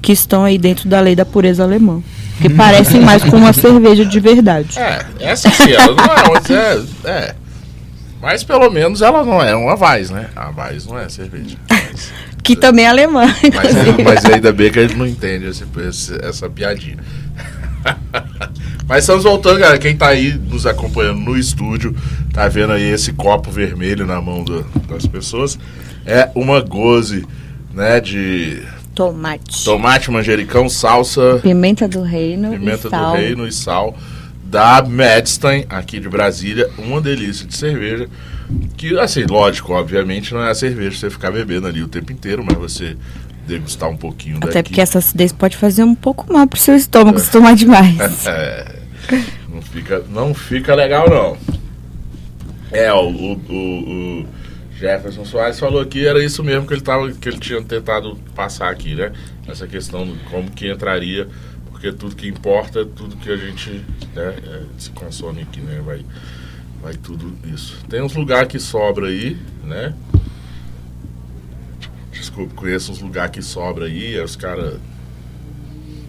que 0.00 0.12
estão 0.12 0.42
aí 0.42 0.56
dentro 0.56 0.88
da 0.88 1.00
lei 1.00 1.14
da 1.14 1.26
pureza 1.26 1.62
alemã. 1.62 2.02
Que 2.40 2.48
parecem 2.48 3.02
mais 3.02 3.22
com 3.22 3.36
uma 3.36 3.52
cerveja 3.52 4.06
de 4.06 4.18
verdade. 4.18 4.78
É, 4.78 5.04
essa 5.20 5.50
sim, 5.50 5.70
ela 5.70 5.94
não 5.94 6.02
é 6.02 6.28
uma. 6.30 6.58
É, 6.58 6.82
é. 7.04 7.34
Mas 8.20 8.44
pelo 8.44 8.70
menos 8.70 9.00
ela 9.02 9.24
não 9.24 9.42
é 9.42 9.54
uma 9.54 9.74
Weiss, 9.74 10.10
né? 10.10 10.28
A 10.36 10.50
Weiss 10.50 10.86
não 10.86 10.98
é 10.98 11.08
cerveja. 11.08 11.56
Mas, 11.68 12.12
Que 12.42 12.56
também 12.56 12.84
é 12.84 12.88
alemã. 12.88 13.26
mas, 13.54 13.70
inclusive. 13.70 14.02
mas 14.04 14.24
ainda 14.24 14.52
bem 14.52 14.70
que 14.72 14.78
a 14.78 14.82
gente 14.82 14.96
não 14.96 15.06
entende 15.06 15.46
esse, 15.46 15.64
esse- 15.88 16.18
essa 16.24 16.48
piadinha. 16.50 16.96
Mas 18.86 19.04
estamos 19.04 19.22
voltando, 19.24 19.58
galera. 19.60 19.78
Quem 19.78 19.96
tá 19.96 20.08
aí 20.08 20.32
nos 20.34 20.66
acompanhando 20.66 21.20
no 21.20 21.36
estúdio, 21.36 21.94
tá 22.32 22.48
vendo 22.48 22.72
aí 22.72 22.82
esse 22.90 23.12
copo 23.12 23.50
vermelho 23.50 24.04
na 24.06 24.20
mão 24.20 24.42
do- 24.42 24.64
das 24.88 25.06
pessoas. 25.06 25.58
É 26.04 26.28
uma 26.34 26.60
goze, 26.60 27.24
né? 27.72 28.00
De 28.00 28.62
Tomate. 28.94 29.64
tomate, 29.64 30.10
manjericão, 30.10 30.68
salsa, 30.68 31.38
Pimenta 31.42 31.86
do 31.86 32.02
reino 32.02 32.50
pimenta 32.50 32.88
e 32.88 32.90
sal. 32.90 33.10
do 33.12 33.16
reino 33.16 33.46
e 33.46 33.52
sal 33.52 33.96
da 34.50 34.82
Madstein, 34.82 35.64
aqui 35.68 36.00
de 36.00 36.08
Brasília. 36.08 36.68
Uma 36.76 37.00
delícia 37.00 37.46
de 37.46 37.56
cerveja. 37.56 38.08
Que, 38.76 38.98
assim, 38.98 39.24
lógico, 39.24 39.72
obviamente 39.72 40.34
não 40.34 40.42
é 40.42 40.50
a 40.50 40.54
cerveja 40.54 40.96
você 40.98 41.08
ficar 41.10 41.30
bebendo 41.30 41.68
ali 41.68 41.82
o 41.82 41.88
tempo 41.88 42.12
inteiro, 42.12 42.44
mas 42.44 42.56
você 42.58 42.96
degustar 43.46 43.88
um 43.88 43.96
pouquinho 43.96 44.38
Até 44.38 44.54
daqui. 44.54 44.70
porque 44.70 44.80
essa 44.80 44.98
acidez 44.98 45.32
pode 45.32 45.56
fazer 45.56 45.84
um 45.84 45.94
pouco 45.94 46.32
mal 46.32 46.46
pro 46.48 46.58
seu 46.58 46.74
estômago 46.74 47.18
se 47.20 47.30
tomar 47.30 47.54
demais. 47.54 47.96
É, 48.26 48.80
não, 49.48 49.62
fica, 49.62 50.04
não 50.10 50.34
fica 50.34 50.74
legal, 50.74 51.08
não. 51.08 51.36
É, 52.70 52.92
o, 52.92 53.08
o, 53.08 53.32
o- 53.48 54.20
o 54.22 54.26
Jefferson 54.78 55.24
Soares 55.24 55.58
falou 55.58 55.80
aqui, 55.80 56.06
era 56.06 56.22
isso 56.24 56.42
mesmo 56.44 56.66
que 56.66 56.74
ele, 56.74 56.80
tava, 56.80 57.10
que 57.12 57.28
ele 57.28 57.38
tinha 57.38 57.60
tentado 57.62 58.16
passar 58.34 58.70
aqui, 58.70 58.94
né? 58.94 59.12
Essa 59.48 59.66
questão 59.66 60.06
de 60.06 60.14
como 60.30 60.50
que 60.50 60.70
entraria, 60.70 61.28
porque 61.80 61.92
tudo 61.94 62.14
que 62.14 62.28
importa 62.28 62.80
é 62.80 62.84
tudo 62.84 63.16
que 63.16 63.30
a 63.30 63.36
gente 63.38 63.70
né, 64.14 64.36
é, 64.36 64.64
se 64.76 64.90
consome 64.90 65.40
aqui, 65.40 65.62
né? 65.62 65.80
Vai, 65.82 66.04
vai 66.82 66.92
tudo 66.92 67.34
isso. 67.48 67.82
Tem 67.88 68.02
uns 68.02 68.14
lugares 68.14 68.48
que 68.48 68.60
sobra 68.60 69.06
aí, 69.06 69.34
né? 69.64 69.94
Desculpa, 72.12 72.54
conheço 72.54 72.92
uns 72.92 73.00
lugares 73.00 73.32
que 73.32 73.40
sobra 73.40 73.86
aí, 73.86 74.14
aí 74.14 74.22
os 74.22 74.36
caras 74.36 74.78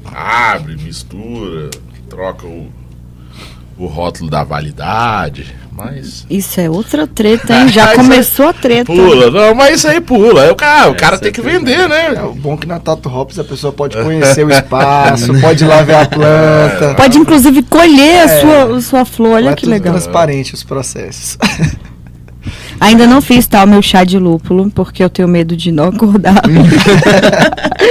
abre, 0.04 0.76
mistura, 0.76 1.70
troca 2.10 2.46
o, 2.46 2.70
o 3.84 3.88
rótulo 3.88 4.30
da 4.30 4.44
validade, 4.44 5.56
mas 5.72 6.26
Isso 6.30 6.60
é 6.62 6.70
outra 6.70 7.08
treta, 7.08 7.54
hein? 7.56 7.68
Já 7.70 7.94
começou 7.96 8.50
a 8.50 8.54
treta. 8.54 8.86
pula, 8.86 9.32
não, 9.32 9.56
mas 9.56 9.78
isso 9.78 9.88
aí 9.88 10.00
pula. 10.00 10.52
O 10.52 10.56
cara, 10.56 10.90
o 10.92 10.96
cara 10.96 11.16
Essa 11.16 11.24
tem 11.24 11.32
que 11.32 11.40
é 11.40 11.44
vender, 11.44 11.90
né? 11.90 12.14
É, 12.16 12.22
o 12.22 12.34
bom 12.34 12.56
que 12.56 12.68
na 12.68 12.80
Tato 12.80 13.10
Hops 13.10 13.40
a 13.40 13.44
pessoa 13.44 13.74
pode 13.74 13.98
conhecer 14.04 14.46
o 14.46 14.52
espaço, 14.52 15.34
pode 15.42 15.64
ir 15.64 15.68
lá 15.68 15.82
ver 15.82 15.96
a 15.96 16.06
planta. 16.06 16.94
Pode 16.96 17.18
inclusive 17.18 17.64
colher 17.64 18.20
a 18.20 18.24
É. 18.32 18.42
sua, 18.42 18.78
a 18.78 18.82
sua 18.82 19.06
flor, 19.06 19.34
olha 19.34 19.50
é 19.50 19.56
que 19.56 19.64
tudo 19.64 19.72
legal. 19.72 19.94
transparente 19.94 20.54
os 20.54 20.64
processos. 20.64 21.38
Ainda 22.80 23.06
não 23.06 23.22
fiz 23.22 23.46
tal 23.46 23.68
meu 23.68 23.82
chá 23.82 24.04
de 24.04 24.18
lúpulo, 24.18 24.72
porque 24.72 25.04
eu 25.04 25.10
tenho 25.10 25.28
medo 25.28 25.56
de 25.56 25.72
não 25.72 25.86
acordar. 25.90 26.42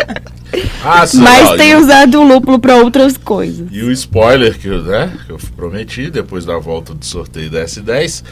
Ah, 0.82 1.06
sim, 1.06 1.18
Mas 1.20 1.48
ó, 1.48 1.56
tenho 1.56 1.78
e- 1.78 1.82
usado 1.82 2.20
o 2.20 2.24
lúpulo 2.26 2.58
para 2.58 2.76
outras 2.76 3.16
coisas. 3.16 3.68
E 3.70 3.82
o 3.82 3.90
spoiler 3.92 4.58
que, 4.58 4.66
eu, 4.68 4.82
né, 4.82 5.12
que 5.26 5.32
eu 5.32 5.38
prometi 5.56 6.10
depois 6.10 6.44
da 6.44 6.58
volta 6.58 6.94
do 6.94 7.04
sorteio 7.04 7.50
da 7.50 7.64
S10 7.64 8.24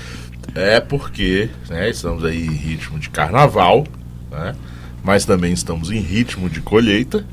é 0.54 0.80
porque 0.80 1.50
né, 1.68 1.90
estamos 1.90 2.24
aí 2.24 2.46
em 2.46 2.50
ritmo 2.54 2.98
de 2.98 3.10
carnaval, 3.10 3.84
né, 4.30 4.54
mas 5.04 5.24
também 5.26 5.52
estamos 5.52 5.90
em 5.90 6.00
ritmo 6.00 6.48
de 6.48 6.60
colheita. 6.60 7.24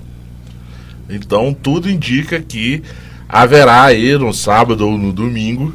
Então 1.10 1.54
tudo 1.54 1.90
indica 1.90 2.40
que 2.42 2.84
haverá 3.30 3.84
aí 3.84 4.18
no 4.18 4.34
sábado 4.34 4.86
ou 4.88 4.98
no 4.98 5.14
domingo 5.14 5.74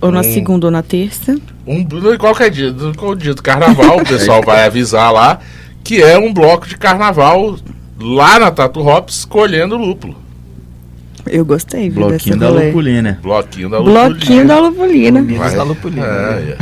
Ou 0.00 0.10
na 0.12 0.20
Hum. 0.20 0.22
segunda 0.34 0.66
ou 0.66 0.70
na 0.70 0.82
terça. 0.82 1.36
um 1.66 1.84
qualquer 2.16 2.50
dia, 2.50 2.72
do- 2.72 2.96
qual 2.96 3.14
dia 3.14 3.34
do 3.34 3.42
carnaval, 3.42 3.98
o 3.98 4.04
pessoal 4.04 4.40
vai 4.46 4.64
avisar 4.64 5.12
lá 5.12 5.40
que 5.84 6.00
é 6.02 6.16
um 6.18 6.32
bloco 6.32 6.66
de 6.68 6.76
carnaval 6.76 7.56
lá 8.00 8.38
na 8.38 8.50
Tatu 8.50 8.80
Hops 8.80 9.24
colhendo 9.24 9.76
lúpulo. 9.76 10.16
Eu 11.30 11.44
gostei, 11.44 11.90
viu, 11.90 12.06
Bloquinho 12.06 12.36
dessa 12.38 12.38
da 12.38 12.48
rolê. 12.48 12.66
Lupulina. 12.68 13.18
Bloquinho 13.22 13.68
da 13.68 13.78
lupulina. 13.78 14.08
Bloquinho 14.08 14.46
da 14.46 14.58
lupulina. 14.60 15.22
Da 15.56 15.62
Lupulina. 15.62 16.06
É, 16.06 16.56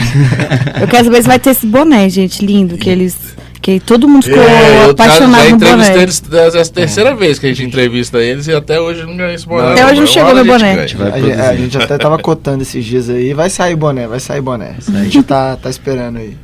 é. 0.78 0.82
Eu 0.82 0.88
quero 0.88 1.04
saber 1.04 1.22
se 1.22 1.28
vai 1.28 1.38
ter 1.38 1.50
esse 1.50 1.66
boné, 1.66 2.08
gente, 2.08 2.44
lindo, 2.44 2.76
que 2.76 2.90
eles... 2.90 3.16
Que 3.62 3.80
todo 3.80 4.08
mundo 4.08 4.22
ficou 4.24 4.40
É, 4.42 4.90
apaixonado 4.90 5.42
já 5.42 5.50
no 5.50 5.56
entrevistei 5.56 5.92
boné. 5.94 6.02
eles, 6.02 6.22
essa 6.32 6.58
é 6.58 6.62
a 6.62 6.66
terceira 6.66 7.14
vez 7.16 7.38
que 7.38 7.46
a 7.46 7.48
gente 7.48 7.64
entrevista 7.64 8.18
eles 8.18 8.46
e 8.46 8.52
até 8.54 8.80
hoje 8.80 9.02
não 9.04 9.16
ganhou 9.16 9.32
esse 9.32 9.46
boné. 9.46 9.72
Até 9.72 9.86
hoje 9.86 10.00
não 10.00 10.06
chegou 10.06 10.34
meu 10.34 10.54
a 10.54 10.58
gente 10.58 10.58
boné. 10.58 10.72
A, 10.72 10.86
gente- 10.86 10.96
a 10.96 11.10
produzir. 11.10 11.56
gente 11.62 11.78
até 11.78 11.98
tava 11.98 12.18
cotando 12.18 12.62
esses 12.62 12.84
dias 12.84 13.10
aí. 13.10 13.34
Vai 13.34 13.50
sair 13.50 13.74
boné, 13.74 14.06
vai 14.06 14.20
sair 14.20 14.40
boné. 14.40 14.76
A 14.88 15.02
gente 15.04 15.22
tá, 15.24 15.56
tá 15.56 15.68
esperando 15.68 16.18
aí. 16.18 16.36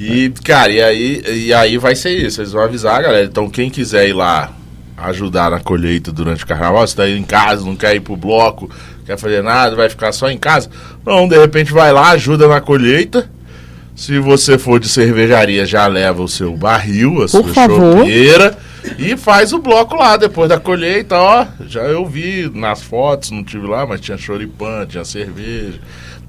E, 0.00 0.30
cara, 0.42 0.72
e 0.72 0.80
aí, 0.80 1.22
e 1.26 1.52
aí 1.52 1.76
vai 1.76 1.94
ser 1.94 2.16
isso. 2.16 2.40
Eles 2.40 2.52
vão 2.52 2.62
avisar, 2.62 3.02
galera. 3.02 3.26
Então, 3.26 3.50
quem 3.50 3.68
quiser 3.68 4.08
ir 4.08 4.14
lá 4.14 4.50
ajudar 4.96 5.50
na 5.50 5.60
colheita 5.60 6.10
durante 6.10 6.42
o 6.42 6.46
carnaval, 6.46 6.86
se 6.86 6.96
tá 6.96 7.02
aí 7.02 7.18
em 7.18 7.22
casa, 7.22 7.66
não 7.66 7.76
quer 7.76 7.94
ir 7.94 8.00
pro 8.00 8.16
bloco, 8.16 8.70
quer 9.04 9.18
fazer 9.18 9.42
nada, 9.42 9.76
vai 9.76 9.90
ficar 9.90 10.12
só 10.12 10.30
em 10.30 10.38
casa. 10.38 10.70
Não, 11.04 11.28
de 11.28 11.38
repente 11.38 11.70
vai 11.70 11.92
lá, 11.92 12.10
ajuda 12.12 12.48
na 12.48 12.62
colheita. 12.62 13.30
Se 13.94 14.18
você 14.18 14.56
for 14.56 14.80
de 14.80 14.88
cervejaria, 14.88 15.66
já 15.66 15.86
leva 15.86 16.22
o 16.22 16.28
seu 16.28 16.56
barril, 16.56 17.22
a 17.22 17.28
sua 17.28 17.44
favor. 17.48 17.98
chopeira 17.98 18.56
e 18.98 19.14
faz 19.18 19.52
o 19.52 19.58
bloco 19.58 19.94
lá 19.94 20.16
depois 20.16 20.48
da 20.48 20.58
colheita, 20.58 21.18
ó. 21.18 21.46
Já 21.66 21.82
eu 21.82 22.06
vi 22.06 22.50
nas 22.54 22.82
fotos, 22.82 23.30
não 23.30 23.44
tive 23.44 23.66
lá, 23.66 23.84
mas 23.84 24.00
tinha 24.00 24.16
choripã, 24.16 24.86
tinha 24.86 25.04
cerveja, 25.04 25.78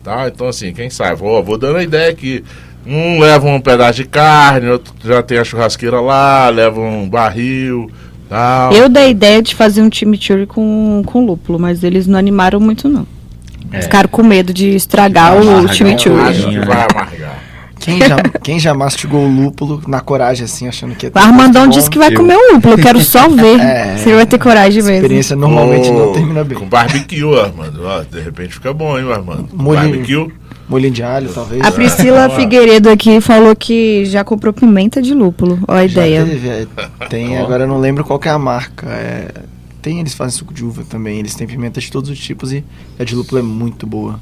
tá? 0.03 0.27
Então 0.27 0.49
assim, 0.49 0.73
quem 0.73 0.89
sabe, 0.89 1.15
vou, 1.15 1.41
vou 1.41 1.57
dando 1.57 1.77
a 1.77 1.83
ideia 1.83 2.13
que 2.13 2.43
um 2.85 3.19
leva 3.19 3.47
um 3.47 3.59
pedaço 3.61 3.93
de 3.95 4.05
carne, 4.05 4.67
outro 4.69 4.93
já 5.03 5.21
tem 5.21 5.37
a 5.37 5.43
churrasqueira 5.43 5.99
lá, 6.01 6.49
leva 6.49 6.79
um 6.81 7.07
barril, 7.09 7.89
tal. 8.29 8.71
Eu 8.73 8.89
dei 8.89 9.03
a 9.05 9.09
ideia 9.09 9.41
de 9.41 9.53
fazer 9.55 9.81
um 9.81 9.89
chimichurri 9.91 10.45
com, 10.45 11.03
com 11.05 11.25
lúpulo, 11.25 11.59
mas 11.59 11.83
eles 11.83 12.07
não 12.07 12.17
animaram 12.17 12.59
muito, 12.59 12.87
não. 12.89 13.05
É. 13.71 13.81
Ficaram 13.81 14.09
com 14.09 14.23
medo 14.23 14.53
de 14.53 14.69
estragar 14.75 15.31
Amargar 15.33 15.63
o 15.63 15.73
chimichurri. 15.73 16.33
que 16.33 16.59
vai 16.65 16.87
amargar. 16.91 17.39
Quem 17.79 17.97
já, 17.99 18.15
quem 18.43 18.59
já 18.59 18.73
mastigou 18.75 19.25
o 19.25 19.27
lúpulo 19.27 19.81
na 19.87 19.99
coragem, 20.01 20.45
assim, 20.45 20.67
achando 20.67 20.93
que 20.93 21.07
ia 21.07 21.09
ter 21.11 21.17
O 21.17 21.21
Armandão 21.21 21.67
disse 21.67 21.89
que 21.89 21.97
vai 21.97 22.11
Eu- 22.13 22.17
comer 22.17 22.35
o 22.35 22.53
lúpulo, 22.53 22.75
eu 22.75 22.77
quero 22.77 22.99
só 22.99 23.27
ver 23.27 23.57
É. 23.61 23.97
se 23.97 24.07
ele 24.09 24.17
vai 24.17 24.25
ter 24.27 24.37
coragem 24.37 24.81
A 24.81 24.85
mesmo. 24.85 24.97
experiência 24.97 25.35
normalmente 25.35 25.87
Com- 25.89 25.97
não 25.97 26.11
termina 26.13 26.43
bem. 26.43 26.59
Com 26.59 26.67
barbecue, 26.67 27.39
Armando. 27.39 27.81
Ó, 27.83 28.01
de 28.03 28.19
repente 28.21 28.53
fica 28.53 28.71
bom, 28.71 28.99
hein, 28.99 29.11
Armando? 29.11 29.49
Molhinho. 29.51 29.89
Barbecue. 29.89 30.31
Molhinho 30.71 30.93
de 30.93 31.03
alho, 31.03 31.31
talvez. 31.33 31.61
A 31.63 31.71
Priscila 31.71 32.21
Vamos 32.21 32.33
lá. 32.33 32.39
Figueiredo 32.39 32.89
aqui 32.89 33.21
falou 33.21 33.55
que 33.55 34.05
já 34.05 34.23
comprou 34.23 34.51
pimenta 34.53 35.01
de 35.01 35.13
lúpulo. 35.13 35.59
Ó 35.67 35.73
a 35.73 35.85
Já 35.85 36.07
ideia. 36.07 36.25
teve, 36.25 36.47
é, 36.49 36.67
tem, 37.09 37.37
agora 37.37 37.65
eu 37.65 37.67
não 37.67 37.77
lembro 37.79 38.03
qual 38.03 38.17
que 38.17 38.27
é 38.27 38.31
a 38.31 38.39
marca. 38.39 38.87
é, 38.87 39.31
tem, 39.81 39.99
eles 39.99 40.13
fazem 40.13 40.37
suco 40.37 40.53
de 40.53 40.63
uva 40.63 40.83
também. 40.89 41.19
Eles 41.19 41.35
têm 41.35 41.45
pimenta 41.45 41.79
de 41.81 41.91
todos 41.91 42.09
os 42.09 42.17
tipos 42.19 42.51
e 42.53 42.63
a 42.99 43.03
de 43.03 43.13
lúpulo 43.15 43.39
é 43.39 43.43
muito 43.43 43.85
boa. 43.85 44.19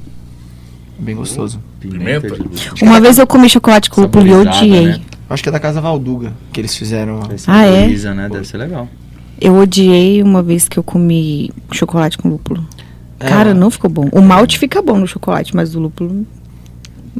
Bem 0.98 1.14
gostoso. 1.14 1.60
Pimenta? 1.78 2.36
Uma 2.82 3.00
vez 3.00 3.18
eu 3.18 3.26
comi 3.26 3.48
chocolate 3.48 3.88
com 3.88 4.02
lúpulo 4.02 4.26
e 4.26 4.32
odiei. 4.34 4.86
né? 4.86 5.00
Acho 5.30 5.42
que 5.42 5.48
é 5.48 5.52
da 5.52 5.60
Casa 5.60 5.80
Valduga 5.80 6.32
que 6.52 6.60
eles 6.60 6.74
fizeram. 6.76 7.20
Ah, 7.46 7.64
é? 7.64 7.86
Né? 7.88 8.28
Deve 8.28 8.44
ser 8.46 8.58
legal. 8.58 8.88
Eu 9.40 9.56
odiei 9.56 10.22
uma 10.22 10.42
vez 10.42 10.68
que 10.68 10.78
eu 10.78 10.82
comi 10.82 11.50
chocolate 11.72 12.18
com 12.18 12.28
lúpulo. 12.28 12.66
É, 13.18 13.28
Cara, 13.28 13.54
não 13.54 13.70
ficou 13.70 13.88
bom. 13.90 14.08
O 14.12 14.20
malte 14.20 14.58
fica 14.58 14.82
bom 14.82 14.98
no 14.98 15.06
chocolate, 15.06 15.54
mas 15.54 15.74
o 15.74 15.80
lúpulo 15.80 16.26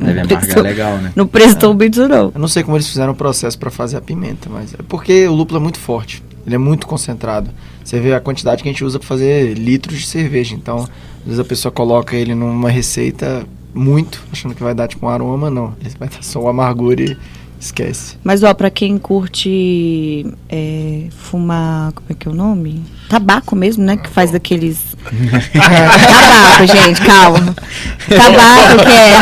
Deve 0.00 0.14
não 0.14 0.22
amargar 0.22 0.40
prestou, 0.40 0.62
legal, 0.62 0.96
né? 0.98 1.12
não 1.14 1.26
prestou 1.26 1.74
muito, 1.74 2.08
não. 2.08 2.32
Eu 2.34 2.40
não 2.40 2.48
sei 2.48 2.62
como 2.62 2.76
eles 2.76 2.88
fizeram 2.88 3.12
o 3.12 3.16
processo 3.16 3.58
pra 3.58 3.70
fazer 3.70 3.96
a 3.96 4.00
pimenta, 4.00 4.48
mas 4.50 4.74
é 4.74 4.78
porque 4.88 5.26
o 5.28 5.34
lúpulo 5.34 5.58
é 5.58 5.62
muito 5.62 5.78
forte. 5.78 6.22
Ele 6.46 6.54
é 6.54 6.58
muito 6.58 6.86
concentrado. 6.86 7.50
Você 7.84 8.00
vê 8.00 8.14
a 8.14 8.20
quantidade 8.20 8.62
que 8.62 8.68
a 8.68 8.72
gente 8.72 8.84
usa 8.84 8.98
pra 8.98 9.06
fazer 9.06 9.54
litros 9.54 9.98
de 9.98 10.06
cerveja. 10.06 10.54
Então, 10.54 10.78
às 10.78 11.26
vezes 11.26 11.38
a 11.38 11.44
pessoa 11.44 11.70
coloca 11.70 12.16
ele 12.16 12.34
numa 12.34 12.70
receita 12.70 13.46
muito, 13.74 14.22
achando 14.32 14.54
que 14.54 14.62
vai 14.62 14.74
dar 14.74 14.88
tipo 14.88 15.06
um 15.06 15.08
aroma, 15.08 15.50
não. 15.50 15.74
Ele 15.80 15.90
vai 15.98 16.08
dar 16.08 16.22
só 16.22 16.40
o 16.40 16.48
amargor 16.48 16.98
e 16.98 17.16
esquece. 17.60 18.16
Mas, 18.24 18.42
ó, 18.42 18.52
pra 18.54 18.70
quem 18.70 18.98
curte 18.98 20.26
é, 20.48 21.04
fumar. 21.10 21.92
Como 21.92 22.06
é 22.10 22.14
que 22.14 22.26
é 22.26 22.30
o 22.30 22.34
nome? 22.34 22.82
Tabaco 23.08 23.54
mesmo, 23.54 23.84
né? 23.84 23.96
Que 23.96 24.08
faz 24.08 24.30
daqueles. 24.30 24.78
Tabaco, 25.52 26.66
gente, 26.66 27.00
calma. 27.02 27.54
Tabaco 28.08 28.84
que 28.84 28.92
é 28.92 29.20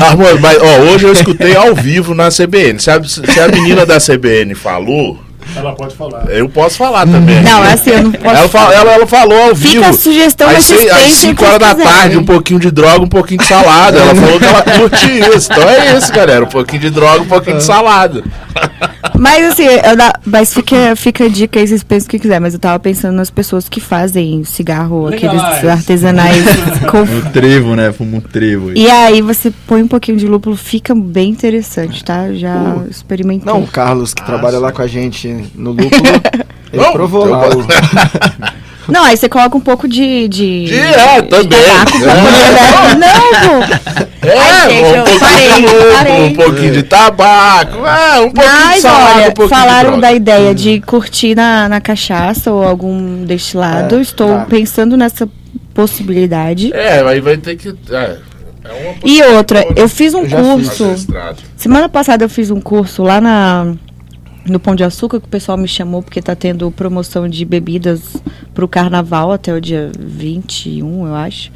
ô, 0.00 0.04
Armando, 0.04 0.40
mas 0.40 0.58
ó, 0.60 0.80
hoje 0.92 1.06
eu 1.06 1.12
escutei 1.12 1.56
ao 1.56 1.74
vivo 1.74 2.14
na 2.14 2.28
CBN. 2.28 2.78
Se 2.78 2.90
a, 2.90 3.02
se 3.02 3.40
a 3.40 3.48
menina 3.48 3.86
da 3.86 3.98
CBN 3.98 4.54
falou, 4.54 5.23
Ela 5.56 5.74
pode 5.74 5.94
falar. 5.94 6.26
eu 6.30 6.48
posso 6.48 6.76
falar 6.76 7.06
também. 7.06 7.40
Não, 7.42 7.62
assim, 7.62 7.90
eu 7.90 8.02
não 8.04 8.12
posso. 8.12 8.36
Ela, 8.36 8.48
fa- 8.48 8.72
ela, 8.74 8.92
ela 8.92 9.06
falou 9.06 9.40
ao 9.48 9.54
vivo. 9.54 9.74
Fica 9.74 9.88
a 9.88 9.92
sugestão, 9.92 10.48
às 10.48 10.54
mas 10.54 10.64
vocês 10.64 10.80
seis- 10.80 10.92
às 10.92 10.98
pensem 10.98 11.14
5 11.30 11.32
o 11.32 11.36
que 11.36 11.44
horas 11.44 11.58
da 11.60 11.74
tarde, 11.84 12.16
um 12.18 12.24
pouquinho 12.24 12.60
de 12.60 12.70
droga, 12.70 13.04
um 13.04 13.08
pouquinho 13.08 13.40
de 13.40 13.46
salada. 13.46 13.98
Ela 13.98 14.14
falou 14.14 14.38
que 14.38 14.44
ela 14.44 14.62
curte 14.62 15.06
isso. 15.36 15.52
Então 15.52 15.68
é 15.68 15.96
isso, 15.96 16.12
galera. 16.12 16.44
Um 16.44 16.48
pouquinho 16.48 16.80
de 16.82 16.90
droga, 16.90 17.22
um 17.22 17.26
pouquinho 17.26 17.56
de 17.58 17.64
salada. 17.64 18.22
Mas 19.18 19.44
assim, 19.52 19.64
mas 20.24 20.52
fica, 20.52 20.94
fica 20.96 21.24
a 21.24 21.28
dica 21.28 21.58
aí, 21.60 21.66
vocês 21.68 21.82
pensam 21.84 22.06
o 22.06 22.10
que 22.10 22.18
quiser. 22.18 22.40
Mas 22.40 22.54
eu 22.54 22.60
tava 22.60 22.78
pensando 22.78 23.14
nas 23.14 23.30
pessoas 23.30 23.68
que 23.68 23.80
fazem 23.80 24.42
cigarro, 24.44 25.06
aqueles 25.06 25.40
Legalize. 25.42 25.68
artesanais. 25.68 26.44
com- 26.90 27.30
trevo, 27.30 27.74
né? 27.76 27.92
Fumo 27.92 28.16
um 28.16 28.20
trevo. 28.20 28.68
aí. 28.70 28.74
E 28.76 28.90
aí 28.90 29.22
você 29.22 29.52
põe 29.66 29.82
um 29.82 29.88
pouquinho 29.88 30.16
de 30.18 30.26
lúpulo, 30.26 30.56
fica 30.56 30.94
bem 30.94 31.30
interessante, 31.30 32.04
tá? 32.04 32.32
Já 32.32 32.76
experimentei. 32.90 33.52
Não, 33.52 33.62
o 33.62 33.66
Carlos, 33.66 34.12
que 34.14 34.22
Ah, 34.22 34.26
trabalha 34.26 34.58
lá 34.58 34.68
sim. 34.68 34.74
com 34.74 34.82
a 34.82 34.86
gente 34.86 35.43
no 35.54 35.70
lúpulo, 35.70 35.90
ele 36.72 36.82
Não, 36.82 36.92
provou 36.92 37.26
eu 37.26 37.30
lá. 37.32 37.48
o- 37.48 38.54
Não, 38.86 39.02
aí 39.02 39.16
você 39.16 39.30
coloca 39.30 39.56
um 39.56 39.60
pouco 39.60 39.88
de. 39.88 40.28
De, 40.28 40.66
De- 40.66 40.78
é, 40.78 41.22
de 41.22 41.28
também. 41.28 41.58
É. 41.58 42.94
Não, 42.94 43.60
pô. 43.62 44.26
É, 44.26 44.38
Ai, 44.38 44.70
gente, 44.70 44.84
um 44.84 44.94
eu 44.96 45.04
pouquinho 45.04 45.92
parei, 45.92 46.14
de 46.14 46.32
um 46.32 46.34
pouquinho 46.34 46.72
de 46.72 46.82
tabaco, 46.82 47.78
é, 47.86 48.20
um 48.20 48.30
pouquinho 48.30 48.52
de 48.58 48.64
Mas 48.64 48.82
salada, 48.82 49.14
olha, 49.20 49.28
um 49.28 49.32
pouquinho 49.32 49.58
falaram 49.60 49.94
de 49.94 50.00
da 50.02 50.12
ideia 50.12 50.54
de 50.54 50.80
curtir 50.82 51.34
na, 51.34 51.66
na 51.68 51.80
cachaça 51.80 52.52
ou 52.52 52.62
algum 52.62 53.24
destilado. 53.24 53.96
É, 53.96 54.02
Estou 54.02 54.28
tá. 54.28 54.46
pensando 54.50 54.96
nessa 54.98 55.26
possibilidade. 55.72 56.70
É, 56.74 57.00
aí 57.02 57.20
vai 57.20 57.36
ter 57.38 57.56
que... 57.56 57.74
É, 57.90 58.16
é 58.64 58.94
E 59.04 59.22
outra, 59.22 59.66
eu 59.76 59.88
fiz 59.88 60.12
um 60.14 60.24
Eu 60.24 60.58
fiz. 60.58 60.68
curso. 60.68 60.84
Adestrado. 60.84 61.36
Semana 61.56 61.88
passada 61.88 62.24
eu 62.24 62.28
fiz 62.28 62.50
um 62.50 62.60
curso 62.60 63.02
lá 63.02 63.20
na 63.20 63.74
no 64.46 64.60
Pão 64.60 64.74
de 64.74 64.84
Açúcar 64.84 65.20
que 65.20 65.26
o 65.26 65.30
pessoal 65.30 65.56
me 65.56 65.68
chamou 65.68 66.02
porque 66.02 66.20
tá 66.20 66.34
tendo 66.34 66.70
promoção 66.70 67.28
de 67.28 67.44
bebidas 67.44 68.16
pro 68.52 68.68
carnaval 68.68 69.32
até 69.32 69.54
o 69.54 69.60
dia 69.60 69.90
21, 69.98 71.06
eu 71.06 71.14
acho. 71.14 71.50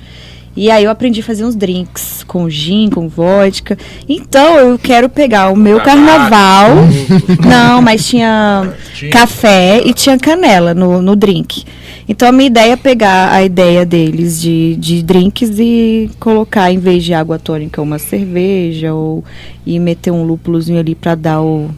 E 0.56 0.72
aí 0.72 0.82
eu 0.82 0.90
aprendi 0.90 1.20
a 1.20 1.22
fazer 1.22 1.44
uns 1.44 1.54
drinks 1.54 2.24
com 2.26 2.50
gin, 2.50 2.90
com 2.90 3.08
vodka. 3.08 3.78
Então 4.08 4.56
eu 4.56 4.76
quero 4.76 5.08
pegar 5.08 5.50
o 5.52 5.56
meu 5.56 5.80
carnaval. 5.80 6.70
Não, 7.48 7.80
mas 7.80 8.04
tinha 8.04 8.74
café 9.12 9.80
e 9.84 9.94
tinha 9.94 10.18
canela 10.18 10.74
no, 10.74 11.00
no 11.00 11.14
drink. 11.14 11.64
Então 12.08 12.26
a 12.26 12.32
minha 12.32 12.48
ideia 12.48 12.72
é 12.72 12.76
pegar 12.76 13.32
a 13.32 13.44
ideia 13.44 13.86
deles 13.86 14.40
de, 14.40 14.74
de 14.76 15.00
drinks 15.00 15.60
e 15.60 16.10
colocar, 16.18 16.72
em 16.72 16.78
vez 16.78 17.04
de 17.04 17.14
água 17.14 17.38
tônica, 17.38 17.80
uma 17.80 18.00
cerveja 18.00 18.92
ou 18.92 19.22
e 19.64 19.78
meter 19.78 20.10
um 20.10 20.24
lúpulozinho 20.24 20.80
ali 20.80 20.96
pra 20.96 21.14
dar 21.14 21.40
o 21.40 21.70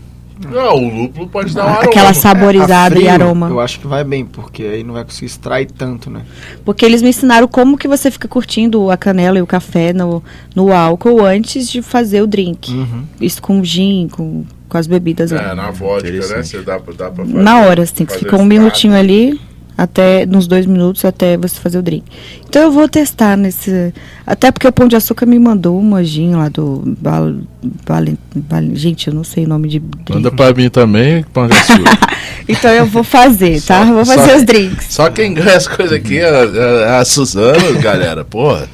Não, 0.48 0.76
o 0.76 1.02
lúpulo 1.02 1.28
pode 1.28 1.54
dar 1.54 1.64
um 1.64 1.68
aroma. 1.68 1.84
Aquela 1.84 2.14
saborizada 2.14 2.94
e 2.94 2.98
frio, 3.00 3.10
aroma. 3.10 3.48
Eu 3.48 3.60
acho 3.60 3.80
que 3.80 3.86
vai 3.86 4.02
bem, 4.04 4.24
porque 4.24 4.62
aí 4.62 4.82
não 4.84 4.94
vai 4.94 5.04
conseguir 5.04 5.26
extrair 5.26 5.66
tanto, 5.70 6.08
né? 6.10 6.22
Porque 6.64 6.84
eles 6.84 7.02
me 7.02 7.08
ensinaram 7.10 7.46
como 7.48 7.76
que 7.76 7.86
você 7.88 8.10
fica 8.10 8.26
curtindo 8.28 8.90
a 8.90 8.96
canela 8.96 9.38
e 9.38 9.42
o 9.42 9.46
café 9.46 9.92
no, 9.92 10.22
no 10.54 10.72
álcool 10.72 11.24
antes 11.24 11.68
de 11.68 11.82
fazer 11.82 12.22
o 12.22 12.26
drink. 12.26 12.72
Uhum. 12.72 13.04
Isso 13.20 13.42
com 13.42 13.62
gin, 13.62 14.08
com, 14.10 14.44
com 14.68 14.78
as 14.78 14.86
bebidas. 14.86 15.30
lá. 15.30 15.50
É, 15.50 15.54
na 15.54 15.70
vodka, 15.70 16.10
né? 16.10 16.42
Você 16.42 16.58
dá, 16.62 16.78
pra- 16.80 16.94
dá 16.96 17.10
pra 17.10 17.24
fazer. 17.24 17.36
Na 17.38 17.60
hora, 17.62 17.82
assim, 17.82 18.04
que 18.06 18.12
fazer 18.12 18.24
fica 18.24 18.36
um 18.36 18.44
minutinho 18.44 18.94
ali, 18.94 19.40
até 19.82 20.26
nos 20.26 20.46
dois 20.46 20.66
minutos 20.66 21.04
até 21.06 21.36
você 21.38 21.58
fazer 21.58 21.78
o 21.78 21.82
drink. 21.82 22.04
Então 22.48 22.62
eu 22.62 22.70
vou 22.70 22.86
testar 22.86 23.34
nesse. 23.36 23.94
Até 24.26 24.50
porque 24.52 24.68
o 24.68 24.72
Pão 24.72 24.86
de 24.86 24.94
Açúcar 24.94 25.24
me 25.24 25.38
mandou 25.38 25.78
uma 25.78 26.04
gin 26.04 26.34
lá 26.34 26.48
do. 26.50 26.82
Bal, 27.00 27.32
Bal- 27.86 28.04
Bal- 28.34 28.74
gente, 28.74 29.08
eu 29.08 29.14
não 29.14 29.24
sei 29.24 29.46
o 29.46 29.48
nome 29.48 29.68
de 29.68 29.78
drink. 29.78 30.12
Manda 30.12 30.30
pra 30.30 30.52
mim 30.52 30.68
também, 30.68 31.24
pão 31.32 31.46
de 31.46 31.54
açúcar. 31.54 31.98
Então 32.48 32.70
eu 32.72 32.84
vou 32.84 33.04
fazer, 33.04 33.62
tá? 33.62 33.86
Só- 33.86 33.92
vou 33.92 34.04
fazer 34.04 34.30
só- 34.30 34.36
os 34.38 34.42
drinks. 34.44 34.86
Só 34.90 35.08
quem 35.10 35.32
ganha 35.34 35.56
as 35.56 35.68
coisas 35.68 35.92
aqui 35.96 36.18
é, 36.18 36.24
é- 36.28 36.82
é 36.88 36.96
a 36.98 37.04
Suzana, 37.04 37.72
galera. 37.80 38.24
Porra, 38.24 38.68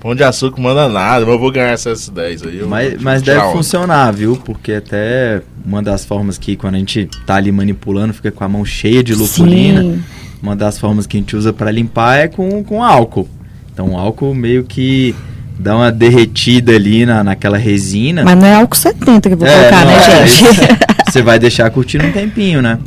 pão 0.00 0.14
de 0.14 0.22
açúcar 0.22 0.60
manda 0.60 0.86
nada, 0.88 1.24
mas 1.24 1.32
eu 1.34 1.38
vou 1.40 1.50
ganhar 1.50 1.70
essas 1.70 2.08
10 2.10 2.42
aí. 2.42 2.62
Mas, 2.68 3.00
mas 3.00 3.22
deve 3.22 3.40
onda. 3.40 3.52
funcionar, 3.52 4.12
viu? 4.12 4.36
Porque 4.44 4.72
até 4.74 5.40
uma 5.64 5.82
das 5.82 6.04
formas 6.04 6.36
que 6.36 6.56
quando 6.56 6.74
a 6.74 6.78
gente 6.78 7.08
tá 7.24 7.36
ali 7.36 7.50
manipulando, 7.50 8.12
fica 8.12 8.30
com 8.30 8.44
a 8.44 8.48
mão 8.48 8.64
cheia 8.66 9.02
de 9.02 9.14
lupulina. 9.14 9.80
Sim. 9.82 10.02
Uma 10.42 10.56
das 10.56 10.78
formas 10.78 11.06
que 11.06 11.16
a 11.16 11.20
gente 11.20 11.36
usa 11.36 11.52
pra 11.52 11.70
limpar 11.70 12.18
é 12.18 12.28
com, 12.28 12.62
com 12.64 12.82
álcool. 12.82 13.28
Então 13.72 13.90
o 13.92 13.96
álcool 13.98 14.34
meio 14.34 14.64
que 14.64 15.14
dá 15.58 15.76
uma 15.76 15.92
derretida 15.92 16.72
ali 16.74 17.06
na, 17.06 17.22
naquela 17.22 17.56
resina. 17.56 18.24
Mas 18.24 18.36
não 18.38 18.46
é 18.46 18.54
álcool 18.56 18.76
70 18.76 19.28
que 19.28 19.34
eu 19.34 19.38
vou 19.38 19.46
É, 19.46 19.58
colocar, 19.70 19.84
não 19.84 19.92
né, 19.92 19.96
é, 19.96 20.26
gente? 20.26 20.44
isso 20.44 20.62
Você 21.12 21.22
vai 21.22 21.38
deixar 21.38 21.70
curtindo 21.70 22.06
um 22.06 22.12
tempinho, 22.12 22.60
né? 22.62 22.78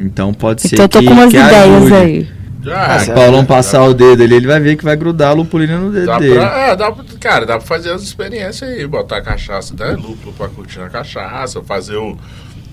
Então 0.00 0.32
pode 0.32 0.62
ser 0.62 0.74
então 0.74 0.84
eu 0.84 0.88
tô 0.88 1.00
que, 1.00 1.06
com 1.06 1.12
umas 1.12 1.30
que 1.30 1.36
ideias 1.36 1.52
ajude. 1.76 1.94
aí. 1.94 2.28
Já, 2.62 2.98
Se 2.98 3.10
o 3.10 3.14
Paulão 3.14 3.44
passar 3.44 3.82
o 3.84 3.94
dedo 3.94 4.22
ali, 4.24 4.34
ele 4.34 4.46
vai 4.46 4.58
ver 4.58 4.76
que 4.76 4.82
vai 4.84 4.96
grudar 4.96 5.30
a 5.30 5.32
lupulina 5.32 5.78
no 5.78 5.92
dedo 5.92 6.06
Dá 6.06 6.18
dele. 6.18 6.34
pra, 6.34 6.58
é, 6.58 6.76
dá 6.76 6.90
pra, 6.90 7.04
cara, 7.20 7.46
dá 7.46 7.58
pra 7.58 7.66
fazer 7.66 7.92
as 7.92 8.02
experiências 8.02 8.68
aí, 8.68 8.84
botar 8.86 9.20
cachaça, 9.20 9.72
até 9.74 9.90
lúpulo 9.92 10.32
pra 10.36 10.48
curtir 10.48 10.78
na 10.80 10.88
cachaça, 10.88 11.62
fazer 11.62 11.96
o. 11.96 12.16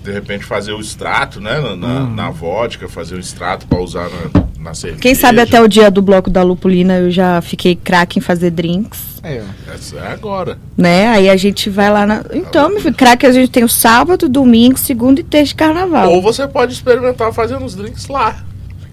De 0.04 0.12
repente 0.12 0.44
fazer 0.44 0.72
o 0.72 0.80
extrato, 0.80 1.40
né? 1.40 1.58
Na, 1.60 1.74
na, 1.74 2.00
Uhum. 2.00 2.14
na 2.14 2.30
vodka, 2.30 2.86
fazer 2.88 3.14
o 3.14 3.18
extrato 3.18 3.66
pra 3.66 3.80
usar 3.80 4.08
na, 4.10 4.42
na 4.60 4.74
cerveja. 4.74 5.00
Quem 5.00 5.14
sabe 5.14 5.40
até 5.40 5.60
o 5.62 5.66
dia 5.66 5.90
do 5.90 6.02
bloco 6.02 6.28
da 6.28 6.42
lupulina 6.42 6.98
eu 6.98 7.10
já 7.10 7.40
fiquei 7.40 7.74
craque 7.74 8.18
em 8.18 8.22
fazer 8.22 8.50
drinks, 8.50 9.00
É. 9.22 9.42
Essa 9.74 9.96
é 9.96 10.12
agora. 10.12 10.58
né? 10.76 11.08
Aí 11.08 11.30
a 11.30 11.36
gente 11.38 11.70
vai 11.70 11.90
lá 11.90 12.04
na. 12.06 12.22
Então, 12.34 12.68
meu 12.68 12.80
filho, 12.82 12.94
craque 12.94 13.24
a 13.24 13.32
gente 13.32 13.50
tem 13.50 13.64
o 13.64 13.68
sábado, 13.68 14.28
domingo, 14.28 14.78
segunda 14.78 15.20
e 15.20 15.24
terça 15.24 15.46
de 15.46 15.54
carnaval. 15.54 16.12
Ou 16.12 16.20
você 16.20 16.46
pode 16.46 16.74
experimentar 16.74 17.32
fazendo 17.32 17.64
os 17.64 17.74
drinks 17.74 18.06
lá. 18.08 18.36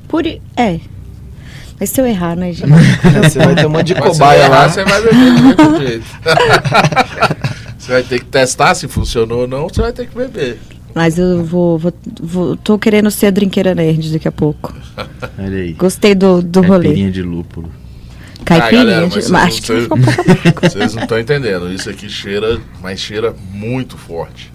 Por... 0.07 0.26
i- 0.26 0.41
É. 0.55 0.80
Mas 1.78 1.89
se 1.89 1.99
eu 1.99 2.05
errar, 2.05 2.36
né, 2.38 2.53
gente? 2.53 2.70
Você 3.24 3.39
vai 3.39 3.55
ter 3.55 3.66
um 3.66 3.70
monte 3.70 3.88
de 3.88 3.95
cobaia 3.95 4.47
lá. 4.47 4.70
Você 4.70 4.84
vai 4.86 5.01
beber 5.01 5.34
do 5.34 5.41
mesmo 5.43 5.78
jeito. 5.82 6.05
você 7.78 7.91
vai 7.91 8.03
ter 8.03 8.20
que 8.20 8.26
testar 8.26 8.76
se 8.76 8.88
funcionou 8.88 9.41
ou 9.41 9.47
não, 9.47 9.68
você 9.68 9.82
vai 9.82 9.91
ter 9.91 10.07
que 10.07 10.16
beber. 10.16 10.59
Mas 10.94 11.18
eu 11.18 11.44
vou, 11.44 11.78
vou, 11.78 11.94
vou- 12.22 12.58
Tô 12.58 12.78
querendo 12.78 13.10
ser 13.12 13.28
a 13.28 13.32
drinqueira 13.32 13.74
nerd 13.74 14.12
daqui 14.12 14.28
a 14.28 14.32
pouco. 14.32 14.74
Olha 15.39 15.58
aí. 15.58 15.74
Gostei 15.74 16.14
do, 16.16 16.42
do 16.42 16.62
rolê. 16.62 16.84
Caipirinha 16.86 17.12
de 17.12 17.22
lúpulo. 17.22 17.70
Caipirinha. 18.44 18.82
Ah, 18.82 18.86
galera, 18.86 19.08
de- 19.08 19.14
vocês 19.14 19.32
acho 19.34 19.62
que 19.62 19.82
ficou 19.82 19.98
pouco. 19.98 20.62
Vocês 20.70 20.94
não 20.96 21.04
estão 21.04 21.20
entendendo. 21.20 21.72
Isso 21.72 21.89
aqui 21.89 22.10
cheira, 22.10 22.60
mas 22.82 23.00
cheira 23.00 23.34
muito 23.54 23.98
forte. 23.98 24.52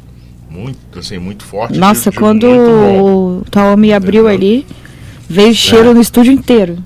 Muito, 0.51 0.99
assim, 0.99 1.19
muito 1.19 1.45
forte. 1.45 1.79
Nossa, 1.79 2.11
de 2.11 2.17
quando 2.17 2.47
o 2.49 3.43
Taomi 3.51 3.93
abriu 3.93 4.29
Entendeu? 4.29 4.49
ali, 4.49 4.67
veio 5.29 5.55
cheiro 5.55 5.93
no 5.95 6.01
estúdio 6.01 6.33
inteiro. 6.33 6.79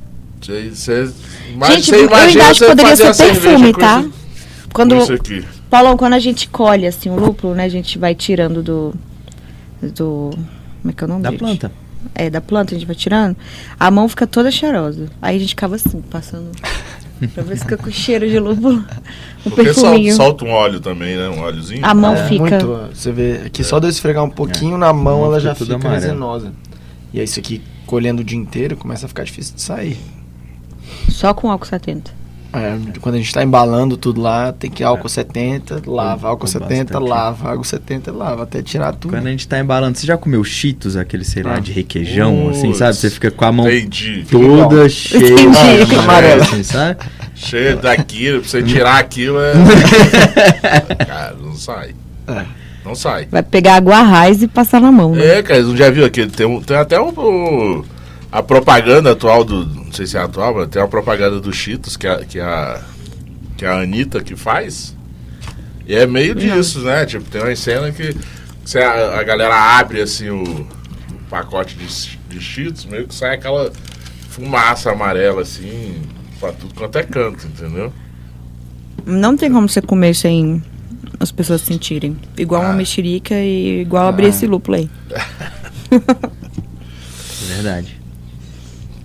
Cê- 0.43 0.71
cê- 0.75 1.09
mas 1.57 1.75
gente, 1.75 1.87
você 1.87 1.97
eu 1.97 2.07
imagina 2.07 2.27
ainda 2.43 2.51
acho 2.51 2.61
que 2.61 2.67
poderia 2.67 2.97
ser 2.97 3.07
a 3.07 3.15
cerveja 3.15 3.41
perfume, 3.49 3.73
tá? 3.75 4.05
Quando, 4.73 4.97
com 4.97 5.03
isso 5.03 5.13
aqui. 5.13 5.45
Paulão, 5.69 5.97
quando 5.97 6.15
a 6.15 6.19
gente 6.19 6.49
colhe 6.49 6.87
assim 6.87 7.11
o 7.11 7.17
lúpulo, 7.17 7.55
né? 7.55 7.65
A 7.65 7.69
gente 7.69 7.99
vai 7.99 8.15
tirando 8.15 8.63
do. 8.63 8.95
Do 9.89 10.31
como 10.83 10.91
é 10.91 10.93
que 10.93 11.05
é 11.05 11.07
o 11.07 11.09
nome? 11.09 11.23
Da 11.23 11.31
gente? 11.31 11.39
planta. 11.39 11.73
É, 12.15 12.31
da 12.31 12.41
planta, 12.41 12.75
a 12.75 12.79
gente 12.79 12.87
vai 12.87 12.97
tirando. 12.97 13.37
A 13.79 13.91
mão 13.91 14.09
fica 14.09 14.27
toda 14.27 14.51
cheirosa. 14.51 15.09
Aí 15.21 15.37
a 15.37 15.39
gente 15.39 15.51
ficava 15.51 15.75
assim, 15.77 16.01
passando. 16.03 16.51
pra 17.35 17.43
ver 17.43 17.59
se 17.59 17.65
fica 17.65 17.77
com 17.77 17.91
cheiro 17.91 18.29
de 18.29 18.39
lúpulo. 18.39 18.85
Um 19.41 19.49
Porque 19.49 19.65
perfuminho. 19.65 20.15
solta 20.15 20.45
um 20.45 20.51
óleo 20.51 20.81
também, 20.81 21.17
né? 21.17 21.27
Um 21.31 21.41
óleozinho. 21.41 21.81
A 21.83 21.95
mão 21.95 22.15
É, 22.15 22.29
fica. 22.29 22.43
Muito, 22.43 22.91
você 22.95 23.11
vê 23.11 23.41
aqui 23.47 23.65
só 23.65 23.79
de 23.79 23.87
eu 23.87 23.91
esfregar 23.91 24.23
um 24.23 24.29
pouquinho 24.29 24.77
na 24.77 24.93
mão, 24.93 25.25
ela 25.25 25.41
já 25.41 25.55
fica 25.55 25.79
resinosa. 25.89 26.53
E 27.11 27.19
aí 27.19 27.25
isso 27.25 27.41
aqui, 27.41 27.63
colhendo 27.87 28.21
o 28.21 28.25
dia 28.25 28.37
inteiro, 28.37 28.77
começa 28.77 29.07
a 29.07 29.09
ficar 29.09 29.25
difícil 29.25 29.55
de 29.55 29.63
sair. 29.63 29.97
Só 31.09 31.33
com 31.33 31.51
álcool 31.51 31.65
70. 31.65 32.13
É, 32.53 32.77
quando 33.01 33.15
a 33.15 33.19
gente 33.19 33.33
tá 33.33 33.45
embalando 33.45 33.97
tudo 33.97 34.21
lá, 34.21 34.53
tem 34.53 34.69
que 34.69 34.83
álcool 34.83 35.09
70, 35.09 35.83
lava, 35.87 36.27
álcool 36.29 36.41
Com 36.41 36.47
70, 36.49 36.95
bastante. 36.95 37.09
lava, 37.09 37.51
álcool 37.51 37.63
70, 37.65 38.11
lava, 38.13 38.43
até 38.43 38.61
tirar 38.61 38.93
tudo. 38.93 39.13
Quando 39.13 39.27
a 39.29 39.31
gente 39.31 39.47
tá 39.47 39.61
embalando, 39.61 39.97
você 39.97 40.05
já 40.07 40.17
comeu 40.17 40.43
cheetos, 40.43 40.97
aquele, 40.97 41.25
sei 41.25 41.45
lá, 41.45 41.55
Ah. 41.55 41.61
de 41.61 41.71
requeijão, 41.71 42.49
assim, 42.51 42.75
sabe? 42.75 42.97
Você 42.97 43.09
fica 43.09 43.31
com 43.31 43.45
a 43.45 43.53
mão 43.53 43.71
Entendi. 43.71 44.27
toda 44.29 44.89
cheia, 44.89 45.23
Entendi. 45.43 45.85
de 45.87 45.95
Amarela. 45.95 46.43
assim, 46.43 46.63
sabe? 46.65 46.99
Cheio 47.37 47.77
daquilo, 47.77 48.41
pra 48.41 48.49
você 48.49 48.63
tirar 48.65 48.99
aquilo 48.99 49.39
é. 49.41 49.53
cara, 51.07 51.37
não 51.41 51.55
sai. 51.55 51.95
É. 52.27 52.45
Não 52.85 52.95
sai. 52.95 53.29
Vai 53.31 53.43
pegar 53.43 53.77
água 53.77 54.03
raiz 54.03 54.43
e 54.43 54.49
passar 54.49 54.81
na 54.81 54.91
mão, 54.91 55.15
né? 55.15 55.39
É, 55.39 55.43
cara, 55.43 55.63
não 55.63 55.77
já 55.77 55.91
viu 55.91 56.05
aquele? 56.05 56.31
Tem, 56.31 56.47
um, 56.47 56.61
tem 56.61 56.77
até 56.77 57.01
um, 57.01 57.09
o- 57.11 57.85
a 58.33 58.43
propaganda 58.43 59.13
atual 59.13 59.45
do. 59.45 59.67
Não 59.67 59.93
sei 59.93 60.07
se 60.07 60.17
é 60.17 60.21
atual, 60.21 60.55
mas 60.55 60.69
tem 60.69 60.81
uma 60.81 60.89
propaganda 60.89 61.41
do 61.41 61.53
Cheetos 61.53 61.97
que 61.97 62.07
a, 62.07 62.19
que 62.25 62.39
a, 62.41 62.81
que 63.57 63.65
a 63.65 63.81
Anitta 63.81 64.23
que 64.23 64.37
faz. 64.37 64.95
E 65.87 65.95
é 65.95 66.07
meio 66.07 66.35
disso, 66.35 66.81
né? 66.81 67.05
Tipo, 67.07 67.29
tem 67.29 67.43
uma 67.43 67.55
cena 67.57 67.91
que 67.91 68.15
você, 68.65 68.79
a, 68.79 69.19
a 69.19 69.23
galera 69.25 69.55
abre 69.79 70.01
assim 70.01 70.29
o, 70.31 70.43
o 70.45 70.67
pacote 71.29 71.75
de, 71.77 71.87
de 72.29 72.41
Cheetos, 72.41 72.85
meio 72.85 73.09
que 73.09 73.15
sai 73.15 73.35
aquela 73.35 73.73
fumaça 74.29 74.93
amarela 74.93 75.43
assim, 75.43 76.01
pra 76.39 76.53
tudo 76.53 76.73
quanto 76.75 76.97
é 76.97 77.03
canto, 77.03 77.47
entendeu? 77.49 77.93
Não 79.05 79.37
tem 79.37 79.51
como 79.51 79.69
você 79.69 79.83
comer 79.83 80.15
sem 80.15 80.63
as 81.19 81.33
pessoas 81.33 81.63
sentirem. 81.63 82.17
Igual 82.39 82.63
uma 82.63 82.71
Ah. 82.71 82.75
mexerica 82.77 83.35
e 83.35 83.81
igual 83.81 84.07
abrir 84.07 84.27
Ah. 84.27 84.29
esse 84.29 84.47
lúpulo 84.47 84.77
aí. 84.77 84.89
É 87.51 87.55
verdade. 87.55 88.00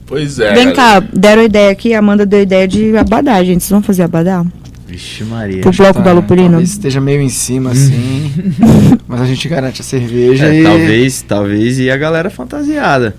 Pois 0.06 0.40
é. 0.40 0.54
Vem 0.54 0.74
cá, 0.74 1.00
deram 1.00 1.42
a 1.42 1.46
ideia 1.46 1.72
aqui, 1.72 1.94
a 1.94 2.00
Amanda 2.00 2.26
deu 2.26 2.42
ideia 2.42 2.68
de 2.68 2.96
abadá, 2.96 3.44
gente. 3.44 3.62
Vocês 3.62 3.72
vão 3.72 3.82
fazer 3.82 4.04
abadá? 4.04 4.46
Vixe 4.88 5.24
Maria. 5.24 5.62
Pro 5.62 5.72
bloco 5.72 6.02
da 6.02 6.12
Lupulina? 6.14 6.50
Talvez 6.52 6.70
esteja 6.72 7.02
meio 7.02 7.22
em 7.22 7.30
cima, 7.30 7.72
assim. 7.72 8.32
mas 9.08 9.22
a 9.22 9.26
gente 9.26 9.48
garante 9.50 9.82
a 9.82 9.84
cerveja 9.84 10.46
É, 10.48 10.60
e... 10.60 10.64
talvez, 10.64 11.22
talvez 11.24 11.80
e 11.80 11.90
a 11.90 11.98
galera 11.98 12.30
fantasiada. 12.30 13.16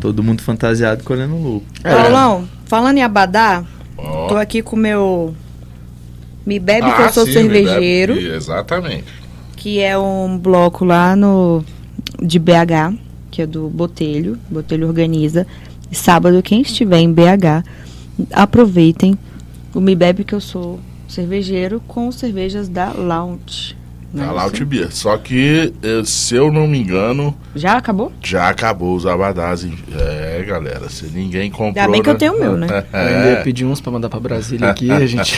Todo 0.00 0.22
mundo 0.22 0.42
fantasiado 0.42 1.04
colhendo 1.04 1.36
lucro. 1.36 1.66
É. 1.84 1.94
Paulão, 1.94 2.48
falando 2.66 2.98
em 2.98 3.02
abadá, 3.04 3.62
Ó. 3.96 4.26
tô 4.26 4.36
aqui 4.36 4.62
com 4.62 4.74
o 4.76 4.78
meu 4.78 5.34
Me 6.44 6.58
Bebe 6.58 6.86
que 6.92 7.02
Ah, 7.02 7.06
eu 7.06 7.12
sou 7.12 7.24
sim, 7.24 7.32
cervejeiro, 7.32 8.14
me 8.14 8.22
bebe- 8.22 8.34
Exatamente. 8.34 9.04
que 9.56 9.80
é 9.80 9.96
um 9.96 10.36
bloco 10.36 10.84
lá 10.84 11.14
no 11.16 11.64
de 12.20 12.38
BH, 12.38 12.94
que 13.30 13.42
é 13.42 13.46
do 13.46 13.68
Botelho, 13.68 14.38
Botelho 14.50 14.88
organiza. 14.88 15.46
E 15.90 15.94
sábado, 15.94 16.42
quem 16.42 16.60
estiver 16.62 16.98
em 16.98 17.12
BH, 17.12 17.64
aproveitem 18.32 19.16
o 19.74 19.80
Me 19.80 19.94
Bebe 19.94 20.24
que 20.24 20.34
eu 20.34 20.40
sou 20.40 20.80
cervejeiro 21.08 21.80
com 21.86 22.10
cervejas 22.10 22.68
da 22.68 22.92
Lounge. 22.92 23.76
Da 24.12 24.26
Né? 24.26 24.32
Loud 24.32 24.64
Beer. 24.64 24.88
Só 24.92 25.16
que, 25.18 25.72
eh, 25.82 26.02
se 26.04 26.34
eu 26.34 26.50
não 26.50 26.66
me 26.66 26.78
engano, 26.78 27.36
Já 27.54 27.76
acabou? 27.76 28.12
já 28.22 28.48
acabou 28.48 28.96
os 28.96 29.04
abadás. 29.04 29.66
É, 29.94 30.42
galera, 30.46 30.88
se 30.88 31.06
ninguém 31.06 31.50
comprou... 31.50 31.68
Ainda 31.84 31.88
bem 31.92 32.02
que 32.02 32.08
eu 32.08 32.12
né? 32.14 32.18
tenho 32.18 32.34
o 32.36 32.40
meu, 32.40 32.56
né? 32.56 32.66
Eu 32.92 32.98
ainda 32.98 33.10
ia 33.26 33.38
É, 33.38 33.42
pedir 33.42 33.64
uns 33.64 33.80
pra 33.80 33.92
mandar 33.92 34.08
pra 34.08 34.18
Brasília 34.20 34.70
aqui, 34.70 34.90
a 34.90 35.04
gente... 35.06 35.36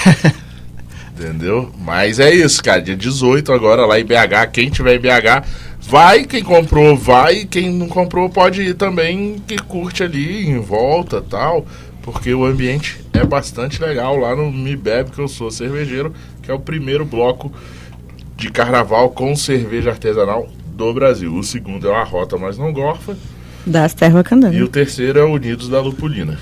entendeu? 1.18 1.72
Mas 1.84 2.20
é 2.20 2.32
isso, 2.32 2.62
cara. 2.62 2.80
Dia 2.80 2.96
18 2.96 3.52
agora 3.52 3.84
lá 3.84 3.98
em 3.98 4.04
BH. 4.04 4.46
Quem 4.52 4.70
tiver 4.70 4.94
em 4.94 5.00
BH, 5.00 5.44
vai. 5.88 6.24
Quem 6.24 6.42
comprou, 6.42 6.96
vai. 6.96 7.44
Quem 7.44 7.70
não 7.72 7.88
comprou, 7.88 8.28
pode 8.28 8.62
ir 8.62 8.74
também. 8.74 9.36
Que 9.46 9.56
curte 9.58 10.02
ali 10.02 10.48
em 10.48 10.58
volta 10.60 11.20
tal. 11.22 11.66
Porque 12.02 12.32
o 12.32 12.44
ambiente 12.44 13.00
é 13.12 13.24
bastante 13.24 13.82
legal 13.82 14.16
lá 14.16 14.34
no 14.34 14.50
Me 14.50 14.76
Bebe, 14.76 15.10
que 15.10 15.18
eu 15.18 15.28
sou 15.28 15.50
cervejeiro, 15.50 16.12
que 16.42 16.50
é 16.50 16.54
o 16.54 16.58
primeiro 16.60 17.04
bloco 17.04 17.52
de 18.36 18.50
carnaval 18.50 19.10
com 19.10 19.34
cerveja 19.36 19.90
artesanal 19.90 20.48
do 20.68 20.94
Brasil. 20.94 21.34
O 21.34 21.42
segundo 21.42 21.86
é 21.86 21.90
o 21.90 21.94
Arrota, 21.94 22.38
mas 22.38 22.56
não 22.56 22.72
gorfa. 22.72 23.16
Das 23.66 23.92
Terra 23.92 24.20
E 24.20 24.24
Candanga. 24.24 24.64
o 24.64 24.68
terceiro 24.68 25.18
é 25.18 25.24
o 25.24 25.32
Unidos 25.34 25.68
da 25.68 25.80
Lupulina. 25.80 26.38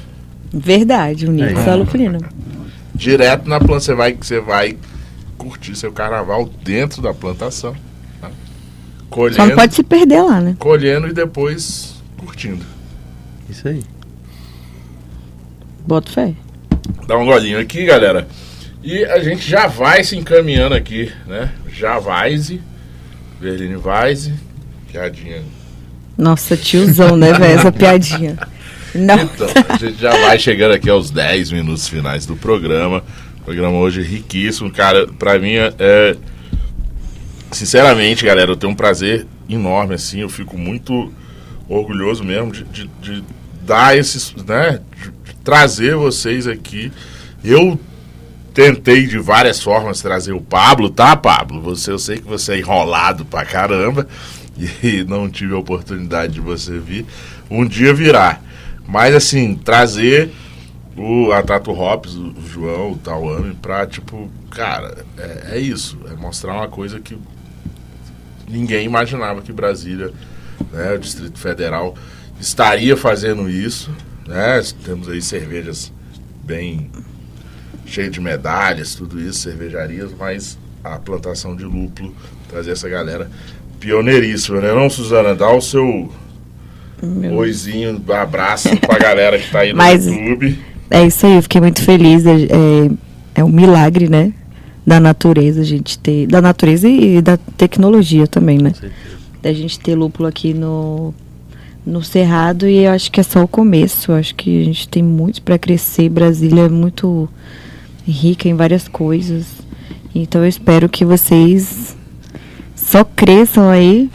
Verdade, 0.52 1.26
o 1.26 1.32
nível 1.32 1.58
Aí. 1.58 1.64
da 1.64 1.74
Lupulina. 1.74 2.18
Direto 2.94 3.48
na 3.48 3.58
planta, 3.58 3.80
você 3.80 3.94
vai, 3.94 4.14
você 4.14 4.40
vai 4.40 4.76
curtir 5.36 5.74
seu 5.74 5.90
carnaval 5.90 6.48
dentro 6.62 7.02
da 7.02 7.12
plantação. 7.12 7.74
Colhendo, 9.10 9.36
Só 9.36 9.46
não 9.46 9.54
pode 9.56 9.74
se 9.74 9.82
perder 9.82 10.22
lá, 10.22 10.40
né? 10.40 10.56
colhendo 10.58 11.08
e 11.08 11.12
depois 11.12 11.94
curtindo. 12.16 12.64
Isso 13.48 13.66
aí. 13.68 13.82
Bota 15.86 16.10
fé. 16.10 16.34
Dá 17.06 17.16
um 17.16 17.24
golinho 17.26 17.58
aqui, 17.60 17.84
galera. 17.84 18.26
E 18.82 19.04
a 19.04 19.18
gente 19.20 19.48
já 19.48 19.66
vai 19.66 20.02
se 20.04 20.16
encaminhando 20.16 20.74
aqui, 20.74 21.10
né? 21.26 21.50
Já 21.72 21.98
Weise, 21.98 22.60
Berline 23.40 23.76
Weise, 23.76 24.32
piadinha. 24.90 25.42
Nossa, 26.16 26.56
tiozão, 26.56 27.16
né, 27.16 27.32
velho? 27.32 27.58
Essa 27.58 27.70
piadinha. 27.72 28.36
Não. 28.94 29.20
Então, 29.22 29.48
a 29.68 29.76
gente 29.76 30.00
já 30.00 30.10
vai 30.16 30.38
chegando 30.38 30.72
aqui 30.72 30.88
aos 30.88 31.10
10 31.10 31.52
minutos 31.52 31.88
finais 31.88 32.24
do 32.26 32.36
programa. 32.36 33.02
O 33.40 33.44
programa 33.44 33.76
hoje 33.78 34.00
é 34.00 34.04
riquíssimo, 34.04 34.70
cara. 34.70 35.06
Pra 35.06 35.38
mim 35.38 35.52
é- 35.54 35.74
é. 35.78 36.16
Sinceramente, 37.56 38.22
galera, 38.24 38.50
eu 38.50 38.56
tenho 38.56 38.72
um 38.72 38.76
prazer 38.76 39.26
enorme, 39.48 39.94
assim. 39.94 40.20
Eu 40.20 40.28
fico 40.28 40.58
muito 40.58 41.10
orgulhoso 41.66 42.22
mesmo 42.22 42.52
de, 42.52 42.64
de- 42.64 42.90
de 43.00 43.24
dar 43.62 43.96
esses. 43.96 44.34
né? 44.46 44.80
De, 45.02 45.10
de 45.32 45.36
trazer 45.42 45.96
vocês 45.96 46.46
aqui. 46.46 46.92
Eu 47.42 47.80
tentei 48.52 49.06
de 49.06 49.18
várias 49.18 49.62
formas 49.62 50.02
trazer 50.02 50.32
o 50.32 50.40
Pablo, 50.40 50.90
tá, 50.90 51.16
Pablo? 51.16 51.62
Você, 51.62 51.90
eu 51.90 51.98
sei 51.98 52.18
que 52.18 52.28
você 52.28 52.52
é 52.52 52.58
enrolado 52.58 53.24
pra 53.24 53.44
caramba 53.46 54.06
e 54.82 55.02
não 55.04 55.26
tive 55.30 55.54
a 55.54 55.58
oportunidade 55.58 56.34
de 56.34 56.40
você 56.40 56.78
vir. 56.78 57.06
Um 57.50 57.64
dia 57.66 57.94
virá. 57.94 58.38
Mas 58.86 59.14
assim, 59.14 59.54
trazer 59.54 60.30
o 60.94 61.32
a 61.32 61.42
Tato 61.42 61.70
Hops, 61.72 62.14
o 62.16 62.34
João, 62.52 62.92
o 62.92 62.98
Tauame, 62.98 63.54
pra 63.54 63.86
tipo, 63.86 64.30
cara, 64.50 65.04
é, 65.16 65.52
é 65.52 65.58
isso. 65.58 65.98
É 66.10 66.14
mostrar 66.14 66.52
uma 66.52 66.68
coisa 66.68 67.00
que 67.00 67.16
ninguém 68.48 68.84
imaginava 68.84 69.42
que 69.42 69.52
Brasília, 69.52 70.12
né, 70.72 70.92
o 70.94 70.98
Distrito 70.98 71.38
Federal, 71.38 71.94
estaria 72.40 72.96
fazendo 72.96 73.48
isso. 73.48 73.90
Né? 74.26 74.60
Temos 74.84 75.08
aí 75.08 75.22
cervejas 75.22 75.92
bem 76.44 76.90
cheias 77.84 78.10
de 78.12 78.20
medalhas, 78.20 78.94
tudo 78.94 79.20
isso, 79.20 79.40
cervejarias, 79.40 80.10
mas 80.18 80.58
a 80.82 80.98
plantação 80.98 81.54
de 81.54 81.64
lúpulo, 81.64 82.14
trazer 82.48 82.72
essa 82.72 82.88
galera 82.88 83.30
pioneiríssima, 83.78 84.60
né? 84.60 84.72
Não, 84.72 84.88
Suzana, 84.90 85.34
dá 85.34 85.50
o 85.50 85.60
seu 85.60 86.10
oizinho, 87.36 88.02
abraço 88.12 88.76
pra 88.78 88.98
galera 88.98 89.38
que 89.38 89.50
tá 89.50 89.60
aí 89.60 89.72
no 89.72 89.78
Mas- 89.78 90.06
YouTube. 90.06 90.58
É 90.88 91.04
isso 91.04 91.26
aí, 91.26 91.34
eu 91.34 91.42
fiquei 91.42 91.60
muito 91.60 91.82
feliz. 91.82 92.24
É, 92.24 92.30
é, 92.32 92.90
é 93.36 93.44
um 93.44 93.48
milagre, 93.48 94.08
né? 94.08 94.32
Da 94.86 95.00
natureza, 95.00 95.62
a 95.62 95.64
gente 95.64 95.98
ter. 95.98 96.26
Da 96.28 96.40
natureza 96.40 96.88
e 96.88 97.20
da 97.20 97.36
tecnologia 97.36 98.26
também, 98.26 98.58
né? 98.58 98.72
Da 99.42 99.52
gente 99.52 99.80
ter 99.80 99.96
lúpulo 99.96 100.28
aqui 100.28 100.54
no, 100.54 101.12
no 101.84 102.02
Cerrado 102.04 102.68
e 102.68 102.84
eu 102.84 102.92
acho 102.92 103.10
que 103.10 103.18
é 103.18 103.22
só 103.22 103.42
o 103.42 103.48
começo. 103.48 104.12
Eu 104.12 104.16
acho 104.16 104.34
que 104.34 104.60
a 104.60 104.64
gente 104.64 104.88
tem 104.88 105.02
muito 105.02 105.42
para 105.42 105.58
crescer. 105.58 106.08
Brasília 106.08 106.62
é 106.62 106.68
muito 106.68 107.28
rica 108.06 108.48
em 108.48 108.54
várias 108.54 108.86
coisas. 108.86 109.46
Então 110.14 110.42
eu 110.42 110.48
espero 110.48 110.88
que 110.88 111.04
vocês 111.04 111.96
só 112.74 113.04
cresçam 113.04 113.68
aí 113.68 114.08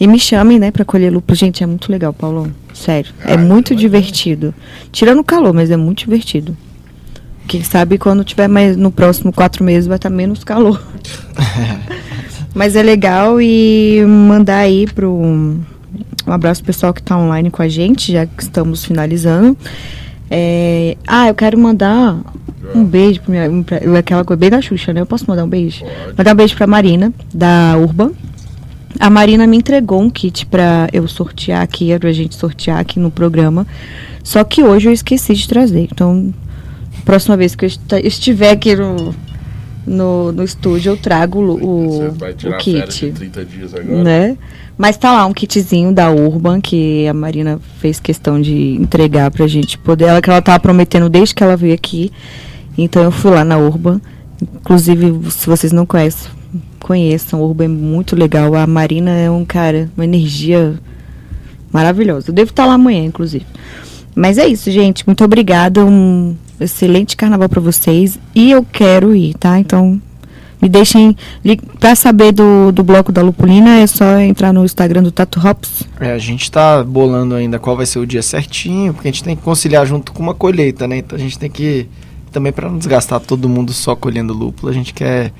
e 0.00 0.06
me 0.06 0.18
chamem, 0.18 0.58
né, 0.58 0.70
para 0.70 0.84
colher 0.84 1.12
lúpulo. 1.12 1.36
Gente, 1.36 1.62
é 1.62 1.66
muito 1.66 1.90
legal, 1.90 2.12
Paulão. 2.12 2.52
Sério. 2.74 3.12
Ah, 3.24 3.32
é 3.32 3.36
muito 3.36 3.72
imagino. 3.72 3.76
divertido. 3.76 4.54
Tirando 4.92 5.20
o 5.20 5.24
calor, 5.24 5.52
mas 5.52 5.70
é 5.70 5.76
muito 5.76 6.00
divertido. 6.00 6.56
Quem 7.48 7.64
sabe 7.64 7.96
quando 7.96 8.22
tiver 8.22 8.46
mais 8.46 8.76
no 8.76 8.92
próximo 8.92 9.32
quatro 9.32 9.64
meses 9.64 9.86
vai 9.86 9.96
estar 9.96 10.10
menos 10.10 10.44
calor. 10.44 10.80
Mas 12.54 12.76
é 12.76 12.82
legal 12.82 13.40
e 13.40 14.04
mandar 14.06 14.58
aí 14.58 14.86
pro 14.86 15.10
um 15.14 15.62
abraço 16.32 16.62
pro 16.62 16.72
pessoal 16.72 16.92
que 16.92 17.00
está 17.00 17.16
online 17.16 17.50
com 17.50 17.62
a 17.62 17.68
gente, 17.68 18.12
já 18.12 18.26
que 18.26 18.42
estamos 18.42 18.84
finalizando. 18.84 19.56
É, 20.30 20.96
ah, 21.06 21.28
eu 21.28 21.34
quero 21.34 21.58
mandar 21.58 22.18
um 22.74 22.84
beijo 22.84 23.22
pra, 23.22 23.30
minha, 23.30 23.64
pra 23.64 23.98
aquela 23.98 24.24
coisa 24.24 24.38
bem 24.38 24.50
da 24.50 24.60
Xuxa, 24.60 24.92
né? 24.92 25.00
Eu 25.00 25.06
posso 25.06 25.24
mandar 25.26 25.44
um 25.44 25.48
beijo? 25.48 25.80
Pode. 25.80 26.18
Mandar 26.18 26.32
um 26.32 26.36
beijo 26.36 26.54
pra 26.54 26.66
Marina, 26.66 27.12
da 27.32 27.76
Urban. 27.78 28.12
A 29.00 29.08
Marina 29.08 29.46
me 29.46 29.56
entregou 29.56 30.02
um 30.02 30.10
kit 30.10 30.44
pra 30.44 30.88
eu 30.92 31.08
sortear 31.08 31.62
aqui, 31.62 31.98
pra 31.98 32.12
gente 32.12 32.34
sortear 32.34 32.78
aqui 32.78 33.00
no 33.00 33.10
programa. 33.10 33.66
Só 34.22 34.44
que 34.44 34.62
hoje 34.62 34.88
eu 34.88 34.92
esqueci 34.92 35.32
de 35.34 35.48
trazer. 35.48 35.88
Então, 35.90 36.34
próxima 37.08 37.38
vez 37.38 37.54
que 37.54 37.64
eu 37.64 37.70
estiver 38.04 38.50
aqui 38.50 38.76
no, 38.76 39.14
no, 39.86 40.30
no 40.30 40.44
estúdio, 40.44 40.92
eu 40.92 40.96
trago 40.98 41.40
o, 41.40 41.88
Você 41.88 42.08
o, 42.08 42.12
vai 42.12 42.32
o 42.32 42.58
kit. 42.58 43.12
30 43.12 43.44
dias 43.46 43.74
agora. 43.74 44.02
Né? 44.04 44.36
Mas 44.76 44.98
tá 44.98 45.10
lá 45.12 45.24
um 45.24 45.32
kitzinho 45.32 45.90
da 45.90 46.10
Urban 46.10 46.60
que 46.60 47.08
a 47.08 47.14
Marina 47.14 47.58
fez 47.78 47.98
questão 47.98 48.38
de 48.38 48.74
entregar 48.74 49.30
pra 49.30 49.46
gente 49.46 49.78
poder. 49.78 50.04
Ela 50.04 50.20
que 50.20 50.28
ela 50.28 50.42
tava 50.42 50.60
prometendo 50.60 51.08
desde 51.08 51.34
que 51.34 51.42
ela 51.42 51.56
veio 51.56 51.72
aqui. 51.72 52.12
Então 52.76 53.02
eu 53.02 53.10
fui 53.10 53.30
lá 53.30 53.42
na 53.42 53.56
Urban. 53.56 54.02
Inclusive, 54.42 55.30
se 55.30 55.46
vocês 55.46 55.72
não 55.72 55.86
conhecem, 55.86 56.30
conheçam. 56.78 57.40
A 57.40 57.42
Urban 57.42 57.64
é 57.64 57.68
muito 57.68 58.14
legal. 58.14 58.54
A 58.54 58.66
Marina 58.66 59.12
é 59.12 59.30
um 59.30 59.46
cara, 59.46 59.90
uma 59.96 60.04
energia 60.04 60.74
maravilhosa. 61.72 62.28
Eu 62.28 62.34
devo 62.34 62.50
estar 62.50 62.66
lá 62.66 62.74
amanhã, 62.74 63.02
inclusive. 63.02 63.46
Mas 64.14 64.36
é 64.36 64.46
isso, 64.46 64.70
gente. 64.70 65.06
Muito 65.06 65.24
obrigada. 65.24 65.86
Um 65.86 66.36
excelente 66.60 67.16
carnaval 67.16 67.48
pra 67.48 67.60
vocês. 67.60 68.18
E 68.34 68.50
eu 68.50 68.64
quero 68.64 69.14
ir, 69.14 69.34
tá? 69.34 69.58
Então, 69.58 70.00
me 70.60 70.68
deixem. 70.68 71.16
Pra 71.78 71.94
saber 71.94 72.32
do, 72.32 72.72
do 72.72 72.82
bloco 72.82 73.12
da 73.12 73.22
Lupulina, 73.22 73.78
é 73.78 73.86
só 73.86 74.18
entrar 74.18 74.52
no 74.52 74.64
Instagram 74.64 75.02
do 75.02 75.12
Tato 75.12 75.40
Hops. 75.44 75.84
É, 76.00 76.12
a 76.12 76.18
gente 76.18 76.50
tá 76.50 76.82
bolando 76.82 77.34
ainda 77.34 77.58
qual 77.58 77.76
vai 77.76 77.86
ser 77.86 77.98
o 77.98 78.06
dia 78.06 78.22
certinho, 78.22 78.92
porque 78.92 79.08
a 79.08 79.10
gente 79.12 79.24
tem 79.24 79.36
que 79.36 79.42
conciliar 79.42 79.86
junto 79.86 80.12
com 80.12 80.22
uma 80.22 80.34
colheita, 80.34 80.86
né? 80.88 80.98
Então 80.98 81.16
a 81.16 81.20
gente 81.20 81.38
tem 81.38 81.50
que 81.50 81.86
também 82.32 82.52
para 82.52 82.68
não 82.68 82.76
desgastar 82.76 83.20
todo 83.20 83.48
mundo 83.48 83.72
só 83.72 83.96
colhendo 83.96 84.34
lúpulo, 84.34 84.70
a 84.70 84.74
gente 84.74 84.92
quer 84.92 85.32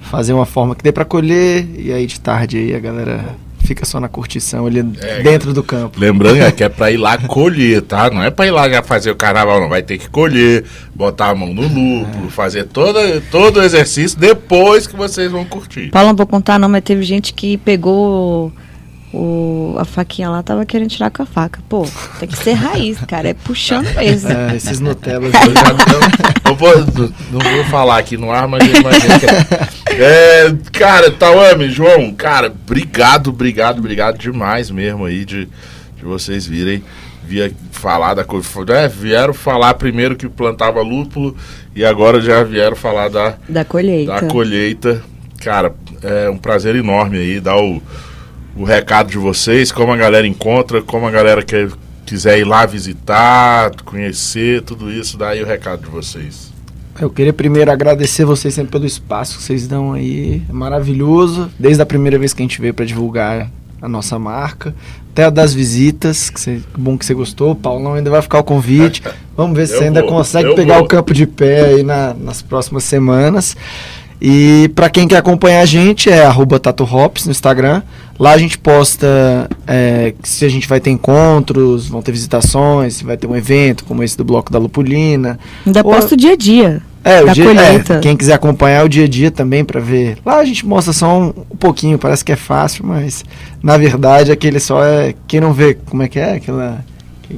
fazer 0.00 0.32
uma 0.32 0.46
forma 0.46 0.74
que 0.74 0.82
dê 0.82 0.90
para 0.90 1.04
colher 1.04 1.68
e 1.78 1.92
aí 1.92 2.06
de 2.06 2.18
tarde 2.18 2.56
aí 2.56 2.74
a 2.74 2.80
galera 2.80 3.36
fica 3.70 3.84
só 3.84 4.00
na 4.00 4.08
curtição 4.08 4.66
ali 4.66 4.80
É, 5.00 5.22
dentro 5.22 5.52
do 5.54 5.62
campo. 5.62 6.00
Lembrando 6.00 6.42
é 6.42 6.50
que 6.50 6.64
é 6.64 6.68
pra 6.68 6.90
ir 6.90 6.96
lá 6.96 7.16
colher, 7.18 7.80
tá? 7.82 8.10
Não 8.10 8.20
é 8.20 8.28
pra 8.28 8.46
ir 8.46 8.50
lá 8.50 8.68
já 8.68 8.82
fazer 8.82 9.12
o 9.12 9.14
carnaval, 9.14 9.60
não. 9.60 9.68
Vai 9.68 9.80
ter 9.80 9.96
que 9.96 10.10
colher, 10.10 10.64
botar 10.92 11.28
a 11.28 11.34
mão 11.36 11.54
no 11.54 11.62
lúpulo, 11.62 12.28
fazer 12.30 12.64
toda, 12.64 13.20
todo 13.30 13.58
o 13.58 13.62
exercício 13.62 14.18
depois 14.18 14.88
que 14.88 14.96
vocês 14.96 15.30
vão 15.30 15.44
curtir. 15.44 15.90
Paulo, 15.90 16.08
não 16.08 16.16
vou 16.16 16.26
contar 16.26 16.58
não, 16.58 16.68
mas 16.68 16.82
teve 16.82 17.02
gente 17.04 17.32
que 17.32 17.56
pegou 17.58 18.52
o, 19.12 19.74
a 19.78 19.84
faquinha 19.84 20.30
lá, 20.30 20.42
tava 20.42 20.64
querendo 20.64 20.88
tirar 20.88 21.10
com 21.10 21.22
a 21.22 21.26
faca. 21.26 21.60
Pô, 21.68 21.86
tem 22.18 22.28
que 22.28 22.36
ser 22.36 22.52
raiz, 22.52 22.98
cara. 23.06 23.28
É 23.28 23.34
puxando 23.34 23.92
mesmo. 23.96 24.30
É, 24.30 24.56
esses 24.56 24.78
Nutellas 24.78 25.32
Eu 25.34 25.54
já 25.54 25.72
não, 25.72 26.50
não 26.50 26.54
vou, 26.56 26.76
não 27.32 27.56
vou 27.56 27.64
falar 27.64 27.98
aqui 27.98 28.16
no 28.16 28.30
ar, 28.30 28.46
mas 28.46 28.62
é. 28.64 30.46
É, 30.46 30.54
Cara, 30.72 31.10
Tauame, 31.10 31.68
João, 31.70 32.12
cara, 32.12 32.46
obrigado, 32.46 33.30
obrigado, 33.30 33.78
obrigado 33.78 34.18
demais 34.18 34.70
mesmo 34.70 35.04
aí 35.04 35.24
de, 35.24 35.46
de 35.96 36.04
vocês 36.04 36.46
virem 36.46 36.82
via 37.24 37.52
falar 37.70 38.14
da 38.14 38.24
coisa. 38.24 38.46
É, 38.74 38.88
vieram 38.88 39.34
falar 39.34 39.74
primeiro 39.74 40.16
que 40.16 40.28
plantava 40.28 40.80
lúpulo 40.82 41.36
e 41.74 41.84
agora 41.84 42.20
já 42.20 42.42
vieram 42.42 42.76
falar 42.76 43.08
da, 43.08 43.34
Da 43.48 43.64
colheita. 43.64 44.12
da 44.12 44.22
colheita. 44.22 45.02
Cara, 45.40 45.74
é 46.02 46.28
um 46.28 46.36
prazer 46.36 46.76
enorme 46.76 47.18
aí 47.18 47.40
dar 47.40 47.56
o, 47.56 47.82
o 48.56 48.64
recado 48.64 49.10
de 49.10 49.18
vocês, 49.18 49.70
como 49.72 49.92
a 49.92 49.96
galera 49.96 50.26
encontra, 50.26 50.82
como 50.82 51.06
a 51.06 51.10
galera 51.10 51.42
quer, 51.42 51.68
quiser 52.04 52.38
ir 52.38 52.44
lá 52.44 52.66
visitar, 52.66 53.70
conhecer, 53.84 54.62
tudo 54.62 54.92
isso, 54.92 55.16
dá 55.16 55.28
aí 55.30 55.42
o 55.42 55.46
recado 55.46 55.82
de 55.84 55.88
vocês. 55.90 56.50
Eu 57.00 57.08
queria 57.08 57.32
primeiro 57.32 57.70
agradecer 57.70 58.24
vocês 58.24 58.52
sempre 58.52 58.72
pelo 58.72 58.84
espaço 58.84 59.38
que 59.38 59.42
vocês 59.44 59.66
dão 59.66 59.92
aí. 59.94 60.42
É 60.48 60.52
maravilhoso. 60.52 61.50
Desde 61.58 61.80
a 61.80 61.86
primeira 61.86 62.18
vez 62.18 62.34
que 62.34 62.42
a 62.42 62.44
gente 62.44 62.60
veio 62.60 62.74
para 62.74 62.84
divulgar 62.84 63.50
a 63.80 63.88
nossa 63.88 64.18
marca, 64.18 64.74
até 65.10 65.24
a 65.24 65.30
das 65.30 65.54
visitas, 65.54 66.28
que, 66.28 66.60
bom 66.76 66.98
que 66.98 67.06
você 67.06 67.14
gostou. 67.14 67.54
Paulão 67.54 67.94
ainda 67.94 68.10
vai 68.10 68.20
ficar 68.20 68.40
o 68.40 68.44
convite. 68.44 69.02
Vamos 69.34 69.56
ver 69.56 69.66
se 69.66 69.78
você 69.78 69.84
ainda 69.84 70.02
vou, 70.02 70.10
consegue 70.10 70.54
pegar 70.54 70.74
vou. 70.74 70.84
o 70.84 70.88
campo 70.88 71.14
de 71.14 71.26
pé 71.26 71.64
aí 71.66 71.82
na- 71.82 72.12
nas 72.12 72.42
próximas 72.42 72.84
semanas. 72.84 73.56
E 74.20 74.70
para 74.74 74.90
quem 74.90 75.08
quer 75.08 75.16
acompanhar 75.16 75.62
a 75.62 75.66
gente 75.66 76.10
é 76.10 76.22
arroba 76.26 76.60
Tato 76.60 76.84
Hops 76.84 77.24
no 77.24 77.30
Instagram. 77.30 77.82
Lá 78.20 78.32
a 78.32 78.38
gente 78.38 78.58
posta 78.58 79.48
é, 79.66 80.12
se 80.22 80.44
a 80.44 80.48
gente 80.50 80.68
vai 80.68 80.78
ter 80.78 80.90
encontros, 80.90 81.88
vão 81.88 82.02
ter 82.02 82.12
visitações, 82.12 82.96
se 82.96 83.04
vai 83.04 83.16
ter 83.16 83.26
um 83.26 83.34
evento 83.34 83.82
como 83.86 84.02
esse 84.02 84.14
do 84.14 84.24
Bloco 84.24 84.52
da 84.52 84.58
Lupulina. 84.58 85.40
Ainda 85.64 85.80
Ou- 85.82 85.94
posto 85.94 86.14
dia 86.14 86.34
a 86.34 86.36
dia. 86.36 86.82
É, 87.02 87.22
o 87.22 87.32
dia, 87.32 87.46
colheita. 87.46 87.94
é, 87.94 87.98
quem 88.00 88.14
quiser 88.14 88.34
acompanhar 88.34 88.84
o 88.84 88.90
dia 88.90 89.06
a 89.06 89.08
dia 89.08 89.30
também 89.30 89.64
pra 89.64 89.80
ver. 89.80 90.18
Lá 90.22 90.36
a 90.36 90.44
gente 90.44 90.66
mostra 90.66 90.92
só 90.92 91.18
um, 91.18 91.32
um 91.50 91.56
pouquinho, 91.56 91.98
parece 91.98 92.22
que 92.22 92.30
é 92.30 92.36
fácil, 92.36 92.84
mas 92.84 93.24
na 93.62 93.78
verdade 93.78 94.30
aquele 94.30 94.60
só 94.60 94.84
é 94.84 95.14
quem 95.26 95.40
não 95.40 95.54
vê, 95.54 95.72
como 95.72 96.02
é 96.02 96.08
que 96.08 96.18
é 96.18 96.34
aquela 96.34 96.84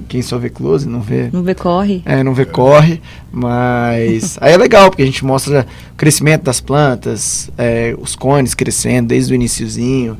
quem, 0.09 0.21
só 0.21 0.37
vê 0.37 0.49
close 0.49 0.89
não 0.89 1.01
vê. 1.01 1.29
Não 1.33 1.45
vê 1.45 1.55
corre. 1.55 2.03
É, 2.05 2.25
não 2.25 2.35
vê 2.35 2.45
corre, 2.45 3.01
mas 3.31 4.37
aí 4.43 4.53
é 4.53 4.57
legal 4.57 4.91
porque 4.91 5.03
a 5.03 5.07
gente 5.07 5.25
mostra 5.25 5.65
o 5.93 5.97
crescimento 5.97 6.43
das 6.43 6.61
plantas, 6.61 7.51
é, 7.57 7.95
os 8.01 8.17
cones 8.17 8.55
crescendo 8.55 9.09
desde 9.09 9.33
o 9.33 9.37
iniciozinho. 9.37 10.17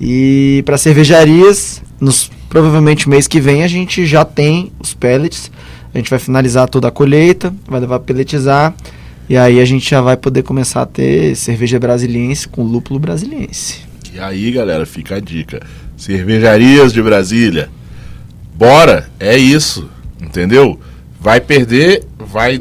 E 0.00 0.62
para 0.66 0.76
cervejarias, 0.76 1.82
nos, 2.00 2.30
provavelmente 2.48 3.08
mês 3.08 3.26
que 3.26 3.40
vem 3.40 3.62
a 3.62 3.68
gente 3.68 4.04
já 4.06 4.24
tem 4.24 4.72
os 4.78 4.94
pellets. 4.94 5.50
A 5.92 5.98
gente 5.98 6.10
vai 6.10 6.18
finalizar 6.18 6.68
toda 6.68 6.88
a 6.88 6.90
colheita, 6.90 7.54
vai 7.66 7.80
levar 7.80 7.98
para 8.00 8.06
pelletizar. 8.06 8.74
E 9.28 9.36
aí 9.36 9.60
a 9.60 9.64
gente 9.64 9.88
já 9.88 10.00
vai 10.00 10.16
poder 10.16 10.42
começar 10.42 10.82
a 10.82 10.86
ter 10.86 11.34
cerveja 11.36 11.78
brasiliense 11.78 12.48
com 12.48 12.62
lúpulo 12.62 12.98
brasiliense. 12.98 13.80
E 14.12 14.18
aí, 14.18 14.50
galera, 14.50 14.84
fica 14.84 15.16
a 15.16 15.20
dica. 15.20 15.60
Cervejarias 15.96 16.92
de 16.92 17.02
Brasília. 17.02 17.70
Bora, 18.54 19.08
é 19.18 19.36
isso. 19.36 19.88
Entendeu? 20.20 20.78
Vai 21.18 21.40
perder, 21.40 22.04
vai 22.18 22.60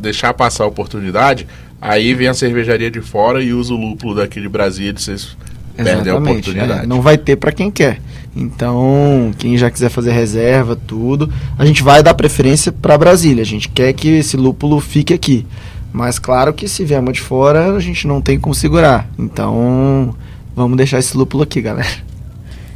deixar 0.00 0.34
passar 0.34 0.64
a 0.64 0.66
oportunidade. 0.66 1.46
Aí 1.80 2.14
vem 2.14 2.28
a 2.28 2.34
cervejaria 2.34 2.90
de 2.90 3.00
fora 3.00 3.42
e 3.42 3.52
usa 3.52 3.72
o 3.72 3.76
lúpulo 3.76 4.14
daqui 4.14 4.40
de 4.40 4.48
Brasília. 4.48 4.94
Vocês 4.96 5.36
perdem 5.76 5.94
a 5.94 6.00
Exatamente. 6.00 6.50
oportunidade. 6.50 6.84
é, 6.84 6.86
não 6.86 7.00
vai 7.00 7.18
ter 7.18 7.36
para 7.36 7.52
quem 7.52 7.70
quer. 7.70 8.00
Então, 8.34 9.30
quem 9.38 9.58
já 9.58 9.70
quiser 9.70 9.90
fazer 9.90 10.12
reserva, 10.12 10.74
tudo, 10.74 11.30
a 11.58 11.66
gente 11.66 11.82
vai 11.82 12.02
dar 12.02 12.14
preferência 12.14 12.72
para 12.72 12.96
Brasília. 12.96 13.42
A 13.42 13.46
gente 13.46 13.68
quer 13.68 13.92
que 13.92 14.08
esse 14.08 14.36
lúpulo 14.36 14.80
fique 14.80 15.12
aqui. 15.12 15.46
Mas 15.92 16.18
claro 16.18 16.54
que 16.54 16.66
se 16.66 16.84
vier 16.84 17.00
uma 17.00 17.12
de 17.12 17.20
fora, 17.20 17.74
a 17.74 17.80
gente 17.80 18.06
não 18.06 18.22
tem 18.22 18.40
como 18.40 18.54
segurar. 18.54 19.06
Então, 19.18 20.14
vamos 20.56 20.76
deixar 20.78 20.98
esse 20.98 21.14
lúpulo 21.16 21.42
aqui, 21.42 21.60
galera. 21.60 21.88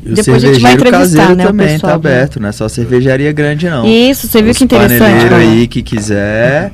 E 0.04 0.12
o 0.12 0.14
Depois 0.14 0.44
a 0.44 0.46
gente 0.46 0.60
vai 0.60 0.72
cervejeiro 0.72 0.88
entrevistar, 0.88 0.98
caseiro 0.98 1.34
né, 1.34 1.44
o 1.44 1.46
também 1.48 1.66
pessoal 1.68 1.90
tá 1.90 1.96
aberto, 1.96 2.38
não 2.38 2.48
é 2.48 2.52
só 2.52 2.68
cervejaria 2.68 3.32
grande 3.32 3.68
não. 3.68 3.86
Isso, 3.86 4.28
você 4.28 4.40
viu 4.42 4.52
Os 4.52 4.58
que 4.58 4.64
interessante. 4.64 5.00
paneleiros 5.00 5.30
né? 5.30 5.36
aí 5.38 5.66
que 5.66 5.82
quiser, 5.82 6.72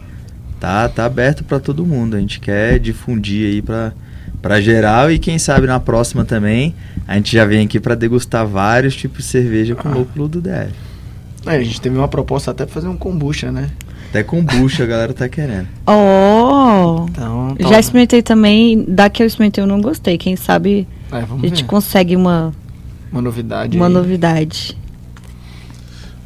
tá, 0.61 0.89
tá 0.89 1.05
aberto 1.07 1.45
pra 1.45 1.59
todo 1.59 1.87
mundo. 1.87 2.17
A 2.17 2.21
gente 2.21 2.41
quer 2.41 2.79
difundir 2.79 3.47
aí 3.47 3.63
pra, 3.63 3.93
pra 4.43 4.61
geral 4.61 5.11
e 5.11 5.19
quem 5.19 5.39
sabe 5.39 5.67
na 5.67 5.79
próxima 5.81 6.25
também 6.25 6.75
a 7.07 7.15
gente 7.15 7.33
já 7.33 7.45
vem 7.47 7.65
aqui 7.65 7.79
pra 7.81 7.95
degustar 7.95 8.47
vários 8.47 8.95
tipos 8.97 9.19
de 9.19 9.31
cerveja 9.31 9.75
Ah. 9.79 9.83
com 9.83 9.89
lúpulo 9.91 10.29
do 10.29 10.41
DF. 10.41 10.73
É, 11.47 11.57
a 11.57 11.63
gente 11.63 11.81
teve 11.81 11.97
uma 11.97 12.09
proposta 12.09 12.51
até 12.51 12.65
pra 12.65 12.75
fazer 12.75 12.89
um 12.89 12.97
kombucha, 12.97 13.51
né? 13.51 13.71
Até 14.11 14.23
kombucha 14.23 14.85
a 14.85 14.87
galera 14.87 15.15
tá 15.15 15.29
querendo. 15.29 15.67
Oh! 15.87 17.07
Então, 17.09 17.57
Já 17.61 17.79
experimentei 17.81 18.21
também, 18.23 18.85
da 18.87 19.09
que 19.09 19.23
eu 19.23 19.27
experimentei 19.27 19.63
eu 19.63 19.67
não 19.69 19.81
gostei. 19.81 20.19
Quem 20.19 20.37
sabe 20.37 20.87
É, 21.11 21.17
a 21.17 21.47
gente 21.47 21.63
ver. 21.63 21.69
consegue 21.69 22.15
uma, 22.17 22.53
Uma 23.11 23.23
novidade. 23.23 23.77
uma 23.77 23.87
aí. 23.87 23.93
novidade. 23.93 24.77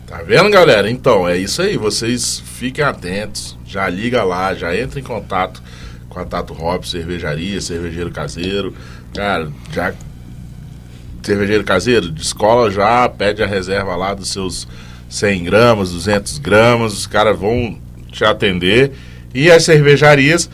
Tá 0.06 0.22
vendo, 0.22 0.50
galera? 0.50 0.90
Então, 0.90 1.28
é 1.28 1.36
isso 1.36 1.60
aí. 1.62 1.76
Vocês 1.76 2.42
fiquem 2.44 2.84
atentos. 2.84 3.56
Já 3.66 3.88
liga 3.88 4.22
lá, 4.22 4.54
já 4.54 4.74
entra 4.76 4.98
em 5.00 5.02
contato 5.02 5.62
com 6.16 6.20
a 6.20 6.24
Tato 6.24 6.56
cervejaria, 6.82 7.60
cervejeiro 7.60 8.10
caseiro. 8.10 8.74
Cara, 9.14 9.50
já. 9.70 9.92
Cervejeiro 11.22 11.64
caseiro, 11.64 12.08
descola 12.10 12.70
já, 12.70 13.06
pede 13.08 13.42
a 13.42 13.46
reserva 13.46 13.96
lá 13.96 14.14
dos 14.14 14.30
seus 14.30 14.66
100 15.10 15.44
gramas, 15.44 15.90
200 15.90 16.38
gramas. 16.38 16.94
Os 16.94 17.06
caras 17.06 17.38
vão 17.38 17.78
te 18.10 18.24
atender. 18.24 18.92
E 19.34 19.50
as 19.50 19.64
cervejarias 19.64 20.48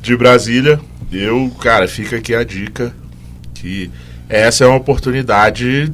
de 0.00 0.16
Brasília, 0.16 0.80
eu, 1.10 1.50
cara, 1.60 1.86
fica 1.86 2.16
aqui 2.16 2.34
a 2.34 2.44
dica 2.44 2.94
que 3.52 3.90
essa 4.28 4.64
é 4.64 4.66
uma 4.66 4.76
oportunidade 4.76 5.92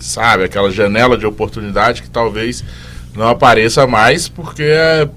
sabe, 0.00 0.44
aquela 0.44 0.70
janela 0.70 1.16
de 1.16 1.26
oportunidade 1.26 2.02
que 2.02 2.10
talvez 2.10 2.64
não 3.14 3.28
apareça 3.28 3.86
mais, 3.86 4.26
porque 4.26 4.62
é 4.62 5.08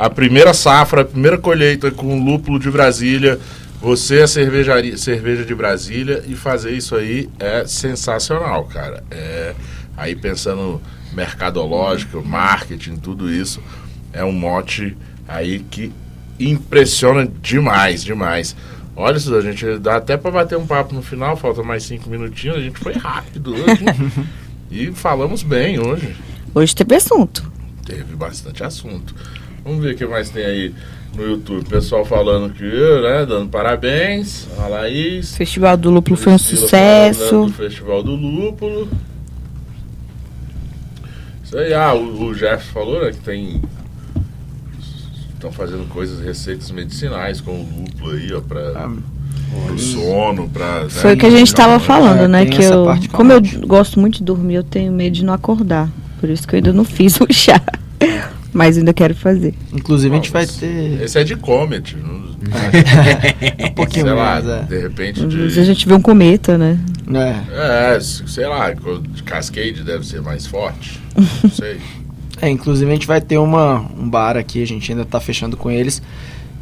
a 0.00 0.08
primeira 0.08 0.54
safra, 0.54 1.02
a 1.02 1.04
primeira 1.04 1.36
colheita 1.36 1.90
com 1.90 2.24
lúpulo 2.24 2.58
de 2.58 2.70
Brasília, 2.70 3.38
você 3.82 4.20
é 4.20 4.26
cervejaria, 4.26 4.96
cerveja 4.96 5.44
de 5.44 5.54
Brasília 5.54 6.24
e 6.26 6.34
fazer 6.34 6.70
isso 6.70 6.96
aí 6.96 7.28
é 7.38 7.66
sensacional, 7.66 8.64
cara. 8.64 9.04
É, 9.10 9.54
aí 9.94 10.16
pensando 10.16 10.80
mercadológico, 11.12 12.24
marketing, 12.24 12.96
tudo 12.96 13.30
isso, 13.30 13.62
é 14.10 14.24
um 14.24 14.32
mote 14.32 14.96
aí 15.28 15.58
que 15.58 15.92
impressiona 16.38 17.26
demais, 17.26 18.02
demais. 18.02 18.56
Olha 18.96 19.18
isso, 19.18 19.34
a 19.34 19.42
gente 19.42 19.78
dá 19.78 19.96
até 19.96 20.16
para 20.16 20.30
bater 20.30 20.56
um 20.56 20.66
papo 20.66 20.94
no 20.94 21.02
final, 21.02 21.36
falta 21.36 21.62
mais 21.62 21.82
cinco 21.82 22.08
minutinhos, 22.08 22.56
a 22.56 22.60
gente 22.60 22.78
foi 22.78 22.94
rápido 22.94 23.52
hoje. 23.52 23.84
e 24.70 24.92
falamos 24.92 25.42
bem 25.42 25.78
hoje. 25.78 26.16
Hoje 26.54 26.74
teve 26.74 26.94
assunto. 26.94 27.52
Teve 27.84 28.16
bastante 28.16 28.64
assunto. 28.64 29.14
Vamos 29.64 29.82
ver 29.82 29.94
o 29.94 29.96
que 29.96 30.06
mais 30.06 30.30
tem 30.30 30.44
aí 30.44 30.74
no 31.14 31.22
YouTube. 31.24 31.68
Pessoal 31.68 32.04
falando 32.04 32.52
que, 32.52 32.64
né, 32.64 33.26
dando 33.26 33.48
parabéns. 33.48 34.46
A 34.58 34.66
O 34.66 34.70
Laís. 34.70 35.36
Festival 35.36 35.76
do 35.76 35.90
Lúpulo 35.90 36.16
foi 36.16 36.32
um 36.32 36.38
sucesso. 36.38 37.46
do 37.46 37.52
Festival 37.52 38.02
do 38.02 38.14
Lúpulo. 38.14 38.88
Isso 41.44 41.58
aí, 41.58 41.74
ah, 41.74 41.94
o, 41.94 42.26
o 42.28 42.34
Jeff 42.34 42.64
falou, 42.72 43.04
né, 43.04 43.10
que 43.10 43.20
tem. 43.20 43.60
Estão 45.34 45.50
fazendo 45.50 45.88
coisas, 45.88 46.24
receitas 46.24 46.70
medicinais 46.70 47.40
com 47.40 47.52
o 47.52 47.66
lúpulo 47.80 48.12
aí, 48.12 48.32
ó, 48.32 48.40
pra. 48.40 48.60
Ah, 48.76 48.94
pro 49.66 49.78
sono, 49.78 50.48
pra. 50.48 50.86
Foi 50.88 51.10
né, 51.10 51.16
o 51.16 51.18
que 51.18 51.26
a 51.26 51.30
gente 51.30 51.54
calma, 51.54 51.76
estava 51.76 51.80
falando, 51.80 52.24
É, 52.24 52.28
né? 52.28 52.46
Que 52.46 52.62
eu, 52.62 52.86
como 53.10 53.32
eu 53.32 53.40
gosto 53.66 53.98
muito 53.98 54.18
de 54.18 54.24
dormir, 54.24 54.56
eu 54.56 54.62
tenho 54.62 54.92
medo 54.92 55.14
de 55.14 55.24
não 55.24 55.32
acordar. 55.32 55.88
Por 56.20 56.28
isso 56.28 56.46
que 56.46 56.54
eu 56.54 56.58
ainda 56.58 56.72
não 56.72 56.84
fiz 56.84 57.18
o 57.20 57.26
chá. 57.32 57.60
Mas 58.52 58.76
ainda 58.76 58.92
quero 58.92 59.14
fazer. 59.14 59.54
Inclusive, 59.72 60.12
a 60.12 60.16
gente 60.16 60.30
vai 60.30 60.42
Mas 60.42 60.56
ter 60.56 61.02
Esse 61.02 61.18
é 61.18 61.24
de 61.24 61.36
Comet. 61.36 61.96
não- 61.96 62.20
um 63.68 63.72
pouquinho 63.74 64.06
sei 64.06 64.14
lá, 64.14 64.24
mais, 64.34 64.46
é. 64.48 64.62
de 64.62 64.78
repente 64.80 65.24
Às 65.24 65.32
vezes 65.32 65.54
de. 65.54 65.60
a 65.60 65.64
gente 65.64 65.86
vê 65.86 65.94
um 65.94 66.00
cometa, 66.00 66.56
né? 66.58 66.78
É. 67.12 67.94
É, 67.96 68.00
sei 68.00 68.46
lá, 68.46 68.72
Cascade 69.24 69.82
deve 69.84 70.06
ser 70.06 70.20
mais 70.22 70.46
forte. 70.46 71.00
Não 71.16 71.50
sei. 71.50 71.78
É, 72.42 72.48
inclusive 72.48 72.90
a 72.90 72.94
gente 72.94 73.06
vai 73.06 73.20
ter 73.20 73.36
uma, 73.36 73.80
um 73.98 74.08
bar 74.08 74.34
aqui, 74.34 74.62
a 74.62 74.66
gente 74.66 74.90
ainda 74.90 75.04
tá 75.04 75.20
fechando 75.20 75.58
com 75.58 75.70
eles, 75.70 76.00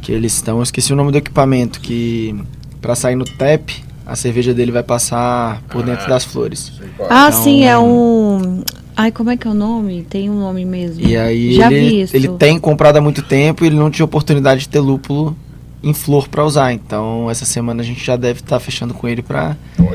que 0.01 0.11
eles 0.11 0.33
estão, 0.33 0.57
eu 0.57 0.63
esqueci 0.63 0.91
o 0.91 0.95
nome 0.97 1.09
do 1.09 1.17
equipamento, 1.17 1.79
que 1.79 2.35
pra 2.81 2.95
sair 2.95 3.15
no 3.15 3.23
TEP, 3.23 3.81
a 4.05 4.13
cerveja 4.13 4.53
dele 4.53 4.73
vai 4.73 4.83
passar 4.83 5.61
por 5.69 5.81
Ah. 5.83 5.85
dentro 5.85 6.09
das 6.09 6.25
flores. 6.25 6.73
Sei 6.77 6.89
qual 6.97 7.09
é. 7.09 7.13
Ah, 7.13 7.27
Então- 7.29 7.43
sim, 7.43 7.63
é 7.63 7.79
um. 7.79 8.61
Ai, 9.01 9.13
como 9.13 9.29
é 9.29 9.37
que 9.37 9.47
é 9.47 9.49
o 9.49 9.53
nome? 9.53 10.05
Tem 10.09 10.29
um 10.29 10.37
nome 10.41 10.65
mesmo. 10.65 10.99
E 11.07 11.15
aí 11.15 11.53
Já 11.55 11.71
ele, 11.71 11.89
vi 11.89 12.01
isso. 12.01 12.13
ele 12.15 12.27
tem 12.37 12.59
comprado 12.59 12.97
há 12.97 13.01
muito 13.01 13.21
tempo 13.21 13.63
e 13.63 13.67
ele 13.67 13.77
não 13.77 13.89
tinha 13.89 14.03
oportunidade 14.03 14.59
de 14.61 14.67
ter 14.69 14.81
lúpulo 14.81 15.33
em 15.81 15.93
flor 15.93 16.27
pra 16.27 16.43
usar. 16.43 16.73
Então 16.73 17.31
essa 17.31 17.45
semana 17.45 17.81
a 17.81 17.85
gente 17.85 18.05
já 18.05 18.17
deve 18.17 18.41
estar 18.41 18.59
fechando 18.59 18.93
com 18.93 19.07
ele 19.07 19.23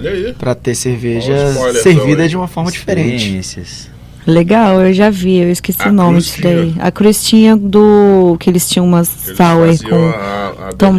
aí. 0.08 0.32
pra 0.38 0.54
ter 0.54 0.74
cerveja 0.74 1.36
servida 1.82 2.12
então, 2.12 2.26
de 2.28 2.36
uma 2.38 2.48
forma 2.48 2.70
diferente. 2.72 3.40
Legal, 4.26 4.80
eu 4.80 4.94
já 4.94 5.10
vi, 5.10 5.36
eu 5.36 5.50
esqueci 5.50 5.82
A 5.82 5.90
o 5.90 5.92
nome 5.92 6.18
disso 6.18 6.40
daí. 6.40 6.74
A 6.78 6.90
cruz 6.90 7.22
tinha 7.22 7.54
do. 7.54 8.38
que 8.40 8.48
eles 8.48 8.66
tinham 8.66 8.86
umas 8.86 9.26
Eles 9.26 9.36
sour 9.36 9.90
com 9.90 9.96
a, 10.08 10.68
a, 10.68 10.72
tom- 10.72 10.98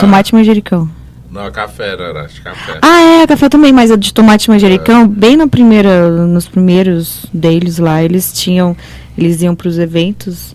tomate 0.00 0.34
manjericão. 0.34 0.88
Não, 1.34 1.50
café, 1.50 1.88
era, 1.88 2.24
acho 2.24 2.36
que 2.36 2.42
café. 2.42 2.78
Ah, 2.80 3.00
é, 3.22 3.26
café 3.26 3.48
também, 3.48 3.72
mas 3.72 3.90
a 3.90 3.96
de 3.96 4.14
tomate 4.14 4.48
manjericão, 4.48 5.08
bem 5.08 5.36
na 5.36 5.48
primeira, 5.48 6.08
nos 6.08 6.46
primeiros 6.46 7.26
deles 7.34 7.78
lá, 7.78 8.00
eles 8.04 8.32
tinham, 8.32 8.76
eles 9.18 9.42
iam 9.42 9.52
pros 9.56 9.76
eventos 9.76 10.54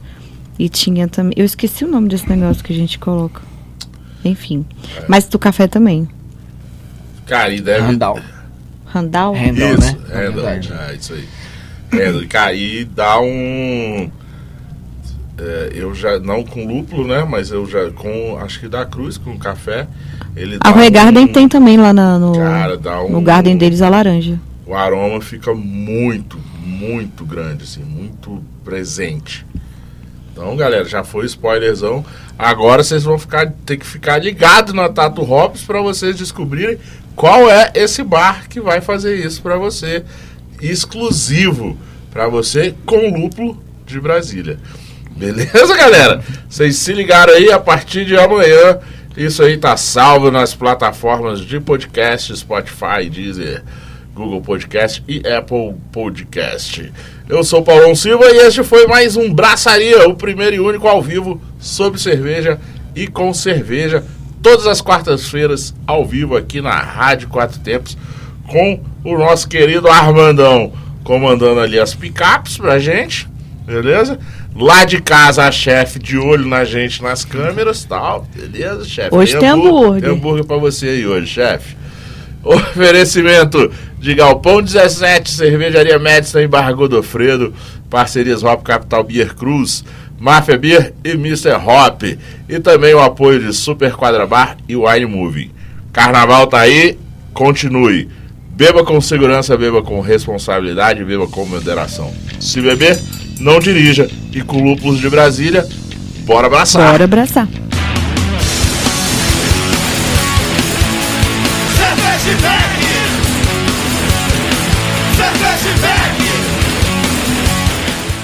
e 0.57 0.69
tinha 0.69 1.05
também, 1.09 1.33
eu 1.35 1.43
esqueci 1.43 1.83
o 1.83 1.87
nome 1.89 2.07
desse 2.07 2.29
negócio 2.29 2.63
que 2.63 2.71
a 2.71 2.75
gente 2.75 2.97
coloca. 2.97 3.41
Enfim, 4.23 4.65
É. 4.97 5.03
mas 5.09 5.25
do 5.25 5.37
café 5.37 5.67
também. 5.67 6.07
Cara, 7.25 7.53
e 7.53 7.59
deve. 7.59 7.81
Randall. 7.81 8.19
Randall? 8.85 9.33
Randall, 9.35 9.73
Isso, 9.73 9.81
né? 9.81 9.97
Randall, 10.13 10.43
verdade. 10.45 10.73
é 10.89 10.95
isso 10.95 11.13
aí. 11.13 11.27
Randall, 11.91 12.27
cara, 12.29 12.53
e 12.53 12.85
dá 12.85 13.19
um. 13.19 14.09
É, 15.39 15.71
eu 15.73 15.95
já, 15.95 16.19
não 16.19 16.43
com 16.43 16.65
lúpulo, 16.65 17.07
né? 17.07 17.23
Mas 17.27 17.49
eu 17.51 17.65
já, 17.65 17.89
com, 17.91 18.37
acho 18.39 18.59
que 18.59 18.67
da 18.67 18.85
cruz, 18.85 19.17
com 19.17 19.37
café. 19.37 19.87
Ele 20.35 20.57
A 20.61 20.69
Roy 20.71 20.89
Garden 20.89 21.25
um- 21.25 21.31
tem 21.33 21.47
também 21.47 21.77
lá 21.77 21.91
na- 21.93 22.19
no, 22.19 22.33
Cara, 22.33 22.77
dá 22.77 23.01
um. 23.01 23.09
no 23.09 23.21
garden 23.21 23.57
deles 23.57 23.81
a 23.81 23.89
laranja. 23.89 24.39
o 24.65 24.75
aroma 24.75 25.19
fica 25.21 25.53
muito, 25.53 26.37
muito 26.63 27.25
grande, 27.25 27.63
assim, 27.63 27.81
muito 27.83 28.43
presente. 28.63 29.45
Então, 30.31 30.55
galera, 30.55 30.85
já 30.85 31.03
foi 31.03 31.25
spoilerzão. 31.25 32.05
Agora 32.37 32.83
vocês 32.83 33.03
vão 33.03 33.17
ficar, 33.19 33.51
ter 33.65 33.77
que 33.77 33.85
ficar 33.85 34.17
ligados 34.23 34.73
na 34.73 34.87
Tato 34.87 35.21
Hops 35.21 35.63
para 35.63 35.81
vocês 35.81 36.15
descobrirem 36.15 36.77
qual 37.15 37.49
é 37.49 37.71
esse 37.75 38.03
bar 38.03 38.47
que 38.47 38.61
vai 38.61 38.79
fazer 38.79 39.15
isso 39.25 39.41
para 39.41 39.57
você, 39.57 40.05
exclusivo 40.61 41.77
para 42.11 42.27
você 42.27 42.73
com 42.85 43.09
lúpulo 43.19 43.61
de 43.85 43.99
Brasília. 43.99 44.57
Beleza, 45.19 45.75
galera? 45.75 46.21
Vocês 46.49 46.77
se 46.77 46.93
ligaram 46.93 47.33
aí 47.33 47.51
a 47.51 47.59
partir 47.59 48.05
de 48.05 48.15
amanhã. 48.15 48.79
Isso 49.17 49.43
aí 49.43 49.57
tá 49.57 49.75
salvo 49.75 50.31
nas 50.31 50.55
plataformas 50.55 51.41
de 51.41 51.59
podcast, 51.59 52.37
Spotify, 52.37 53.09
Deezer, 53.11 53.61
Google 54.15 54.39
Podcast 54.39 55.03
e 55.09 55.21
Apple 55.27 55.75
Podcast. 55.91 56.89
Eu 57.27 57.43
sou 57.43 57.61
Paulão 57.61 57.93
Silva 57.93 58.31
e 58.31 58.37
este 58.47 58.63
foi 58.63 58.87
mais 58.87 59.17
um 59.17 59.33
Braçaria, 59.33 60.07
o 60.07 60.15
primeiro 60.15 60.55
e 60.55 60.59
único 60.61 60.87
ao 60.87 61.01
vivo 61.01 61.41
sobre 61.59 61.99
cerveja 61.99 62.57
e 62.95 63.05
com 63.05 63.33
cerveja 63.33 64.05
todas 64.41 64.67
as 64.67 64.79
quartas-feiras, 64.79 65.75
ao 65.85 66.05
vivo 66.05 66.37
aqui 66.37 66.61
na 66.61 66.79
Rádio 66.79 67.27
Quatro 67.27 67.59
Tempos, 67.59 67.97
com 68.47 68.81
o 69.03 69.17
nosso 69.17 69.49
querido 69.49 69.89
Armandão 69.89 70.71
comandando 71.03 71.59
ali 71.59 71.77
as 71.77 71.93
picapes 71.93 72.55
pra 72.55 72.79
gente, 72.79 73.27
beleza? 73.65 74.17
Lá 74.55 74.83
de 74.83 75.01
casa, 75.01 75.43
a 75.43 75.51
chefe 75.51 75.99
de 75.99 76.17
olho 76.17 76.45
na 76.45 76.65
gente 76.65 77.01
nas 77.01 77.23
câmeras 77.23 77.83
tal, 77.85 78.27
beleza, 78.35 78.83
chefe? 78.83 79.15
Hoje 79.15 79.37
tem 79.37 79.49
hambúrguer. 79.49 80.01
Tem 80.01 80.11
hambúrguer 80.11 80.45
pra 80.45 80.57
você 80.57 80.87
aí 80.87 81.07
hoje, 81.07 81.27
chefe. 81.27 81.77
Oferecimento 82.43 83.71
de 83.99 84.13
Galpão 84.15 84.61
17, 84.61 85.29
Cervejaria 85.29 85.99
Médica 85.99 86.41
em 86.41 86.47
Barra 86.47 86.71
Godofredo, 86.71 87.53
parcerias 87.89 88.43
Hop 88.43 88.63
Capital 88.63 89.03
Beer 89.03 89.35
Cruz, 89.35 89.83
Mafia 90.19 90.57
Beer 90.57 90.93
e 91.03 91.11
Mr. 91.11 91.53
Hop. 91.53 92.03
E 92.47 92.59
também 92.59 92.93
o 92.93 92.99
apoio 92.99 93.39
de 93.39 93.53
Super 93.53 93.93
Quadra 93.93 94.25
Bar 94.25 94.57
e 94.67 94.75
Wine 94.75 95.05
Movie. 95.05 95.51
Carnaval 95.91 96.47
tá 96.47 96.59
aí, 96.59 96.97
continue. 97.33 98.09
Beba 98.51 98.83
com 98.83 98.99
segurança, 98.99 99.57
beba 99.57 99.81
com 99.81 100.01
responsabilidade, 100.01 101.03
beba 101.03 101.27
com 101.27 101.45
moderação. 101.45 102.13
Se 102.39 102.59
beber, 102.61 102.99
não 103.39 103.59
dirija. 103.59 104.09
E 104.31 104.41
com 104.41 104.63
lúpulos 104.63 104.99
de 104.99 105.09
Brasília, 105.09 105.67
bora 106.25 106.47
abraçar. 106.47 106.91
Bora 106.91 107.03
abraçar. 107.03 107.47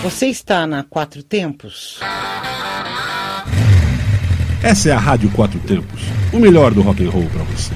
Você 0.03 0.27
está 0.27 0.67
na 0.67 0.83
Quatro 0.83 1.23
Tempos? 1.23 1.99
Essa 4.61 4.89
é 4.89 4.91
a 4.91 4.99
Rádio 4.99 5.29
Quatro 5.31 5.59
Tempos, 5.59 6.01
o 6.31 6.39
melhor 6.39 6.73
do 6.73 6.81
rock 6.81 7.05
and 7.05 7.09
roll 7.09 7.25
para 7.25 7.43
você. 7.43 7.71